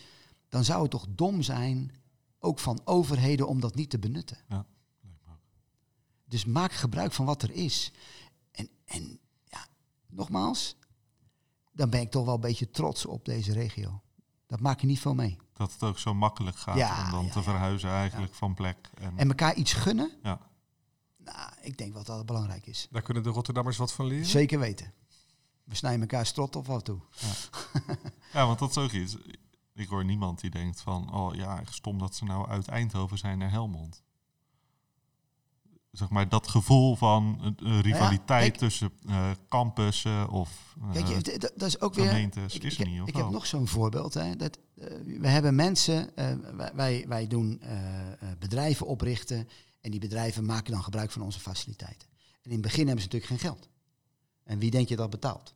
dan 0.49 0.65
zou 0.65 0.83
het 0.83 0.91
toch 0.91 1.07
dom 1.09 1.43
zijn, 1.43 1.91
ook 2.39 2.59
van 2.59 2.81
overheden, 2.85 3.49
om 3.49 3.61
dat 3.61 3.75
niet 3.75 3.91
te 3.91 3.99
benutten. 3.99 4.37
Ook. 4.49 4.65
Dus 6.29 6.45
maak 6.45 6.73
gebruik 6.73 7.13
van 7.13 7.25
wat 7.25 7.43
er 7.43 7.51
is. 7.51 7.93
En, 8.51 8.69
en 8.85 9.19
ja, 9.45 9.67
nogmaals, 10.07 10.77
dan 11.73 11.91
ben 11.91 12.01
ik 12.01 12.11
toch 12.11 12.25
wel 12.25 12.35
een 12.35 12.41
beetje 12.41 12.71
trots 12.71 13.07
op 13.07 13.25
deze 13.25 13.53
regio. 13.53 14.03
Dat 14.47 14.61
maak 14.61 14.81
je 14.81 14.87
niet 14.87 15.01
veel 15.01 15.15
mee. 15.15 15.37
Dat 15.53 15.73
het 15.73 15.83
ook 15.83 15.99
zo 15.99 16.15
makkelijk 16.15 16.57
gaat 16.57 16.77
Ja, 16.77 17.05
om 17.05 17.11
dan 17.11 17.25
ja, 17.25 17.33
te 17.33 17.43
verhuizen 17.43 17.91
eigenlijk 17.91 18.35
van 18.35 18.55
plek. 18.55 18.91
En, 18.95 19.19
En 19.19 19.29
elkaar 19.29 19.55
iets 19.55 19.73
gunnen, 19.73 20.13
ja. 20.23 20.41
nou, 21.17 21.53
ik 21.61 21.79
denk 21.79 21.95
wat 21.95 22.07
dat 22.07 22.27
belangrijk 22.27 22.67
is. 22.67 22.89
Daar 22.91 23.03
kunnen 23.03 23.23
de 23.23 23.31
Rotterdammers 23.31 23.77
wat 23.77 23.93
van 23.93 24.07
leren. 24.07 24.27
Zeker 24.27 24.59
weten. 24.59 24.93
We 25.65 25.75
snijden 25.75 26.01
elkaar 26.01 26.27
strot 26.27 26.57
op 26.57 26.69
af 26.69 26.77
en 26.77 26.85
toe. 26.85 27.01
ja, 28.33 28.47
want 28.47 28.59
dat 28.59 28.71
is 28.71 28.79
ook 28.79 28.93
iets. 28.93 29.17
Ik 29.75 29.89
hoor 29.89 30.05
niemand 30.05 30.41
die 30.41 30.51
denkt 30.51 30.81
van, 30.81 31.15
oh 31.15 31.35
ja, 31.35 31.63
stom 31.71 31.99
dat 31.99 32.15
ze 32.15 32.25
nou 32.25 32.49
uit 32.49 32.69
Eindhoven 32.69 33.19
zijn 33.19 33.39
naar 33.39 33.51
Helmond. 33.51 34.03
Zeg 35.99 36.09
maar 36.09 36.29
dat 36.29 36.49
gevoel 36.49 36.97
van 36.97 37.39
een 37.57 37.81
rivaliteit 37.81 38.59
tussen 38.59 38.91
eh, 39.09 39.31
campussen 39.49 40.29
of 40.31 40.77
Kijk, 40.93 41.07
je, 41.09 41.21
d- 41.21 41.41
d- 41.41 41.53
dat 41.57 41.69
is 41.69 41.81
ook 41.81 41.95
weer... 41.95 42.07
gemeentes 42.07 42.55
Ik, 42.55 42.63
is 42.63 42.79
er 42.79 42.89
niet. 42.89 43.01
Of 43.03 43.09
ik 43.09 43.17
heb 43.17 43.31
nog 43.31 43.47
zo'n 43.47 43.69
voorbeeld. 43.69 44.15
Hè, 44.15 44.37
dat, 44.37 44.59
eh, 44.81 44.87
we 45.21 45.29
hebben 45.29 45.55
mensen, 45.55 46.11
wij- 46.75 47.05
wij, 47.09 47.27
doen 47.27 47.63
bedrijven 48.39 48.87
oprichten 48.87 49.49
en 49.81 49.91
die 49.91 50.01
bedrijven 50.01 50.45
maken 50.45 50.73
dan 50.73 50.83
gebruik 50.83 51.11
van 51.11 51.23
onze 51.23 51.41
faciliteiten. 51.41 52.09
En 52.43 52.51
in 52.51 52.53
het 52.53 52.61
begin 52.61 52.87
hebben 52.87 53.05
ze 53.05 53.09
natuurlijk 53.11 53.41
geen 53.41 53.51
geld. 53.51 53.69
En 54.45 54.59
wie 54.59 54.71
denk 54.71 54.89
je 54.89 54.97
dat 54.97 55.11
betaalt? 55.11 55.55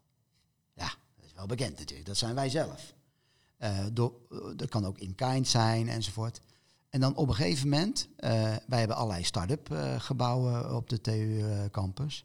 Ja, 0.74 0.92
dat 1.16 1.24
is 1.26 1.32
wel 1.34 1.46
bekend 1.46 1.78
natuurlijk. 1.78 2.08
Dat 2.08 2.16
zijn 2.16 2.34
wij 2.34 2.48
zelf. 2.48 2.94
Door, 3.92 4.12
dat 4.56 4.68
kan 4.68 4.84
ook 4.84 4.98
in 4.98 5.14
kind 5.14 5.48
zijn 5.48 5.88
enzovoort. 5.88 6.40
En 6.92 7.00
dan 7.00 7.14
op 7.16 7.28
een 7.28 7.34
gegeven 7.34 7.68
moment, 7.68 8.08
eh, 8.16 8.30
wij 8.66 8.78
hebben 8.78 8.96
allerlei 8.96 9.24
start-up 9.24 9.70
eh, 9.70 10.00
gebouwen 10.00 10.76
op 10.76 10.88
de 10.88 11.00
TU 11.00 11.40
eh, 11.40 11.64
campus. 11.70 12.24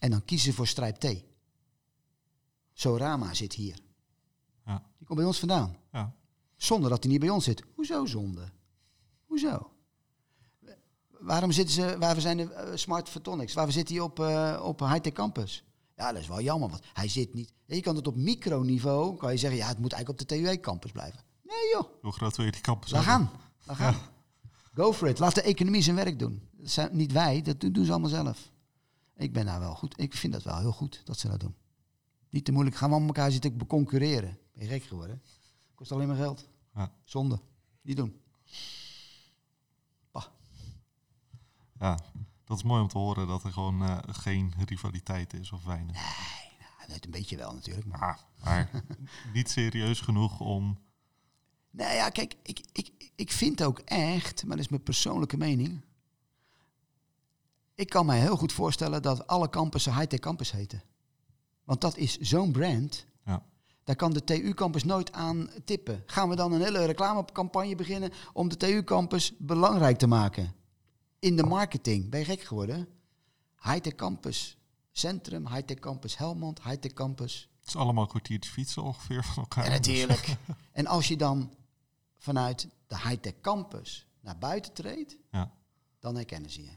En 0.00 0.10
dan 0.10 0.24
kiezen 0.24 0.50
ze 0.50 0.56
voor 0.56 0.66
Strijp 0.66 0.96
T. 0.96 1.24
Sorama 2.72 3.34
zit 3.34 3.52
hier. 3.52 3.78
Ja. 4.64 4.82
Die 4.98 5.06
komt 5.06 5.18
bij 5.18 5.28
ons 5.28 5.38
vandaan. 5.38 5.76
Ja. 5.92 6.14
Zonder 6.56 6.90
dat 6.90 7.02
hij 7.02 7.12
niet 7.12 7.20
bij 7.20 7.30
ons 7.30 7.44
zit. 7.44 7.62
Hoezo 7.74 8.04
zonde? 8.06 8.48
Hoezo? 9.26 9.70
Waarom 11.10 11.52
zitten 11.52 11.74
ze, 11.74 11.98
waar 11.98 12.20
zijn 12.20 12.36
de 12.36 12.72
Smart 12.74 13.08
Photonics? 13.08 13.54
Waarom 13.54 13.72
zit 13.72 13.88
hij 13.88 14.00
op, 14.00 14.18
op 14.62 14.80
Hightech 14.80 15.12
Campus? 15.12 15.64
Ja, 15.96 16.12
dat 16.12 16.20
is 16.20 16.28
wel 16.28 16.40
jammer, 16.40 16.68
want 16.70 16.82
hij 16.92 17.08
zit 17.08 17.34
niet... 17.34 17.52
Je 17.66 17.80
kan 17.80 17.96
het 17.96 18.06
op 18.06 18.16
microniveau, 18.16 19.16
kan 19.16 19.32
je 19.32 19.38
zeggen, 19.38 19.58
ja, 19.58 19.66
het 19.68 19.78
moet 19.78 19.92
eigenlijk 19.92 20.22
op 20.22 20.28
de 20.28 20.36
TUE 20.36 20.60
Campus 20.60 20.92
blijven. 20.92 21.20
Nee 21.42 21.70
joh, 21.72 22.02
Hoe 22.02 22.12
groot 22.12 22.36
wil 22.36 22.44
je 22.46 22.52
die 22.52 22.60
campus 22.60 22.90
hebben? 22.90 23.08
gaan. 23.08 23.30
Laat 23.66 23.76
gaan. 23.76 23.96
Go 24.74 24.92
for 24.92 25.08
it. 25.08 25.18
Laat 25.18 25.34
de 25.34 25.42
economie 25.42 25.82
zijn 25.82 25.96
werk 25.96 26.18
doen. 26.18 26.48
Dat 26.52 26.70
zijn 26.70 26.96
niet 26.96 27.12
wij, 27.12 27.42
dat 27.42 27.60
doen 27.60 27.72
doen 27.72 27.84
ze 27.84 27.90
allemaal 27.90 28.10
zelf. 28.10 28.50
Ik 29.16 29.32
ben 29.32 29.46
daar 29.46 29.60
wel 29.60 29.74
goed. 29.74 30.00
Ik 30.00 30.14
vind 30.14 30.32
dat 30.32 30.42
wel 30.42 30.58
heel 30.58 30.72
goed 30.72 31.00
dat 31.04 31.18
ze 31.18 31.28
dat 31.28 31.40
doen. 31.40 31.54
Niet 32.30 32.44
te 32.44 32.52
moeilijk. 32.52 32.76
Gaan 32.76 32.88
we 32.88 32.94
allemaal 32.94 33.14
elkaar 33.14 33.30
zitten 33.30 33.56
beconcurreren. 33.56 34.38
Ben 34.52 34.64
je 34.64 34.68
gek 34.70 34.82
geworden? 34.82 35.22
Kost 35.74 35.92
alleen 35.92 36.06
maar 36.06 36.16
geld. 36.16 36.48
Ja. 36.74 36.92
Zonde. 37.04 37.40
Niet 37.82 37.96
doen. 37.96 38.20
Ja, 41.80 41.98
dat 42.44 42.56
is 42.56 42.62
mooi 42.62 42.82
om 42.82 42.88
te 42.88 42.98
horen 42.98 43.26
dat 43.26 43.44
er 43.44 43.52
gewoon 43.52 43.82
eh, 43.82 43.98
geen 44.06 44.52
rivaliteit 44.66 45.32
is 45.32 45.52
of 45.52 45.64
weinig. 45.64 45.96
Ja, 46.58 46.86
net 46.88 47.04
een 47.04 47.10
beetje 47.10 47.36
wel 47.36 47.52
natuurlijk. 47.52 47.86
Maar... 47.86 48.00
Maar, 48.00 48.24
maar 48.44 48.82
niet 49.32 49.50
serieus 49.50 50.00
genoeg 50.00 50.40
om... 50.40 50.78
Nou 51.76 51.94
ja, 51.94 52.08
kijk, 52.08 52.34
ik, 52.42 52.60
ik, 52.72 52.90
ik 53.14 53.32
vind 53.32 53.62
ook 53.62 53.78
echt, 53.78 54.44
maar 54.44 54.56
dat 54.56 54.64
is 54.64 54.70
mijn 54.70 54.82
persoonlijke 54.82 55.36
mening. 55.36 55.80
Ik 57.74 57.88
kan 57.88 58.06
mij 58.06 58.20
heel 58.20 58.36
goed 58.36 58.52
voorstellen 58.52 59.02
dat 59.02 59.26
alle 59.26 59.48
campussen 59.48 59.94
Hightech 59.94 60.20
Campus 60.20 60.50
heten. 60.50 60.82
Want 61.64 61.80
dat 61.80 61.96
is 61.96 62.18
zo'n 62.18 62.52
brand. 62.52 63.06
Ja. 63.24 63.42
Daar 63.84 63.96
kan 63.96 64.12
de 64.12 64.24
TU-campus 64.24 64.84
nooit 64.84 65.12
aan 65.12 65.50
tippen. 65.64 66.02
Gaan 66.06 66.28
we 66.28 66.36
dan 66.36 66.52
een 66.52 66.62
hele 66.62 66.84
reclamecampagne 66.84 67.74
beginnen 67.74 68.12
om 68.32 68.48
de 68.48 68.56
TU-campus 68.56 69.32
belangrijk 69.38 69.98
te 69.98 70.06
maken? 70.06 70.54
In 71.18 71.36
de 71.36 71.44
marketing. 71.44 72.10
Ben 72.10 72.20
je 72.20 72.26
gek 72.26 72.40
geworden? 72.40 72.88
Hightech 73.62 73.94
Campus 73.94 74.58
Centrum, 74.92 75.48
Hightech 75.48 75.78
Campus 75.78 76.16
Helmond, 76.16 76.62
Hightech 76.62 76.92
Campus 76.92 77.48
Het 77.58 77.68
is 77.68 77.76
allemaal 77.76 78.02
een 78.02 78.08
kwartiertje 78.08 78.50
fietsen 78.50 78.82
ongeveer 78.82 79.24
van 79.24 79.42
elkaar. 79.42 79.64
ja, 79.64 79.70
natuurlijk. 79.70 80.36
en 80.72 80.86
als 80.86 81.08
je 81.08 81.16
dan 81.16 81.50
vanuit 82.26 82.68
de 82.86 82.96
high-tech 82.96 83.40
campus 83.40 84.06
naar 84.20 84.38
buiten 84.38 84.72
treedt, 84.72 85.16
Ja. 85.30 85.52
dan 85.98 86.14
herkennen 86.14 86.50
ze 86.50 86.62
je. 86.62 86.70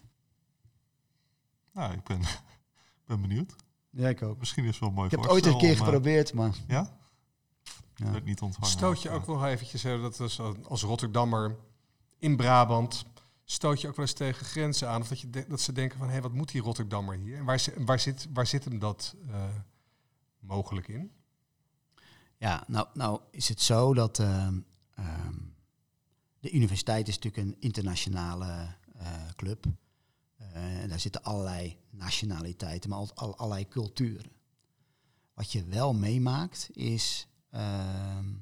Nou, 1.71 1.93
ik 1.93 2.03
ben, 2.03 2.21
ben 3.07 3.21
benieuwd. 3.21 3.55
Ja, 3.89 4.07
ik 4.09 4.21
ook. 4.21 4.39
Misschien 4.39 4.63
is 4.63 4.69
het 4.69 4.79
wel 4.79 4.91
mooi 4.91 5.05
Ik 5.05 5.11
heb 5.11 5.21
het 5.21 5.29
ooit 5.31 5.45
een 5.45 5.57
keer 5.57 5.71
om, 5.73 5.77
eh, 5.77 5.83
geprobeerd, 5.83 6.33
maar... 6.33 6.55
Ja? 6.67 6.97
Ja. 7.95 8.11
Werd 8.11 8.25
niet 8.25 8.41
ontvangen. 8.41 8.69
Stoot 8.69 9.01
je 9.01 9.09
ook 9.09 9.25
wel 9.25 9.45
eventjes, 9.45 9.83
hè, 9.83 10.01
dat 10.01 10.19
is 10.19 10.39
als 10.67 10.81
Rotterdammer 10.83 11.57
in 12.17 12.35
Brabant, 12.37 13.05
stoot 13.43 13.81
je 13.81 13.87
ook 13.87 13.95
wel 13.95 14.05
eens 14.05 14.13
tegen 14.15 14.45
grenzen 14.45 14.89
aan? 14.89 15.01
Of 15.01 15.07
dat, 15.07 15.19
je 15.19 15.29
de- 15.29 15.45
dat 15.47 15.61
ze 15.61 15.71
denken 15.71 15.97
van, 15.97 16.09
hé, 16.09 16.21
wat 16.21 16.33
moet 16.33 16.51
die 16.51 16.61
Rotterdammer 16.61 17.17
hier? 17.17 17.37
En 17.37 17.45
waar, 17.85 17.99
zit, 17.99 18.27
waar 18.33 18.47
zit 18.47 18.63
hem 18.65 18.79
dat 18.79 19.15
eh, 19.27 19.43
mogelijk 20.39 20.87
in? 20.87 21.11
Ja, 22.37 22.63
nou, 22.67 22.87
nou 22.93 23.21
is 23.31 23.49
het 23.49 23.61
zo 23.61 23.93
dat 23.93 24.19
ehm, 24.19 24.59
ehm, 24.99 25.35
de 26.39 26.51
universiteit 26.51 27.07
is 27.07 27.19
natuurlijk 27.19 27.47
een 27.47 27.61
internationale 27.61 28.75
eh, 28.93 29.29
club. 29.35 29.65
Eh, 30.35 30.81
en 30.81 30.89
daar 30.89 30.99
zitten 30.99 31.23
allerlei 31.23 31.79
nationaliteiten, 31.89 32.89
maar 32.89 32.99
al, 32.99 33.37
allerlei 33.37 33.67
culturen. 33.67 34.31
Wat 35.33 35.51
je 35.51 35.63
wel 35.63 35.93
meemaakt 35.93 36.69
is 36.71 37.27
ehm, 37.49 38.33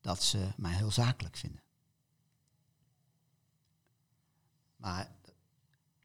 dat 0.00 0.22
ze 0.22 0.52
mij 0.56 0.74
heel 0.74 0.90
zakelijk 0.90 1.36
vinden. 1.36 1.62
Maar 4.76 5.16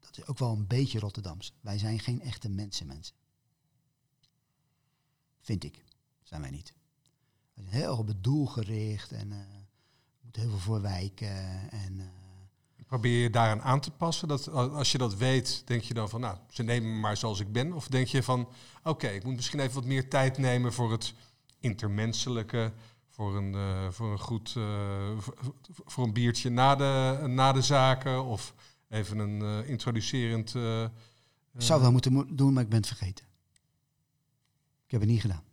dat 0.00 0.18
is 0.18 0.26
ook 0.26 0.38
wel 0.38 0.52
een 0.52 0.66
beetje 0.66 0.98
Rotterdams. 0.98 1.52
Wij 1.60 1.78
zijn 1.78 1.98
geen 1.98 2.20
echte 2.20 2.48
mensenmensen. 2.48 3.14
Vind 5.40 5.64
ik 5.64 5.84
zijn 6.22 6.40
wij 6.40 6.50
niet. 6.50 6.77
We 7.58 7.64
zijn 7.64 7.80
heel 7.82 7.90
erg 7.90 7.98
op 7.98 8.06
het 8.06 8.24
doel 8.24 8.46
gericht 8.46 9.12
en 9.12 9.32
eh, 9.32 9.38
er 9.38 10.24
moet 10.24 10.36
heel 10.36 10.48
veel 10.48 10.58
voor 10.58 10.80
wijken. 10.80 11.70
En, 11.70 12.00
eh, 12.00 12.06
Probeer 12.86 13.22
je 13.22 13.30
daaraan 13.30 13.62
aan 13.62 13.80
te 13.80 13.90
passen? 13.90 14.28
Dat, 14.28 14.48
als 14.48 14.92
je 14.92 14.98
dat 14.98 15.16
weet, 15.16 15.62
denk 15.66 15.82
je 15.82 15.94
dan 15.94 16.08
van, 16.08 16.20
nou, 16.20 16.36
ze 16.48 16.62
nemen 16.62 16.92
me 16.92 16.98
maar 16.98 17.16
zoals 17.16 17.40
ik 17.40 17.52
ben? 17.52 17.72
Of 17.72 17.88
denk 17.88 18.06
je 18.06 18.22
van, 18.22 18.48
oké, 18.82 19.08
ik 19.08 19.24
moet 19.24 19.36
misschien 19.36 19.60
even 19.60 19.74
wat 19.74 19.84
meer 19.84 20.08
tijd 20.08 20.38
nemen 20.38 20.72
voor 20.72 20.92
het 20.92 21.14
intermenselijke, 21.60 22.72
voor 23.08 23.36
een, 23.36 23.52
uh, 23.52 23.90
voor 23.90 24.12
een 24.12 24.18
goed, 24.18 24.54
uh, 24.58 25.18
voor, 25.84 26.04
een 26.04 26.12
biertje 26.12 26.50
na 26.50 26.74
de, 26.74 27.24
na 27.26 27.52
de 27.52 27.62
zaken 27.62 28.24
of 28.24 28.54
even 28.88 29.18
een 29.18 29.40
uh, 29.40 29.68
introducerend. 29.68 30.54
Ik 31.54 31.62
zou 31.62 31.80
wel 31.80 31.92
moeten 31.92 32.36
doen, 32.36 32.52
maar 32.52 32.62
ik 32.62 32.68
ben 32.68 32.78
het 32.78 32.86
vergeten. 32.86 33.24
Ik 34.84 34.90
heb 34.90 35.00
het 35.00 35.10
niet 35.10 35.20
gedaan. 35.20 35.44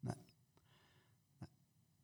Nee. 0.00 0.14
nee. 1.38 1.48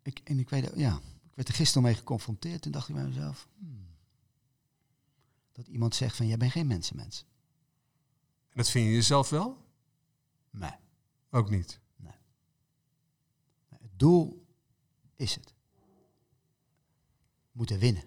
Ik, 0.04 0.20
en 0.24 0.38
ik 0.38 0.48
weet, 0.48 0.72
ja, 0.76 0.96
ik 0.96 1.34
werd 1.34 1.48
er 1.48 1.54
gisteren 1.54 1.82
mee 1.82 1.94
geconfronteerd. 1.94 2.62
Toen 2.62 2.72
dacht 2.72 2.88
ik 2.88 2.94
bij 2.94 3.04
mezelf, 3.04 3.48
hmm, 3.58 3.86
dat 5.52 5.66
iemand 5.66 5.94
zegt 5.94 6.16
van, 6.16 6.26
jij 6.26 6.36
bent 6.36 6.52
geen 6.52 6.66
mensenmens. 6.66 7.24
En 8.48 8.56
dat 8.56 8.70
vind 8.70 8.86
je 8.86 8.92
jezelf 8.92 9.30
wel? 9.30 9.66
Nee. 10.50 10.74
Ook 11.30 11.50
niet? 11.50 11.80
Nee. 11.96 12.12
nee 13.68 13.80
het 13.82 13.98
doel 13.98 14.46
is 15.16 15.34
het. 15.34 15.54
Moeten 17.52 17.78
winnen. 17.78 18.04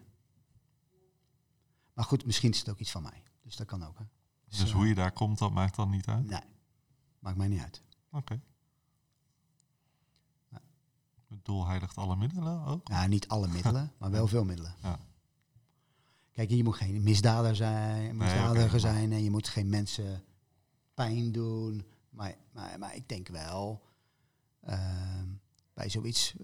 Maar 1.93 2.05
goed, 2.05 2.25
misschien 2.25 2.51
is 2.51 2.59
het 2.59 2.69
ook 2.69 2.79
iets 2.79 2.91
van 2.91 3.03
mij. 3.03 3.23
Dus 3.41 3.55
dat 3.55 3.67
kan 3.67 3.83
ook. 3.83 3.97
Hè. 3.97 4.05
Dus, 4.45 4.59
dus 4.59 4.71
hoe 4.71 4.87
je 4.87 4.95
daar 4.95 5.11
komt, 5.11 5.37
dat 5.37 5.51
maakt 5.51 5.75
dan 5.75 5.89
niet 5.89 6.07
uit? 6.07 6.25
Nee, 6.25 6.43
maakt 7.19 7.37
mij 7.37 7.47
niet 7.47 7.61
uit. 7.61 7.81
Oké. 8.11 8.41
Het 11.27 11.45
doel 11.45 11.67
heiligt 11.67 11.95
alle 11.95 12.15
middelen 12.15 12.65
ook? 12.65 12.87
Ja, 12.87 13.07
niet 13.07 13.27
alle 13.27 13.47
middelen, 13.47 13.91
maar 13.99 14.11
wel 14.11 14.27
veel 14.27 14.45
middelen. 14.45 14.75
Ja. 14.81 14.99
Kijk, 16.31 16.49
je 16.49 16.63
moet 16.63 16.75
geen 16.75 17.03
misdadiger 17.03 17.55
zijn, 17.55 18.17
misdadiger 18.17 18.79
zijn 18.79 19.11
en 19.11 19.23
je 19.23 19.31
moet 19.31 19.47
geen 19.47 19.69
mensen 19.69 20.23
pijn 20.93 21.31
doen. 21.31 21.85
Maar, 22.09 22.35
maar, 22.51 22.79
maar 22.79 22.95
ik 22.95 23.09
denk 23.09 23.27
wel, 23.27 23.81
ehm, 24.61 25.25
bij 25.73 25.89
zoiets 25.89 26.35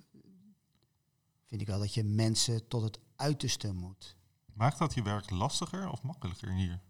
vind 1.45 1.61
ik 1.61 1.67
wel 1.67 1.79
dat 1.79 1.93
je 1.93 2.03
mensen 2.03 2.67
tot 2.67 2.81
het 2.81 2.99
uiterste 3.15 3.73
moet. 3.73 4.15
Maakt 4.53 4.77
dat 4.77 4.93
je 4.93 5.01
werk 5.01 5.29
lastiger 5.29 5.89
of 5.89 6.01
makkelijker 6.01 6.51
hier? 6.51 6.81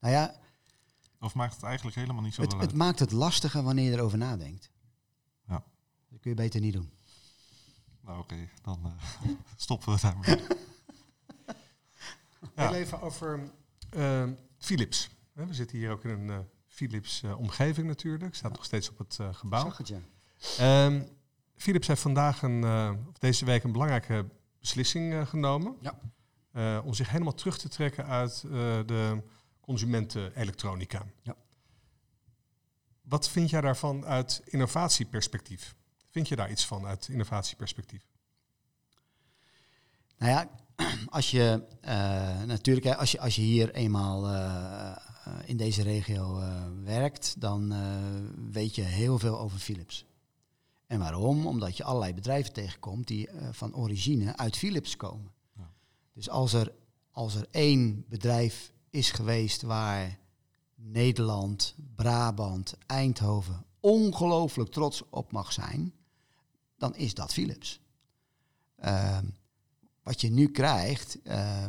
Nou 0.00 0.14
ja. 0.14 0.40
Of 1.20 1.34
maakt 1.34 1.54
het 1.54 1.62
eigenlijk 1.62 1.96
helemaal 1.96 2.22
niet 2.22 2.34
zo 2.34 2.42
het, 2.42 2.52
het 2.52 2.74
maakt 2.74 2.98
het 2.98 3.12
lastiger 3.12 3.62
wanneer 3.62 3.90
je 3.90 3.96
erover 3.96 4.18
nadenkt. 4.18 4.70
Ja. 6.12 6.18
Dat 6.18 6.20
kun 6.20 6.30
je 6.30 6.36
beter 6.36 6.60
niet 6.60 6.72
doen. 6.72 6.90
Nou 8.00 8.18
oké, 8.18 8.48
dan 8.62 8.80
uh, 8.84 9.30
stoppen 9.56 9.94
we 9.94 10.00
daarmee. 10.00 10.36
ja. 12.54 12.66
Heel 12.68 12.74
even 12.74 13.00
over 13.00 13.40
uh, 13.96 14.28
Philips. 14.58 15.10
We 15.32 15.54
zitten 15.54 15.78
hier 15.78 15.90
ook 15.90 16.04
in 16.04 16.10
een 16.10 16.26
uh, 16.26 16.38
Philips 16.66 17.22
omgeving 17.22 17.86
natuurlijk. 17.86 18.34
Staat 18.34 18.52
nog 18.52 18.64
steeds 18.64 18.90
op 18.90 18.98
het 18.98 19.18
gebouw. 19.32 19.62
Zag 19.64 19.76
het, 19.76 19.88
ja. 19.88 20.84
Um, 20.86 21.08
Philips 21.56 21.86
heeft 21.86 22.00
vandaag 22.00 22.42
een, 22.42 22.64
of 23.08 23.18
deze 23.18 23.44
week 23.44 23.64
een 23.64 23.72
belangrijke 23.72 24.28
beslissing 24.60 25.28
genomen. 25.28 25.76
Ja. 25.80 26.80
om 26.80 26.94
zich 26.94 27.10
helemaal 27.10 27.34
terug 27.34 27.58
te 27.58 27.68
trekken 27.68 28.06
uit 28.06 28.40
de 28.86 29.22
consumentenelektronica. 29.60 31.06
Ja. 31.22 31.36
Wat 33.02 33.28
vind 33.28 33.50
jij 33.50 33.60
daarvan 33.60 34.04
uit 34.04 34.42
innovatieperspectief? 34.44 35.74
Vind 36.12 36.28
je 36.28 36.36
daar 36.36 36.50
iets 36.50 36.66
van 36.66 36.86
uit 36.86 37.08
innovatieperspectief? 37.08 38.06
Nou 40.18 40.32
ja, 40.32 40.50
als 41.18 41.30
je 41.30 41.62
uh, 41.84 42.42
natuurlijk, 42.42 42.86
als 42.86 43.12
je, 43.12 43.20
als 43.20 43.36
je 43.36 43.42
hier 43.42 43.74
eenmaal 43.74 44.30
uh, 44.30 44.96
in 45.44 45.56
deze 45.56 45.82
regio 45.82 46.40
uh, 46.40 46.64
werkt, 46.84 47.40
dan 47.40 47.74
weet 48.52 48.74
je 48.74 48.82
heel 48.82 49.18
veel 49.18 49.38
over 49.38 49.58
Philips. 49.58 50.04
En 50.86 50.98
waarom? 50.98 51.46
Omdat 51.46 51.76
je 51.76 51.84
allerlei 51.84 52.14
bedrijven 52.14 52.52
tegenkomt 52.52 53.06
die 53.06 53.28
van 53.50 53.74
origine 53.74 54.36
uit 54.36 54.56
Philips 54.56 54.96
komen. 54.96 55.32
Ja. 55.56 55.72
Dus 56.12 56.30
als 56.30 56.52
er, 56.52 56.72
als 57.10 57.34
er 57.34 57.46
één 57.50 58.04
bedrijf 58.08 58.72
is 58.90 59.10
geweest 59.10 59.62
waar 59.62 60.18
Nederland, 60.74 61.74
Brabant, 61.94 62.74
Eindhoven 62.86 63.64
ongelooflijk 63.80 64.70
trots 64.70 65.02
op 65.10 65.32
mag 65.32 65.52
zijn, 65.52 65.92
dan 66.82 66.96
is 66.96 67.14
dat 67.14 67.32
Philips. 67.32 67.80
Ehm, 68.76 69.26
wat 70.02 70.20
je 70.20 70.30
nu 70.30 70.50
krijgt, 70.50 71.18
uh, 71.24 71.66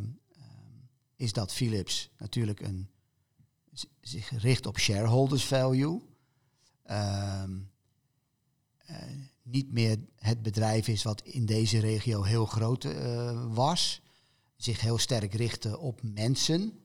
is 1.16 1.34
dat 1.34 1.53
Philips 1.53 2.09
natuurlijk 2.18 2.59
een, 2.59 2.89
zich 4.01 4.41
richt 4.41 4.66
op 4.66 4.80
shareholders 4.80 5.45
value. 5.45 6.01
Uh, 6.86 7.43
niet 9.41 9.72
meer 9.72 9.97
het 10.16 10.41
bedrijf 10.41 10.88
is 10.88 11.03
wat 11.03 11.22
in 11.22 11.45
deze 11.45 11.80
regio 11.80 12.24
heel 12.24 12.45
groot 12.45 12.84
uh, 12.84 13.53
was. 13.53 14.01
Zich 14.55 14.82
heel 14.82 14.97
sterk 14.97 15.34
richtte 15.34 15.80
op 15.80 15.99
mensen. 16.03 16.80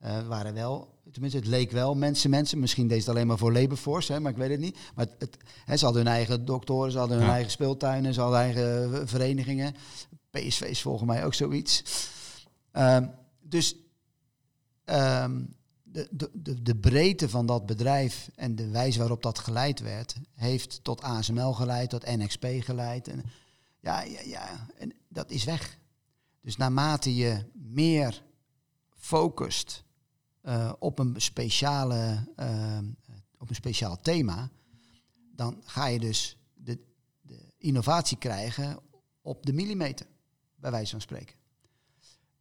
Uh, 0.00 0.26
waren 0.26 0.54
wel, 0.54 0.93
tenminste 1.14 1.38
het 1.38 1.48
leek 1.48 1.70
wel 1.70 1.94
mensen, 1.94 2.30
mensen. 2.30 2.58
Misschien 2.58 2.88
deed 2.88 2.98
het 2.98 3.08
alleen 3.08 3.26
maar 3.26 3.38
voor 3.38 3.52
Labour 3.52 4.04
hè, 4.08 4.20
maar 4.20 4.30
ik 4.30 4.36
weet 4.36 4.50
het 4.50 4.60
niet. 4.60 4.78
Maar 4.94 5.06
het, 5.06 5.14
het, 5.18 5.36
hè, 5.64 5.76
ze 5.76 5.84
hadden 5.84 6.04
hun 6.04 6.12
eigen 6.12 6.44
doktoren, 6.44 6.92
ze 6.92 6.98
hadden 6.98 7.18
hun 7.18 7.28
eigen 7.28 7.50
speeltuinen, 7.50 8.14
ze 8.14 8.20
hadden 8.20 8.38
eigen 8.38 9.08
verenigingen. 9.08 9.74
PSV 10.30 10.60
is 10.60 10.82
volgens 10.82 11.08
mij 11.10 11.24
ook 11.24 11.34
zoiets. 11.34 11.82
Um, 12.72 13.10
dus 13.40 13.76
um, 14.84 15.54
de, 15.82 16.30
de, 16.32 16.62
de 16.62 16.76
breedte 16.76 17.28
van 17.28 17.46
dat 17.46 17.66
bedrijf 17.66 18.30
en 18.34 18.56
de 18.56 18.68
wijze 18.68 18.98
waarop 18.98 19.22
dat 19.22 19.38
geleid 19.38 19.80
werd, 19.80 20.14
heeft 20.34 20.80
tot 20.82 21.02
ASML 21.02 21.52
geleid, 21.52 21.90
tot 21.90 22.16
NXP 22.16 22.46
geleid. 22.60 23.08
En, 23.08 23.24
ja, 23.80 24.02
ja, 24.02 24.20
ja, 24.24 24.66
en 24.78 24.92
dat 25.08 25.30
is 25.30 25.44
weg. 25.44 25.78
Dus 26.40 26.56
naarmate 26.56 27.14
je 27.14 27.44
meer 27.52 28.22
focust 28.96 29.83
uh, 30.44 30.72
op, 30.78 30.98
een 30.98 31.14
speciale, 31.16 32.26
uh, 32.40 32.78
op 33.38 33.48
een 33.48 33.54
speciaal 33.54 34.00
thema, 34.00 34.50
dan 35.32 35.62
ga 35.64 35.86
je 35.86 35.98
dus 36.00 36.38
de, 36.54 36.78
de 37.20 37.52
innovatie 37.58 38.18
krijgen 38.18 38.78
op 39.22 39.46
de 39.46 39.52
millimeter 39.52 40.06
bij 40.54 40.70
wijze 40.70 40.90
van 40.90 41.00
spreken. 41.00 41.36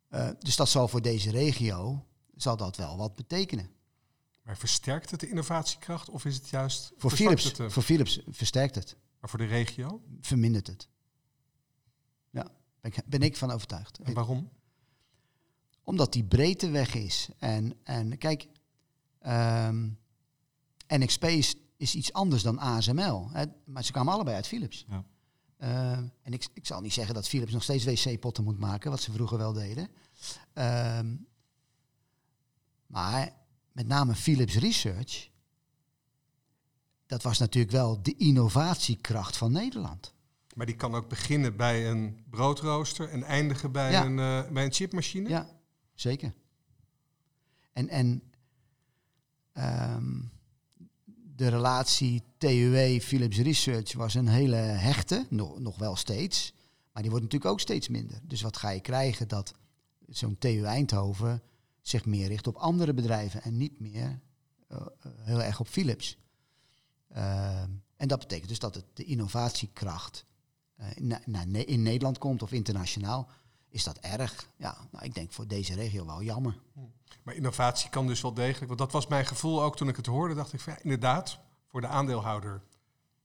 Uh, 0.10 0.30
dus 0.40 0.56
dat 0.56 0.70
zal 0.70 0.88
voor 0.88 1.02
deze 1.02 1.32
regio 1.32 2.06
zal 2.36 2.58
dat 2.58 2.78
wel 2.78 2.98
wat 2.98 3.16
betekenen. 3.16 3.70
Maar 4.44 4.58
versterkt 4.58 5.12
het 5.12 5.20
de 5.20 5.30
innovatiekracht 5.30 6.10
of 6.10 6.26
is 6.26 6.36
het 6.36 6.50
juist... 6.50 6.94
Voor 6.98 7.12
Philips, 7.12 7.44
het, 7.44 7.60
uh, 7.60 7.70
voor 7.70 7.84
Philips 7.84 8.20
versterkt 8.28 8.76
het. 8.76 8.98
Maar 9.20 9.30
voor 9.30 9.40
de 9.40 9.46
regio? 9.46 10.02
Vermindert 10.22 10.68
het. 10.68 10.88
Ja, 12.30 12.52
ben 12.82 12.92
ik, 12.92 13.04
ben 13.06 13.22
ik 13.22 13.38
van 13.38 13.52
overtuigd. 13.52 14.00
En 14.00 14.14
waarom? 14.14 14.50
Omdat 15.84 16.14
die 16.14 16.24
breedte 16.24 16.70
weg 16.70 16.94
is. 16.94 17.30
En, 17.38 17.74
en 17.84 18.18
kijk, 18.18 18.48
um, 19.28 19.98
NXP 20.88 21.24
is, 21.24 21.56
is 21.78 21.96
iets 21.96 22.14
anders 22.14 22.44
dan 22.44 22.60
ASML. 22.60 23.30
Hè, 23.32 23.46
maar 23.66 23.84
ze 23.84 23.92
kwamen 23.92 24.14
allebei 24.14 24.36
uit 24.36 24.48
Philips. 24.48 24.86
Ja. 24.90 25.04
Uh, 25.58 25.92
en 26.22 26.34
ik, 26.34 26.48
ik 26.54 26.66
zal 26.66 26.82
niet 26.82 26.94
zeggen 26.94 27.14
dat 27.14 27.28
Philips 27.28 27.52
nog 27.52 27.64
steeds 27.64 27.84
wc-potten 27.86 28.44
moet 28.44 28.60
maken, 28.60 28.92
wat 28.92 29.02
ze 29.02 29.12
vroeger 29.12 29.38
wel 29.38 29.54
deden. 29.54 29.88
Um, 30.54 31.28
maar 32.88 33.34
met 33.72 33.88
name 33.88 34.16
Philips 34.16 34.56
Research, 34.56 35.30
dat 37.06 37.24
was 37.24 37.38
natuurlijk 37.38 37.74
wel 37.74 38.02
de 38.02 38.16
innovatiekracht 38.18 39.38
van 39.38 39.52
Nederland. 39.52 40.14
Maar 40.56 40.66
die 40.66 40.76
kan 40.76 40.96
ook 40.96 41.10
beginnen 41.10 41.56
bij 41.56 41.90
een 41.90 42.24
broodrooster 42.30 43.10
en 43.10 43.24
eindigen 43.24 43.72
bij, 43.72 43.92
ja. 43.92 44.06
een, 44.06 44.18
uh, 44.18 44.52
bij 44.52 44.66
een 44.66 44.74
chipmachine? 44.74 45.30
Ja, 45.30 45.53
zeker. 45.94 46.34
En, 47.74 47.90
en 47.90 48.24
um, 49.54 50.32
de 51.36 51.48
relatie 51.48 52.24
TUW-Philips 52.38 53.38
Research 53.38 53.94
was 53.94 54.14
een 54.14 54.28
hele 54.28 54.56
hechte, 54.56 55.26
nog, 55.30 55.60
nog 55.60 55.78
wel 55.78 55.96
steeds. 55.96 56.54
Maar 56.92 57.02
die 57.02 57.12
wordt 57.12 57.26
natuurlijk 57.26 57.52
ook 57.52 57.60
steeds 57.60 57.88
minder. 57.88 58.20
Dus 58.24 58.42
wat 58.42 58.58
ga 58.58 58.70
je 58.70 58.80
krijgen 58.80 59.28
dat 59.28 59.54
zo'n 60.08 60.38
TU 60.38 60.64
Eindhoven 60.64 61.42
zich 61.82 62.06
meer 62.06 62.28
richt 62.28 62.48
op 62.48 62.56
andere 62.56 62.94
bedrijven 62.94 63.44
en 63.44 63.58
niet 63.58 63.80
meer 63.80 64.20
uh, 64.72 64.78
heel 65.20 65.42
erg 65.42 65.60
op 65.60 65.68
Philips. 65.68 66.18
Uh, 67.16 67.62
en 67.96 68.08
dat 68.08 68.20
betekent 68.20 68.50
dus 68.50 68.60
dat 68.60 68.84
de 68.94 69.04
innovatiekracht 69.04 70.26
na, 71.26 71.44
in 71.66 71.82
Nederland 71.82 72.18
komt 72.18 72.42
of 72.42 72.52
internationaal. 72.52 73.30
Is 73.74 73.84
dat 73.84 73.98
erg? 73.98 74.50
Ja, 74.56 74.78
nou, 74.92 75.06
ik 75.06 75.14
denk 75.14 75.32
voor 75.32 75.48
deze 75.48 75.74
regio 75.74 76.06
wel 76.06 76.24
jammer. 76.24 76.60
Maar 77.24 77.36
innovatie 77.36 77.90
kan 77.90 78.08
dus 78.08 78.22
wel 78.22 78.34
degelijk. 78.34 78.68
Want 78.68 78.80
dat 78.80 78.92
was 78.92 79.08
mijn 79.08 79.26
gevoel 79.26 79.64
ook 79.64 79.78
toen 79.78 79.88
ik 79.88 79.96
het 79.96 80.06
hoorde. 80.06 80.36
Dacht 80.36 80.54
ik 80.54 80.60
van 80.60 80.74
ja, 80.74 80.80
inderdaad, 80.82 81.40
voor 81.68 81.82
de 81.82 81.88
aandeelhouder 81.88 82.62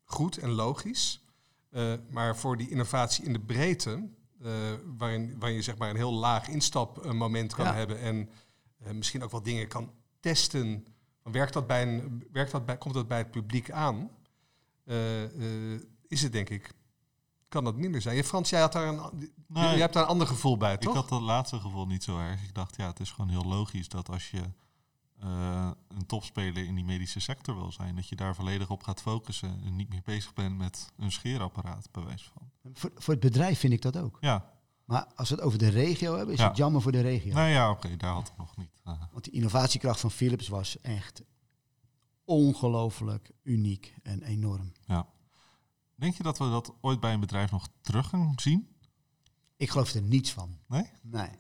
goed 0.05 0.37
en 0.37 0.51
logisch. 0.51 1.25
Uh, 1.71 1.95
maar 2.11 2.37
voor 2.37 2.57
die 2.57 2.71
innovatie 2.71 3.25
in 3.25 3.33
de 3.33 3.41
breedte, 3.41 4.09
eh, 4.43 4.53
waarin, 4.99 5.39
waarin 5.39 5.57
je 5.57 5.63
zeg 5.63 5.77
maar 5.77 5.91
een 5.91 5.97
heel 5.97 6.13
laag 6.15 6.49
instapmoment 6.49 7.55
kan 7.55 7.65
Ja. 7.65 7.75
hebben 7.75 7.99
en 8.01 8.31
eh, 8.79 8.93
misschien 8.93 9.23
ook 9.23 9.31
wat 9.31 9.45
dingen 9.45 9.69
kan 9.69 9.93
testen. 10.21 10.87
Werkt 11.23 11.53
dat 11.53 11.67
bij 11.67 11.83
een, 11.83 12.29
werkt 12.33 12.51
dat 12.51 12.67
bij, 12.67 12.79
komt 12.79 12.95
dat 12.95 13.09
bij 13.09 13.19
het 13.19 13.31
publiek 13.31 13.71
aan? 13.71 14.11
Eh, 14.85 15.25
eh, 15.25 15.81
is 16.07 16.23
het 16.23 16.33
denk 16.33 16.49
ik, 16.49 16.73
kan 17.49 17.65
dat 17.65 17.77
minder 17.77 18.01
zijn. 18.03 18.17
Ja, 18.17 18.23
Frans, 18.23 18.51
jij 18.51 18.61
had 18.61 18.73
daar 18.73 18.87
een, 18.89 19.31
Nee. 19.47 19.75
je 19.75 19.81
hebt 19.81 19.93
daar 19.93 20.03
een 20.03 20.09
ander 20.09 20.27
gevoel 20.27 20.57
bij, 20.57 20.73
Ik 20.75 20.81
toch? 20.81 20.95
had 20.95 21.09
dat 21.09 21.21
laatste 21.21 21.61
gevoel 21.61 21.87
niet 21.87 22.05
zo 22.05 22.19
erg. 22.19 22.43
Ik 22.43 22.55
dacht, 22.55 22.77
ja, 22.77 22.87
het 22.87 23.01
is 23.01 23.11
gewoon 23.11 23.31
heel 23.31 23.45
logisch 23.45 23.89
dat 23.89 24.09
als 24.11 24.31
je 24.31 24.41
eh, 25.21 25.71
een 25.89 26.07
topspeler 26.07 26.65
in 26.65 26.75
die 26.75 26.85
medische 26.85 27.21
sector 27.21 27.55
wil 27.55 27.73
zijn, 27.73 27.95
dat 27.97 28.09
je 28.09 28.17
daar 28.17 28.35
volledig 28.35 28.71
op 28.71 28.83
gaat 28.83 29.01
focussen 29.03 29.61
en 29.65 29.77
niet 29.77 29.89
meer 29.89 30.03
bezig 30.05 30.35
bent 30.35 30.59
met 30.59 30.93
een 30.97 31.13
scheerapparaat, 31.13 31.89
bij 31.93 32.05
wijze 32.05 32.25
van. 32.33 32.51
Voor, 32.73 32.91
voor 32.95 33.15
het 33.15 33.23
bedrijf 33.23 33.59
vind 33.59 33.73
ik 33.73 33.83
dat 33.83 33.97
ook. 33.97 34.19
Ja, 34.21 34.53
Maar 34.85 35.07
als 35.17 35.29
we 35.29 35.35
het 35.35 35.45
over 35.45 35.59
de 35.59 35.69
regio 35.69 36.17
hebben, 36.17 36.35
is 36.35 36.41
Ja. 36.41 36.49
het 36.49 36.57
jammer 36.57 36.83
voor 36.83 36.93
de 36.93 37.01
regio. 37.01 37.35
nou 37.35 37.49
ja, 37.49 37.71
oké, 37.71 37.97
daar 37.97 38.13
had 38.13 38.29
ik 38.29 38.37
nog 38.37 38.57
niet. 38.57 38.81
eh, 38.85 38.93
Want 39.13 39.25
die 39.25 39.33
innovatiekracht 39.33 40.01
van 40.01 40.11
Philips 40.11 40.49
was 40.49 40.81
echt 40.81 41.23
ongelooflijk 42.25 43.31
uniek 43.43 43.95
en 44.03 44.23
enorm. 44.23 44.73
Denk 45.99 46.15
je 46.15 46.23
dat 46.23 46.39
we 46.39 46.51
dat 46.51 46.73
ooit 46.81 47.01
bij 47.01 47.13
een 47.13 47.21
bedrijf 47.21 47.51
nog 47.51 47.69
terug 47.81 48.09
gaan 48.09 48.33
zien? 48.37 48.77
Ik 49.57 49.71
geloof 49.71 49.95
er 49.95 50.03
niets 50.03 50.33
van. 50.33 50.59
Nee? 50.67 50.91
Nee. 51.03 51.31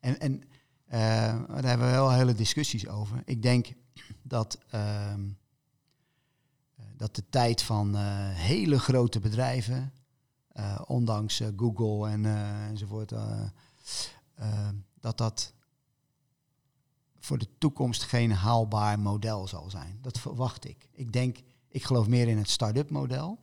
En, 0.00 0.20
en 0.20 0.42
eh, 0.84 1.00
daar 1.48 1.64
hebben 1.64 1.86
we 1.86 1.92
wel 1.92 2.12
hele 2.12 2.34
discussies 2.34 2.88
over. 2.88 3.22
Ik 3.24 3.42
denk 3.42 3.72
dat, 4.22 4.58
ehm, 4.70 5.28
eh, 6.74 6.84
dat 6.96 7.14
de 7.14 7.28
tijd 7.30 7.62
van 7.62 7.96
eh, 7.96 8.02
hele 8.30 8.78
grote 8.78 9.20
bedrijven, 9.20 9.92
ondanks 10.86 11.42
Google 11.56 12.08
en, 12.08 12.24
enzovoort, 12.68 13.12
dat 15.00 15.18
dat 15.18 15.52
voor 17.18 17.38
de 17.38 17.48
toekomst 17.58 18.02
geen 18.02 18.32
haalbaar 18.32 18.98
model 18.98 19.48
zal 19.48 19.70
zijn. 19.70 19.98
Dat 20.02 20.18
verwacht 20.18 20.64
ik. 20.64 20.88
Ik 20.92 21.12
denk, 21.12 21.38
ik 21.68 21.84
geloof 21.84 22.08
meer 22.08 22.28
in 22.28 22.38
het 22.38 22.50
start-up 22.50 22.90
model. 22.90 23.38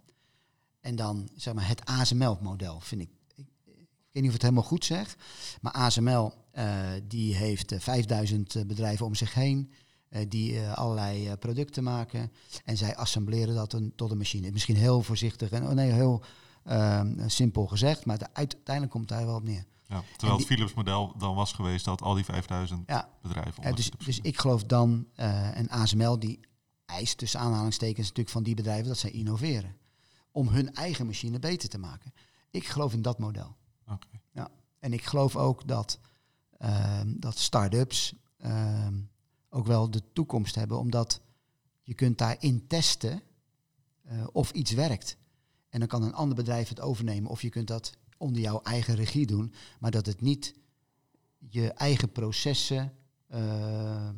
En 0.86 0.96
dan 0.96 1.30
zeg 1.36 1.54
maar 1.54 1.68
het 1.68 1.86
ASML-model, 1.86 2.80
vind 2.80 3.02
ik. 3.02 3.10
ik. 3.36 3.46
Weet 3.66 3.76
niet 4.12 4.24
of 4.24 4.28
ik 4.28 4.32
het 4.34 4.42
helemaal 4.42 4.64
goed 4.64 4.86
zeg. 4.86 5.16
Maar 5.62 5.72
ASML 5.72 6.34
eh, 6.52 6.80
die 7.08 7.36
heeft 7.36 7.72
eh, 7.72 7.80
5000 7.80 8.56
eh, 8.56 8.66
bedrijven 8.66 9.06
om 9.06 9.16
zich 9.16 9.34
heen. 9.34 9.72
eh, 10.10 10.26
die 10.30 10.60
eh, 10.60 10.74
allerlei 10.74 11.28
eh, 11.28 11.34
producten 11.40 11.84
maken. 11.84 12.32
En 12.66 12.78
zij 12.78 12.96
assembleren 12.96 13.56
dat 13.56 13.74
een, 13.74 13.94
tot 13.96 14.12
een 14.12 14.18
machine. 14.18 14.52
Misschien 14.52 14.76
heel 14.76 15.02
voorzichtig 15.04 15.50
en 15.52 15.64
oh 15.64 15.72
nee, 15.72 15.92
heel 15.92 16.24
ehm, 16.64 17.28
simpel 17.30 17.66
gezegd. 17.68 18.06
Maar 18.06 18.18
de, 18.18 18.28
uiteindelijk 18.34 18.92
komt 18.94 19.08
daar 19.08 19.26
wel 19.26 19.36
op 19.36 19.44
neer. 19.44 19.66
Ja, 19.88 20.04
terwijl 20.18 20.38
die- 20.38 20.48
het 20.48 20.56
Philips 20.56 20.74
model 20.74 21.14
dan 21.18 21.36
was 21.36 21.54
geweest 21.54 21.86
dat 21.86 22.02
al 22.02 22.14
die 22.14 22.26
5000 22.26 22.84
Ja, 22.88 23.10
bedrijven 23.22 23.64
Ja, 23.64 23.72
dus, 23.72 23.92
dus 24.06 24.20
ik 24.22 24.40
geloof 24.40 24.64
dan, 24.64 25.06
eh 25.16 25.58
en 25.58 25.70
ASML 25.70 26.20
die 26.20 26.40
eist 26.86 27.18
tussen 27.18 27.40
aanhalingstekens 27.40 28.08
natuurlijk 28.08 28.30
van 28.30 28.44
die 28.44 28.56
bedrijven 28.56 28.88
dat 28.88 28.98
zij 28.98 29.12
innoveren. 29.12 29.76
Om 30.36 30.48
hun 30.48 30.74
eigen 30.74 31.06
machine 31.06 31.40
beter 31.40 31.70
te 31.70 31.78
maken. 31.78 32.14
Ik 32.50 32.68
geloof 32.68 32.94
in 32.94 33.02
dat 33.02 33.20
model. 33.20 33.56
Oké. 33.88 34.08
En 34.86 34.94
ik 34.94 35.04
geloof 35.04 35.36
ook 35.36 35.68
dat, 35.68 36.00
ehm, 36.58 37.14
dat 37.20 37.38
start-ups 37.38 38.16
ehm, 38.38 38.94
ook 39.50 39.66
wel 39.66 39.90
de 39.92 40.02
toekomst 40.14 40.56
hebben, 40.56 40.80
omdat 40.80 41.22
je 41.82 41.94
kunt 41.94 42.18
daarin 42.18 42.68
testen 42.68 43.22
eh, 44.02 44.28
of 44.32 44.52
iets 44.52 44.72
werkt. 44.72 45.18
En 45.70 45.80
dan 45.80 45.88
kan 45.88 46.04
een 46.04 46.14
ander 46.14 46.36
bedrijf 46.36 46.70
het 46.70 46.82
overnemen 46.82 47.32
of 47.32 47.42
je 47.42 47.50
kunt 47.50 47.68
dat 47.68 47.94
onder 48.18 48.42
jouw 48.42 48.62
eigen 48.62 48.96
regie 48.96 49.26
doen, 49.26 49.54
maar 49.80 49.92
dat 49.92 50.06
het 50.06 50.22
niet 50.22 50.54
je 51.38 51.72
eigen 51.72 52.12
processen 52.12 52.94
eh, 53.28 54.08
eh, 54.08 54.14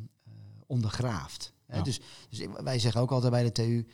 ondergraaft. 0.66 1.52
Ja. 1.68 1.82
Dus, 1.82 2.00
dus 2.28 2.46
wij 2.62 2.78
zeggen 2.78 3.00
ook 3.00 3.10
altijd 3.10 3.32
bij 3.32 3.42
de 3.42 3.52
TU, 3.52 3.86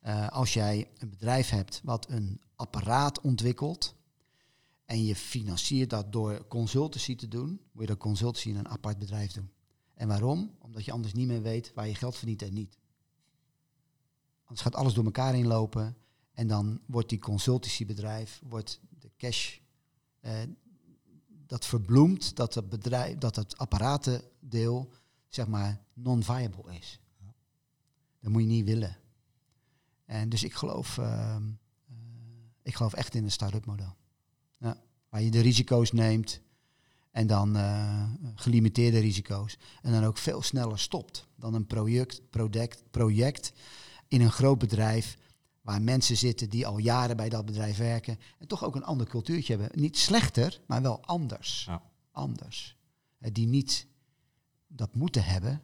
eh, 0.00 0.28
als 0.28 0.52
jij 0.52 0.90
een 0.98 1.10
bedrijf 1.10 1.50
hebt 1.50 1.80
wat 1.84 2.08
een 2.08 2.40
apparaat 2.56 3.20
ontwikkelt 3.20 3.94
en 4.84 5.04
je 5.04 5.16
financiert 5.16 5.90
dat 5.90 6.12
door 6.12 6.46
consultancy 6.48 7.16
te 7.16 7.28
doen, 7.28 7.48
moet 7.72 7.82
je 7.82 7.86
dat 7.86 7.98
consultancy 7.98 8.48
in 8.48 8.56
een 8.56 8.68
apart 8.68 8.98
bedrijf 8.98 9.32
doen. 9.32 9.50
En 9.94 10.08
waarom? 10.08 10.56
Omdat 10.58 10.84
je 10.84 10.92
anders 10.92 11.12
niet 11.12 11.26
meer 11.26 11.42
weet 11.42 11.72
waar 11.74 11.88
je 11.88 11.94
geld 11.94 12.16
verdient 12.16 12.42
en 12.42 12.52
niet. 12.52 12.78
Anders 14.44 14.60
gaat 14.60 14.74
alles 14.74 14.94
door 14.94 15.04
elkaar 15.04 15.34
inlopen 15.34 15.96
en 16.32 16.46
dan 16.46 16.80
wordt 16.86 17.08
die 17.08 17.18
consultancybedrijf, 17.18 18.40
wordt 18.48 18.80
de 18.98 19.10
cash, 19.16 19.58
eh, 20.20 20.32
dat 21.46 21.66
verbloemt, 21.66 22.36
dat 22.36 22.54
het 22.54 22.68
bedrijf, 22.68 23.18
dat 23.18 23.36
het 23.36 23.58
apparatendeel, 23.58 24.90
zeg 25.28 25.46
maar, 25.46 25.84
non-viable 25.92 26.74
is. 26.74 27.00
Dat 28.20 28.32
moet 28.32 28.42
je 28.42 28.48
niet 28.48 28.64
willen. 28.64 28.96
En 30.10 30.28
dus 30.28 30.42
ik 30.42 30.54
geloof, 30.54 30.98
ehm, 30.98 31.42
eh, 31.88 31.94
ik 32.62 32.74
geloof 32.74 32.92
echt 32.92 33.14
in 33.14 33.24
een 33.24 33.30
start-up 33.30 33.66
model. 33.66 33.96
Ja, 34.58 34.76
waar 35.08 35.22
je 35.22 35.30
de 35.30 35.40
risico's 35.40 35.92
neemt 35.92 36.40
en 37.10 37.26
dan 37.26 37.56
eh, 37.56 38.10
gelimiteerde 38.34 38.98
risico's. 38.98 39.58
En 39.82 39.92
dan 39.92 40.04
ook 40.04 40.18
veel 40.18 40.42
sneller 40.42 40.78
stopt 40.78 41.26
dan 41.36 41.54
een 41.54 41.66
project, 41.66 42.30
product, 42.30 42.82
project 42.90 43.52
in 44.08 44.20
een 44.20 44.30
groot 44.30 44.58
bedrijf 44.58 45.18
waar 45.60 45.82
mensen 45.82 46.16
zitten 46.16 46.48
die 46.48 46.66
al 46.66 46.78
jaren 46.78 47.16
bij 47.16 47.28
dat 47.28 47.44
bedrijf 47.44 47.76
werken 47.76 48.18
en 48.38 48.46
toch 48.46 48.64
ook 48.64 48.76
een 48.76 48.84
ander 48.84 49.06
cultuurtje 49.06 49.56
hebben. 49.56 49.80
Niet 49.80 49.98
slechter, 49.98 50.60
maar 50.66 50.82
wel 50.82 51.04
anders. 51.04 51.64
Ja. 51.64 51.82
Anders. 52.10 52.76
Eh, 53.18 53.30
die 53.32 53.46
niet 53.46 53.86
dat 54.66 54.94
moeten 54.94 55.24
hebben, 55.24 55.62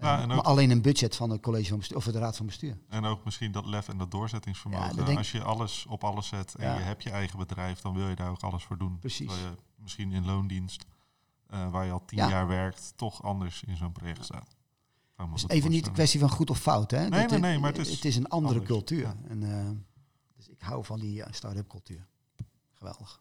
Ja, 0.00 0.26
maar 0.26 0.36
ook- 0.36 0.44
alleen 0.44 0.70
een 0.70 0.82
budget 0.82 1.16
van 1.16 1.30
het 1.30 1.40
college 1.42 1.68
van 1.68 1.78
bestuur 1.78 1.96
of 1.96 2.04
de 2.04 2.18
raad 2.18 2.36
van 2.36 2.46
bestuur. 2.46 2.78
En 2.88 3.04
ook 3.04 3.24
misschien 3.24 3.52
dat 3.52 3.66
lef 3.66 3.88
en 3.88 3.98
dat 3.98 4.10
doorzettingsvermogen. 4.10 4.88
Ja, 4.88 4.94
dat 4.94 5.06
denk- 5.06 5.18
Als 5.18 5.32
je 5.32 5.42
alles 5.42 5.86
op 5.88 6.04
alles 6.04 6.26
zet 6.28 6.54
en 6.54 6.66
Ja. 6.66 6.74
je 6.74 6.80
hebt 6.82 7.02
je 7.02 7.10
eigen 7.10 7.38
bedrijf, 7.38 7.80
dan 7.80 7.94
wil 7.94 8.08
je 8.08 8.16
daar 8.16 8.30
ook 8.30 8.42
alles 8.42 8.64
voor 8.64 8.78
doen. 8.78 8.98
Precies. 8.98 9.32
Je 9.34 9.50
misschien 9.76 10.12
in 10.12 10.24
loondienst, 10.26 10.84
eh, 11.46 11.70
waar 11.70 11.84
je 11.84 11.92
al 11.92 12.04
tien 12.04 12.18
Ja. 12.18 12.28
jaar 12.28 12.46
werkt, 12.46 12.92
toch 12.96 13.22
anders 13.22 13.62
in 13.62 13.76
zo'n 13.76 13.92
project 13.92 14.24
staat. 14.24 14.56
Het 15.16 15.28
is 15.34 15.40
goed 15.42 15.50
even 15.50 15.70
niet 15.70 15.86
een 15.86 15.92
kwestie 15.92 16.20
van 16.20 16.30
goed 16.30 16.50
of 16.50 16.58
fout. 16.58 16.90
Hè? 16.90 17.08
Nee, 17.08 17.26
nee, 17.26 17.38
nee, 17.38 17.58
maar 17.58 17.70
het 17.72 17.78
is 17.86 17.90
het 17.94 18.04
is 18.04 18.16
een 18.16 18.28
andere 18.28 18.52
anders. 18.58 18.70
cultuur. 18.72 19.14
En, 19.28 19.42
eh, 19.58 19.70
dus 20.36 20.48
ik 20.48 20.60
hou 20.60 20.84
van 20.84 20.98
die 21.00 21.22
eh, 21.22 21.32
start-up 21.32 21.68
cultuur. 21.68 22.06
Geweldig. 22.74 23.20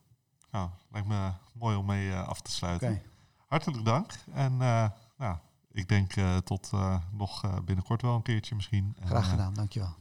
Nou, 0.51 0.69
lijkt 0.91 1.07
me 1.07 1.32
mooi 1.53 1.75
om 1.77 1.86
mee 1.86 2.13
af 2.15 2.41
te 2.41 2.51
sluiten. 2.51 3.01
Hartelijk 3.47 3.86
dank. 3.86 4.11
En 4.32 4.57
nou, 4.57 5.38
ik 5.80 5.89
denk 5.89 6.15
eh, 6.15 6.38
tot 6.38 6.69
eh, 6.73 6.95
nog 7.11 7.43
eh, 7.43 7.53
binnenkort 7.65 8.01
wel 8.01 8.15
een 8.15 8.21
keertje 8.21 8.55
misschien. 8.55 8.95
En, 8.99 9.07
graag 9.07 9.30
gedaan. 9.30 9.53
Dankjewel. 9.53 9.95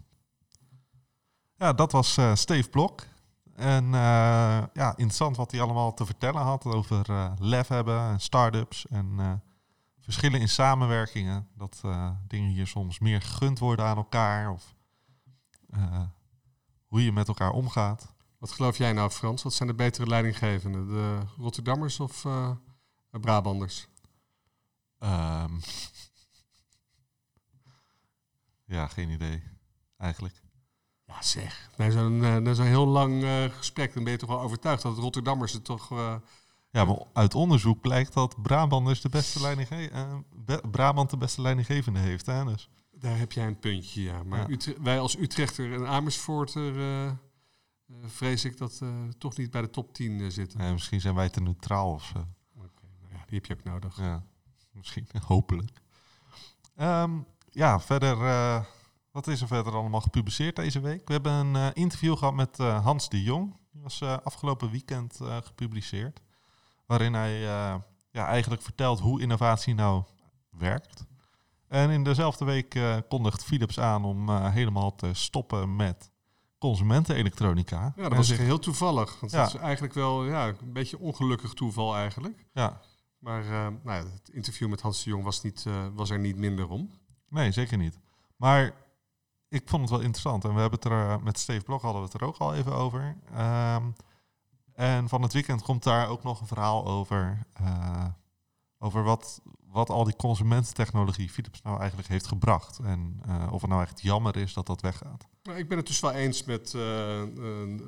Ja, 1.57 1.73
dat 1.73 1.93
was 1.93 2.17
eh 2.17 2.35
Steve 2.35 2.69
Blok. 2.69 3.07
En 3.55 3.85
eh, 3.85 4.63
ja, 4.73 4.91
interessant 4.91 5.37
wat 5.37 5.51
hij 5.51 5.61
allemaal 5.61 5.95
te 5.95 6.07
vertellen 6.07 6.43
had 6.43 6.65
over 6.65 7.11
eh 7.11 7.33
lef 7.39 7.69
hebben 7.69 8.01
en 8.01 8.21
start-ups 8.21 8.87
en 8.87 9.15
eh, 9.19 9.33
verschillen 10.01 10.41
in 10.41 10.49
samenwerkingen. 10.49 11.49
Dat 11.57 11.81
eh, 11.85 12.11
dingen 12.27 12.51
hier 12.51 12.67
soms 12.67 12.99
meer 12.99 13.23
gegund 13.23 13.59
worden 13.59 13.85
aan 13.85 13.97
elkaar 13.97 14.51
of 14.51 14.75
eh, 15.71 16.03
hoe 16.87 17.05
je 17.05 17.13
met 17.13 17.29
elkaar 17.29 17.51
omgaat. 17.51 18.15
Wat 18.39 18.51
geloof 18.51 18.79
jij 18.79 18.93
nou, 18.93 19.11
Frans? 19.11 19.43
Wat 19.43 19.53
zijn 19.53 19.69
de 19.69 19.75
betere 19.75 20.07
leidinggevenden? 20.07 20.87
De 20.87 21.19
Rotterdammers 21.37 22.01
of 22.01 22.25
eh, 22.25 22.51
de 23.11 23.21
Brabanders? 23.21 23.89
Ehm, 24.99 25.53
ja, 28.77 28.87
geen 28.87 29.11
idee 29.11 29.43
eigenlijk. 29.97 30.43
Ja, 31.05 31.23
zeg. 31.23 31.71
Na 31.77 31.91
zo'n 31.91 32.19
na 32.43 32.55
zo'n 32.55 32.67
heel 32.67 32.87
lang 32.87 33.23
eh, 33.23 33.45
gesprek, 33.45 33.95
dan 33.95 34.03
ben 34.05 34.13
je 34.13 34.19
toch 34.19 34.29
wel 34.29 34.41
overtuigd 34.41 34.83
dat 34.83 34.95
de 34.95 35.01
Rotterdammers 35.01 35.53
het 35.53 35.65
toch... 35.65 35.91
eh, 35.93 36.15
Ja, 36.71 36.85
maar 36.85 36.97
uit 37.13 37.35
onderzoek 37.35 37.81
blijkt 37.81 38.13
dat 38.13 38.43
Brabanders 38.43 39.01
de 39.01 39.09
beste 39.09 39.41
leidingge- 39.41 39.89
eh, 39.91 40.15
Be- 40.37 40.63
Brabant 40.71 41.11
de 41.11 41.17
beste 41.17 41.41
leidinggevende 41.43 41.99
heeft. 41.99 42.27
Hè? 42.27 42.45
Dus, 42.45 42.69
daar 42.91 43.19
heb 43.19 43.33
jij 43.33 43.47
een 43.47 43.59
puntje, 43.59 44.03
ja. 44.03 44.23
Maar 44.23 44.39
Ja. 44.41 44.49
Utre- 44.49 44.83
wij 44.83 45.01
als 45.01 45.17
Utrechter 45.19 45.73
en 45.73 45.87
Amersfoorter... 45.87 46.73
vrees 48.07 48.45
ik 48.45 48.57
dat 48.57 48.83
toch 49.19 49.37
niet 49.37 49.51
bij 49.51 49.61
de 49.61 49.71
top 49.71 49.95
10 49.95 50.21
eh, 50.21 50.29
zitten. 50.31 50.73
misschien 50.73 51.01
zijn 51.01 51.15
wij 51.15 51.29
te 51.29 51.41
neutraal 51.41 51.93
of 51.93 52.05
zo. 52.05 52.27
Nou 52.55 52.69
ja, 53.13 53.25
die 53.27 53.41
heb 53.43 53.47
je 53.47 53.55
ook 53.55 53.65
nodig. 53.65 53.97
Ja, 53.97 54.25
misschien, 54.79 55.07
hopelijk. 55.27 55.71
Ehm, 56.77 57.11
ja, 57.51 57.81
verder, 57.81 58.27
eh, 58.27 58.65
wat 59.11 59.27
is 59.27 59.41
er 59.41 59.47
verder 59.47 59.73
allemaal 59.75 60.01
gepubliceerd 60.01 60.57
deze 60.57 60.81
week? 60.81 61.07
We 61.07 61.13
hebben 61.13 61.33
een 61.33 61.57
eh, 61.57 61.67
interview 61.73 62.17
gehad 62.17 62.35
met 62.35 62.59
eh, 62.59 62.85
Hans 62.85 63.09
de 63.09 63.23
Jong. 63.23 63.57
Die 63.73 63.83
was 63.83 64.03
afgelopen 64.03 64.71
weekend 64.71 65.19
gepubliceerd. 65.45 66.21
Waarin 66.87 67.15
hij 67.15 67.39
ja, 68.11 68.27
eigenlijk 68.27 68.63
vertelt 68.63 69.01
hoe 69.01 69.21
innovatie 69.21 69.75
nou 69.75 70.03
werkt. 70.51 71.05
En 71.69 71.91
in 71.91 72.05
dezelfde 72.05 72.45
week 72.45 72.79
kondigt 73.09 73.45
Philips 73.45 73.81
aan 73.81 74.05
om 74.05 74.31
helemaal 74.31 74.95
te 74.95 75.15
stoppen 75.15 75.77
met 75.77 76.11
consumentenelektronica. 76.59 77.93
Ja, 77.97 78.03
dat 78.09 78.17
was 78.17 78.27
zich- 78.27 78.39
heel 78.39 78.59
toevallig. 78.59 79.21
Want 79.21 79.33
Ja. 79.33 79.43
dat 79.43 79.55
is 79.55 79.61
eigenlijk 79.61 79.95
wel 79.95 80.25
ja, 80.25 80.47
een 80.49 80.73
beetje 80.73 80.99
ongelukkig 80.99 81.53
toeval 81.53 81.97
eigenlijk. 81.97 82.45
ja, 82.53 82.81
Maar 83.19 83.45
eh, 83.45 83.67
nou 83.83 84.05
het 84.13 84.29
interview 84.33 84.69
met 84.69 84.81
Hans 84.81 85.05
de 85.05 85.11
Jong 85.11 85.25
was, 85.25 85.43
niet, 85.43 85.65
eh, 85.67 85.87
was 85.95 86.11
er 86.11 86.19
niet 86.19 86.37
minder 86.37 86.69
om. 86.69 86.91
nee, 87.29 87.53
zeker 87.53 87.79
niet. 87.79 87.99
Maar 88.37 88.75
ik 89.49 89.69
vond 89.69 89.83
het 89.83 89.91
wel 89.91 90.01
interessant. 90.01 90.45
En 90.45 90.55
we 90.55 90.61
hebben 90.61 90.79
het 90.79 90.91
er 90.91 91.11
eh, 91.11 91.23
met 91.23 91.39
Steve 91.39 91.65
Blok 91.65 91.83
hadden 91.83 92.01
we 92.01 92.09
het 92.13 92.21
er 92.21 92.27
ook 92.27 92.37
al 92.37 92.55
even 92.55 92.73
over. 92.73 93.17
Ehm, 93.35 93.85
en 94.73 95.09
van 95.09 95.23
het 95.23 95.33
weekend 95.33 95.63
komt 95.63 95.83
daar 95.83 96.09
ook 96.09 96.23
nog 96.23 96.41
een 96.41 96.47
verhaal 96.47 96.87
over. 96.87 97.47
Over 98.79 99.03
wat, 99.03 99.43
wat 99.71 99.91
al 99.91 100.05
die 100.05 100.17
consumententechnologie 100.17 101.31
Philips 101.31 101.63
nou 101.63 101.79
eigenlijk 101.79 102.09
heeft 102.09 102.27
gebracht. 102.27 102.79
En 102.79 103.21
eh, 103.27 103.53
of 103.53 103.61
het 103.61 103.71
nou 103.71 103.83
echt 103.83 104.03
jammer 104.03 104.37
is 104.37 104.53
dat 104.53 104.67
dat 104.67 104.81
weggaat. 104.81 105.27
Nou, 105.43 105.59
ik 105.59 105.69
ben 105.69 105.79
het 105.79 105.87
dus 105.87 106.01
wel 106.01 106.13
eens 106.13 106.45
met, 106.45 106.75
eh, 106.75 107.23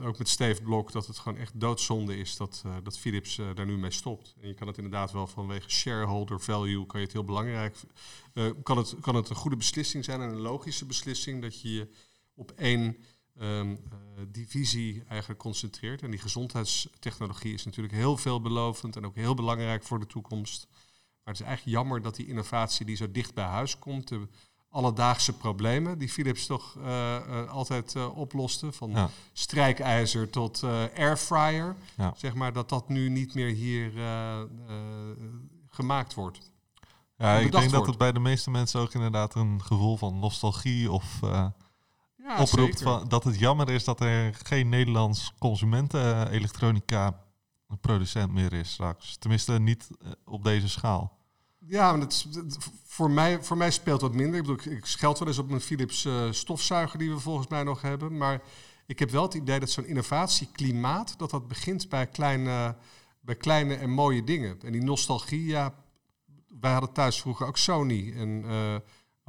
ook 0.02 0.18
met 0.18 0.28
Steve 0.28 0.62
Blok, 0.62 0.92
dat 0.92 1.06
het 1.06 1.18
gewoon 1.18 1.38
echt 1.38 1.60
doodzonde 1.60 2.16
is 2.16 2.36
dat, 2.36 2.64
dat 2.82 2.98
Philips 2.98 3.40
daar 3.54 3.66
nu 3.66 3.78
mee 3.78 3.90
stopt. 3.90 4.34
En 4.40 4.48
je 4.48 4.54
kan 4.54 4.66
het 4.66 4.76
inderdaad 4.76 5.12
wel 5.12 5.26
vanwege 5.26 5.70
shareholder 5.70 6.40
value, 6.40 6.86
kan 6.86 7.00
je 7.00 7.06
het 7.06 7.14
heel 7.14 7.24
belangrijk, 7.24 7.76
kan, 8.62 8.76
het, 8.76 8.94
kan 9.00 9.14
het 9.14 9.30
een 9.30 9.36
goede 9.36 9.56
beslissing 9.56 10.04
zijn 10.04 10.20
en 10.20 10.28
een 10.28 10.40
logische 10.40 10.86
beslissing 10.86 11.42
dat 11.42 11.60
je 11.60 11.72
je 11.72 11.88
op 12.34 12.50
één 12.50 12.96
ehm, 13.40 13.70
eh, 13.70 14.24
divisie 14.28 15.02
eigenlijk 15.08 15.40
concentreert. 15.40 16.02
En 16.02 16.10
die 16.10 16.20
gezondheidstechnologie 16.20 17.54
is 17.54 17.64
natuurlijk 17.64 17.94
heel 17.94 18.16
veelbelovend 18.16 18.96
en 18.96 19.06
ook 19.06 19.14
heel 19.14 19.34
belangrijk 19.34 19.82
voor 19.82 20.00
de 20.00 20.06
toekomst. 20.06 20.66
Maar 20.70 21.34
het 21.34 21.40
is 21.40 21.46
eigenlijk 21.46 21.76
jammer 21.76 22.02
dat 22.02 22.16
die 22.16 22.26
innovatie 22.26 22.86
die 22.86 22.96
zo 22.96 23.10
dicht 23.10 23.34
bij 23.34 23.44
huis 23.44 23.78
komt, 23.78 24.08
de 24.08 24.28
alledaagse 24.70 25.32
problemen 25.32 25.98
die 25.98 26.08
Philips 26.08 26.46
toch 26.46 26.76
eh, 26.76 27.16
eh, 27.16 27.48
altijd 27.50 27.94
eh, 27.96 28.18
oploste, 28.18 28.72
van 28.72 28.90
Ja. 28.90 29.10
strijkijzer 29.32 30.30
tot 30.30 30.64
airfryer, 30.96 31.76
Ja. 31.96 32.14
zeg 32.16 32.34
maar 32.34 32.52
dat 32.52 32.68
dat 32.68 32.88
nu 32.88 33.08
niet 33.08 33.34
meer 33.34 33.48
hier 33.48 33.92
gemaakt 35.68 36.14
wordt. 36.14 36.52
Ja, 37.16 37.36
ik 37.38 37.52
denk 37.52 37.70
dat 37.70 37.86
het 37.86 37.98
bij 37.98 38.12
de 38.12 38.20
meeste 38.20 38.50
mensen 38.50 38.80
ook 38.80 38.94
inderdaad 38.94 39.34
een 39.34 39.62
gevoel 39.62 39.96
van 39.96 40.18
nostalgie 40.18 40.90
of 40.90 41.20
oproept 42.38 42.78
zeker. 42.78 42.92
van, 42.92 43.08
dat 43.08 43.24
het 43.24 43.38
jammer 43.38 43.70
is 43.70 43.84
dat 43.84 44.00
er 44.00 44.34
geen 44.42 44.68
Nederlands 44.68 45.34
consumenten-elektronica 45.38 47.24
producent 47.80 48.32
meer 48.32 48.52
is 48.52 48.72
straks. 48.72 49.16
Tenminste, 49.16 49.52
niet 49.60 49.88
eh, 50.02 50.10
op 50.24 50.44
deze 50.44 50.68
schaal. 50.68 51.18
Ja, 51.58 51.90
maar 51.90 52.00
dat, 52.00 52.26
dat- 52.30 52.58
voor, 52.84 53.10
mij, 53.10 53.42
voor 53.42 53.56
mij 53.56 53.70
speelt 53.70 54.00
wat 54.00 54.14
minder. 54.14 54.40
Ik 54.40 54.46
bedoel, 54.46 54.72
ik, 54.72 54.78
ik 54.78 54.86
scheld 54.86 55.18
wel 55.18 55.28
eens 55.28 55.38
op 55.38 55.48
mijn 55.48 55.60
Philips 55.60 56.04
eh, 56.04 56.30
stofzuiger 56.30 56.98
die 56.98 57.10
we 57.10 57.18
volgens 57.18 57.48
mij 57.48 57.62
nog 57.62 57.82
hebben. 57.82 58.16
Maar 58.16 58.42
ik 58.86 58.98
heb 58.98 59.10
wel 59.10 59.22
het 59.22 59.34
idee 59.34 59.60
dat 59.60 59.70
zo'n 59.70 59.86
innovatieklimaat, 59.86 61.18
dat 61.18 61.30
dat 61.30 61.48
begint 61.48 61.88
bij 61.88 62.06
kleine, 62.06 62.76
bij 63.20 63.34
kleine 63.36 63.74
en 63.74 63.90
mooie 63.90 64.24
dingen. 64.24 64.58
En 64.62 64.72
die 64.72 64.82
nostalgie, 64.84 65.44
ja, 65.46 65.74
wij 66.60 66.72
hadden 66.72 66.92
thuis 66.92 67.20
vroeger 67.20 67.46
ook 67.46 67.56
Sony. 67.56 68.12
En 68.16 68.44
eh, 68.46 68.74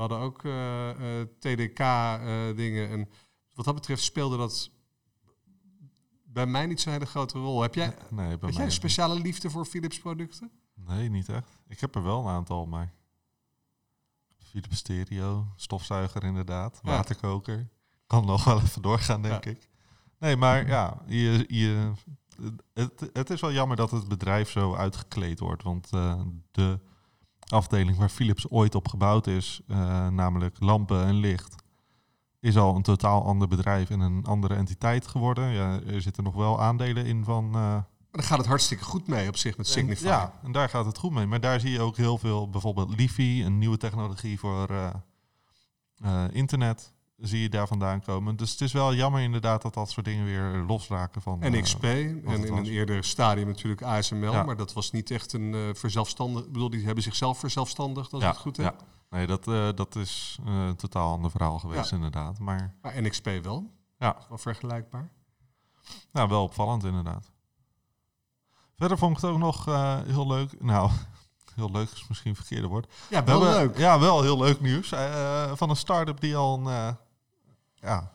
hadden 0.01 0.19
ook 0.19 0.41
TDK-dingen. 1.39 2.89
en 2.89 3.09
wat 3.53 3.65
dat 3.65 3.75
betreft 3.75 4.03
speelde 4.03 4.37
dat 4.37 4.71
bij 6.23 6.45
mij 6.45 6.65
niet 6.65 6.81
zo'n 6.81 6.93
hele 6.93 7.05
grote 7.05 7.37
rol. 7.39 7.61
Heb 7.61 7.75
jij, 7.75 7.85
nee, 7.87 7.97
bij 8.09 8.27
heb 8.29 8.41
mij 8.41 8.51
jij 8.51 8.63
een 8.65 8.71
speciale 8.71 9.19
liefde 9.19 9.49
voor 9.49 9.65
Philips 9.65 9.99
producten? 9.99 10.51
Nee, 10.73 11.09
niet 11.09 11.29
echt. 11.29 11.47
Ik 11.67 11.79
heb 11.79 11.95
er 11.95 12.03
wel 12.03 12.19
een 12.21 12.27
aantal, 12.33 12.65
maar... 12.65 12.93
Philips 14.37 14.77
stereo, 14.77 15.47
stofzuiger 15.55 16.23
inderdaad, 16.23 16.79
Ja. 16.83 16.89
waterkoker. 16.89 17.69
Kan 18.07 18.25
nog 18.25 18.43
wel 18.43 18.61
even 18.61 18.81
doorgaan, 18.81 19.21
denk 19.21 19.43
Ja. 19.43 19.51
ik. 19.51 19.69
Nee, 20.19 20.35
maar 20.35 20.67
ja, 20.67 21.01
je, 21.07 21.45
je, 21.47 21.91
het, 22.73 23.09
het 23.13 23.29
is 23.29 23.41
wel 23.41 23.51
jammer 23.51 23.77
dat 23.77 23.91
het 23.91 24.07
bedrijf 24.07 24.49
zo 24.49 24.75
uitgekleed 24.75 25.39
wordt. 25.39 25.63
Want 25.63 25.89
eh, 25.91 26.21
de 26.51 26.79
afdeling 27.51 27.97
waar 27.97 28.09
Philips 28.09 28.49
ooit 28.49 28.75
op 28.75 28.87
gebouwd 28.87 29.27
is, 29.27 29.61
eh, 29.67 30.07
namelijk 30.07 30.55
lampen 30.59 31.05
en 31.05 31.15
licht, 31.15 31.55
is 32.39 32.57
al 32.57 32.75
een 32.75 32.81
totaal 32.81 33.23
ander 33.25 33.47
bedrijf 33.47 33.89
en 33.89 33.99
een 33.99 34.25
andere 34.25 34.55
entiteit 34.55 35.07
geworden. 35.07 35.49
Ja, 35.49 35.79
er 35.87 36.01
zitten 36.01 36.23
nog 36.23 36.33
wel 36.35 36.61
aandelen 36.61 37.05
in 37.05 37.23
van... 37.23 37.45
eh, 37.45 37.51
Maar 37.51 37.85
daar 38.11 38.23
gaat 38.23 38.37
het 38.37 38.47
hartstikke 38.47 38.83
goed 38.83 39.07
mee 39.07 39.27
op 39.27 39.37
zich 39.37 39.57
met 39.57 39.67
Signify. 39.67 40.03
en, 40.03 40.09
ja, 40.09 40.33
en 40.43 40.51
daar 40.51 40.69
gaat 40.69 40.85
het 40.85 40.97
goed 40.97 41.11
mee. 41.11 41.25
Maar 41.25 41.39
daar 41.39 41.59
zie 41.59 41.71
je 41.71 41.79
ook 41.81 41.97
heel 41.97 42.17
veel, 42.17 42.49
bijvoorbeeld 42.49 42.95
Lifi, 42.99 43.45
een 43.45 43.57
nieuwe 43.57 43.77
technologie 43.77 44.39
voor 44.39 44.69
eh, 44.69 46.23
internet, 46.31 46.93
zie 47.21 47.41
je 47.41 47.49
daar 47.49 47.67
vandaan 47.67 48.01
komen. 48.01 48.35
Dus 48.35 48.51
het 48.51 48.61
is 48.61 48.71
wel 48.71 48.93
jammer 48.93 49.21
inderdaad 49.21 49.61
dat 49.61 49.73
dat 49.73 49.89
soort 49.89 50.05
dingen 50.05 50.25
weer 50.25 50.63
losraken 50.67 51.21
van... 51.21 51.41
En 51.41 51.53
eh, 51.53 51.61
XP. 51.61 51.83
En 51.83 52.23
in 52.23 52.23
was. 52.49 52.49
een 52.49 52.65
eerder 52.65 53.03
stadium 53.03 53.47
natuurlijk 53.47 53.81
ASML. 53.81 54.31
Ja. 54.31 54.43
Maar 54.43 54.55
dat 54.57 54.73
was 54.73 54.91
niet 54.91 55.11
echt 55.11 55.33
een 55.33 55.53
eh 55.53 55.59
verzelfstandig. 55.73 56.45
Ik 56.45 56.51
bedoel, 56.51 56.69
die 56.69 56.85
hebben 56.85 57.03
zichzelf 57.03 57.39
verzelfstandigd, 57.39 58.13
als 58.13 58.23
ja, 58.23 58.29
het 58.29 58.37
goed 58.37 58.57
heb. 58.57 58.75
ja. 58.79 58.85
Nee, 59.17 59.27
dat, 59.27 59.47
eh, 59.47 59.69
dat 59.75 59.95
is 59.95 60.37
een 60.45 60.75
totaal 60.75 61.11
ander 61.13 61.31
verhaal 61.31 61.59
geweest 61.59 61.89
Ja. 61.89 61.95
inderdaad. 61.95 62.39
Maar 62.39 62.75
Maar 62.81 63.01
NXP 63.01 63.29
wel. 63.43 63.71
ja, 63.99 64.17
Wel 64.29 64.37
vergelijkbaar. 64.37 65.11
nou, 66.11 66.29
wel 66.29 66.43
opvallend 66.43 66.83
inderdaad. 66.83 67.31
Verder 68.77 68.97
vond 68.97 69.15
ik 69.15 69.21
het 69.21 69.31
ook 69.31 69.37
nog 69.37 69.65
heel 70.05 70.27
leuk. 70.27 70.61
Nou, 70.63 70.91
heel 71.55 71.71
leuk 71.71 71.89
is 71.91 72.07
misschien 72.07 72.29
een 72.29 72.35
verkeerde 72.35 72.67
woord. 72.67 72.93
Ja, 73.09 73.19
We 73.23 73.31
wel 73.31 73.41
hebben- 73.41 73.67
leuk. 73.67 73.77
Ja, 73.77 73.99
wel 73.99 74.21
heel 74.21 74.37
leuk 74.37 74.61
nieuws. 74.61 74.87
van 75.53 75.69
een 75.69 75.75
start-up 75.75 76.19
die 76.21 76.35
al 76.35 76.67
een, 76.67 76.97
ja, 77.81 78.11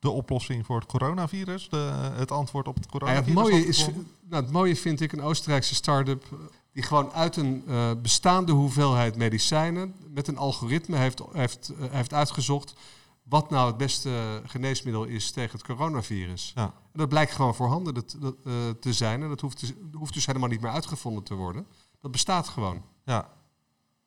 de 0.00 0.10
oplossing 0.10 0.66
voor 0.66 0.76
het 0.76 0.88
coronavirus, 0.88 1.68
de, 1.68 2.10
het 2.14 2.30
antwoord 2.30 2.68
op 2.68 2.74
het 2.74 2.84
Ja, 2.84 2.90
coronavirus. 2.90 3.26
het, 3.26 3.34
mooie 3.34 3.66
is, 3.66 3.88
nou, 4.28 4.42
het 4.42 4.52
mooie 4.52 4.76
vind 4.76 5.00
ik 5.00 5.12
een 5.12 5.22
Oostenrijkse 5.22 5.74
start-up 5.74 6.24
eh, 6.24 6.38
die 6.72 6.82
gewoon 6.82 7.12
uit 7.12 7.36
een 7.36 7.64
eh, 7.66 7.90
bestaande 8.02 8.52
hoeveelheid 8.52 9.16
medicijnen 9.16 9.94
met 10.08 10.28
een 10.28 10.36
algoritme 10.36 10.96
heeft, 10.96 11.22
heeft, 11.32 11.68
eh, 11.68 11.90
heeft 11.90 12.14
uitgezocht 12.14 12.74
wat 13.22 13.50
nou 13.50 13.66
het 13.66 13.76
beste 13.76 14.42
geneesmiddel 14.44 15.04
is 15.04 15.30
tegen 15.30 15.52
het 15.58 15.66
coronavirus. 15.66 16.52
Ja. 16.54 16.64
En 16.64 16.98
dat 16.98 17.08
blijkt 17.08 17.32
gewoon 17.32 17.54
voorhanden 17.54 17.94
dat, 17.94 18.16
dat, 18.20 18.36
te 18.80 18.92
zijn 18.92 19.22
en 19.22 19.28
dat 19.28 19.40
hoeft, 19.40 19.60
dus- 19.60 19.72
hoeft 19.92 20.14
dus 20.14 20.26
helemaal 20.26 20.48
niet 20.48 20.60
meer 20.60 20.70
uitgevonden 20.70 21.22
te 21.22 21.34
worden. 21.34 21.66
Dat 22.00 22.10
bestaat 22.10 22.48
gewoon. 22.48 22.82
Ja. 23.04 23.30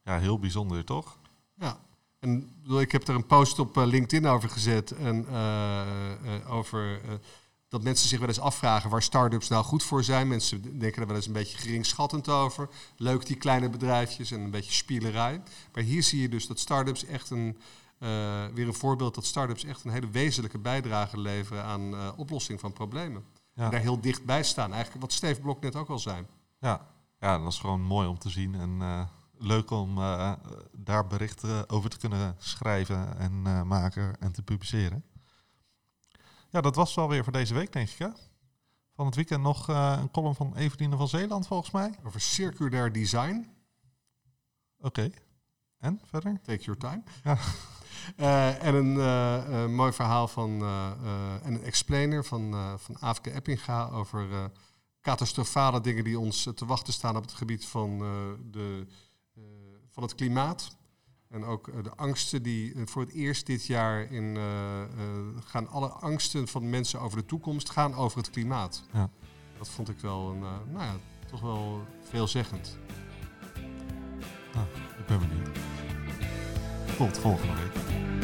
ja, 0.04 0.20
heel 0.20 0.40
bijzonder 0.40 0.86
toch? 0.86 1.18
Ja. 1.56 1.78
En 2.24 2.38
ik 2.38 2.62
bedoel, 2.62 2.82
ik 2.82 2.92
heb 2.92 3.08
er 3.08 3.16
een 3.16 3.26
post 3.26 3.60
op 3.60 3.78
eh, 3.78 3.86
LinkedIn 3.86 4.28
over 4.28 4.50
gezet. 4.50 4.92
En 4.92 5.28
eh, 5.28 5.82
eh, 5.82 6.54
over 6.54 7.02
dat 7.68 7.84
mensen 7.84 8.10
zich 8.10 8.20
wel 8.20 8.28
eens 8.28 8.40
afvragen 8.40 8.90
waar 8.90 9.02
start-ups 9.02 9.48
nou 9.48 9.64
goed 9.64 9.84
voor 9.84 10.04
zijn. 10.04 10.28
Mensen 10.28 10.80
denken 10.80 11.02
er 11.02 11.08
wel 11.08 11.16
eens 11.16 11.28
een 11.28 11.34
beetje 11.34 11.58
geringschattend 11.58 12.30
over. 12.30 12.70
Leuk 12.98 13.26
die 13.26 13.36
kleine 13.36 13.70
bedrijfjes 13.70 14.32
en 14.32 14.42
een 14.42 14.52
beetje 14.52 14.74
spielerij. 14.74 15.42
Maar 15.74 15.84
hier 15.84 16.04
zie 16.04 16.22
je 16.22 16.30
dus 16.30 16.48
dat 16.48 16.60
start-ups 16.60 17.06
echt 17.06 17.30
een. 17.30 17.58
weer 18.54 18.68
een 18.68 18.74
voorbeeld 18.74 19.16
dat 19.16 19.26
start-ups 19.26 19.64
echt 19.64 19.84
een 19.84 19.92
hele 19.92 20.10
wezenlijke 20.10 20.60
bijdrage 20.60 21.20
leveren 21.20 21.64
aan 21.64 22.16
oplossing 22.18 22.60
van 22.60 22.74
problemen. 22.74 23.24
Ja. 23.54 23.64
En 23.64 23.72
daar 23.72 23.80
heel 23.80 24.02
dichtbij 24.02 24.44
staan. 24.44 24.72
Eigenlijk 24.74 25.02
wat 25.02 25.14
Steve 25.14 25.42
Blok 25.42 25.62
net 25.62 25.76
ook 25.76 25.90
al 25.90 26.00
zei. 26.00 26.26
Ja. 26.60 26.88
ja, 27.20 27.38
dat 27.38 27.52
is 27.52 27.60
gewoon 27.60 27.82
mooi 27.82 28.08
om 28.08 28.20
te 28.20 28.30
zien 28.30 28.56
en 28.56 28.82
leuk 29.44 29.70
om 29.70 29.98
eh, 29.98 30.34
daar 30.72 31.08
berichten 31.08 31.70
over 31.70 31.90
te 31.90 31.98
kunnen 31.98 32.36
schrijven 32.38 33.18
en 33.18 33.42
eh, 33.46 33.62
maken 33.62 34.20
en 34.20 34.32
te 34.32 34.44
publiceren. 34.44 35.04
Ja, 36.50 36.62
dat 36.62 36.76
was 36.76 36.88
het 36.88 36.96
wel 36.96 37.10
weer 37.10 37.24
voor 37.24 37.34
deze 37.34 37.54
week, 37.54 37.72
denk 37.72 37.90
ik. 37.90 37.98
Hè? 37.98 38.08
Van 38.96 39.06
het 39.06 39.16
weekend 39.16 39.42
nog 39.42 39.70
eh, 39.70 39.98
een 40.02 40.12
column 40.12 40.36
van 40.36 40.56
Eveline 40.56 40.98
van 40.98 41.08
Zeeland, 41.08 41.48
volgens 41.48 41.72
mij. 41.72 41.94
Over 42.04 42.22
circulair 42.22 42.92
design. 42.92 43.50
Oké. 44.80 45.10
En 45.80 46.02
verder? 46.06 46.42
Take 46.42 46.64
your 46.64 46.80
time. 46.80 47.04
Ja. 47.24 47.38
En 48.60 48.76
een 48.76 49.76
mooi 49.76 49.94
verhaal 49.94 50.28
van 50.28 50.62
en 51.44 51.54
een 51.54 51.64
explainer 51.64 52.26
van, 52.26 52.80
van 52.80 52.98
Aafke 53.00 53.32
Eppinga 53.32 53.90
over 53.90 54.52
catastrofale 55.02 55.82
dingen 55.82 56.04
die 56.04 56.20
ons 56.20 56.50
te 56.56 56.66
wachten 56.66 56.94
staan 56.94 57.16
op 57.16 57.22
het 57.22 57.34
gebied 57.34 57.66
van, 57.66 57.98
de, 58.52 58.88
van 59.94 60.04
het 60.04 60.16
klimaat. 60.16 60.78
En 61.30 61.46
ook 61.46 61.68
eh, 61.68 61.84
de 61.84 61.96
angsten 61.96 62.44
die 62.44 62.74
eh, 62.74 62.82
voor 62.86 63.02
het 63.02 63.12
eerst 63.12 63.46
dit 63.46 63.66
jaar 63.66 64.12
in 64.12 64.38
eh, 64.38 64.82
gaan 65.46 65.68
alle 65.68 65.88
angsten 65.88 66.48
van 66.48 66.70
mensen 66.70 67.00
over 67.00 67.18
de 67.18 67.26
toekomst 67.26 67.70
gaan 67.70 67.96
over 67.96 68.18
het 68.18 68.30
klimaat. 68.30 68.84
Ja. 68.94 69.10
Dat 69.58 69.70
vond 69.70 69.90
ik 69.90 70.00
wel 70.00 70.30
een, 70.32 70.40
nou 70.72 70.84
ja, 70.84 70.96
toch 71.30 71.42
wel 71.42 71.82
veelzeggend. 72.02 72.78
Ik 75.00 75.06
ben 75.08 75.20
benieuwd. 75.20 75.58
Tot 76.98 77.18
volgende 77.18 77.54
week. 77.54 78.23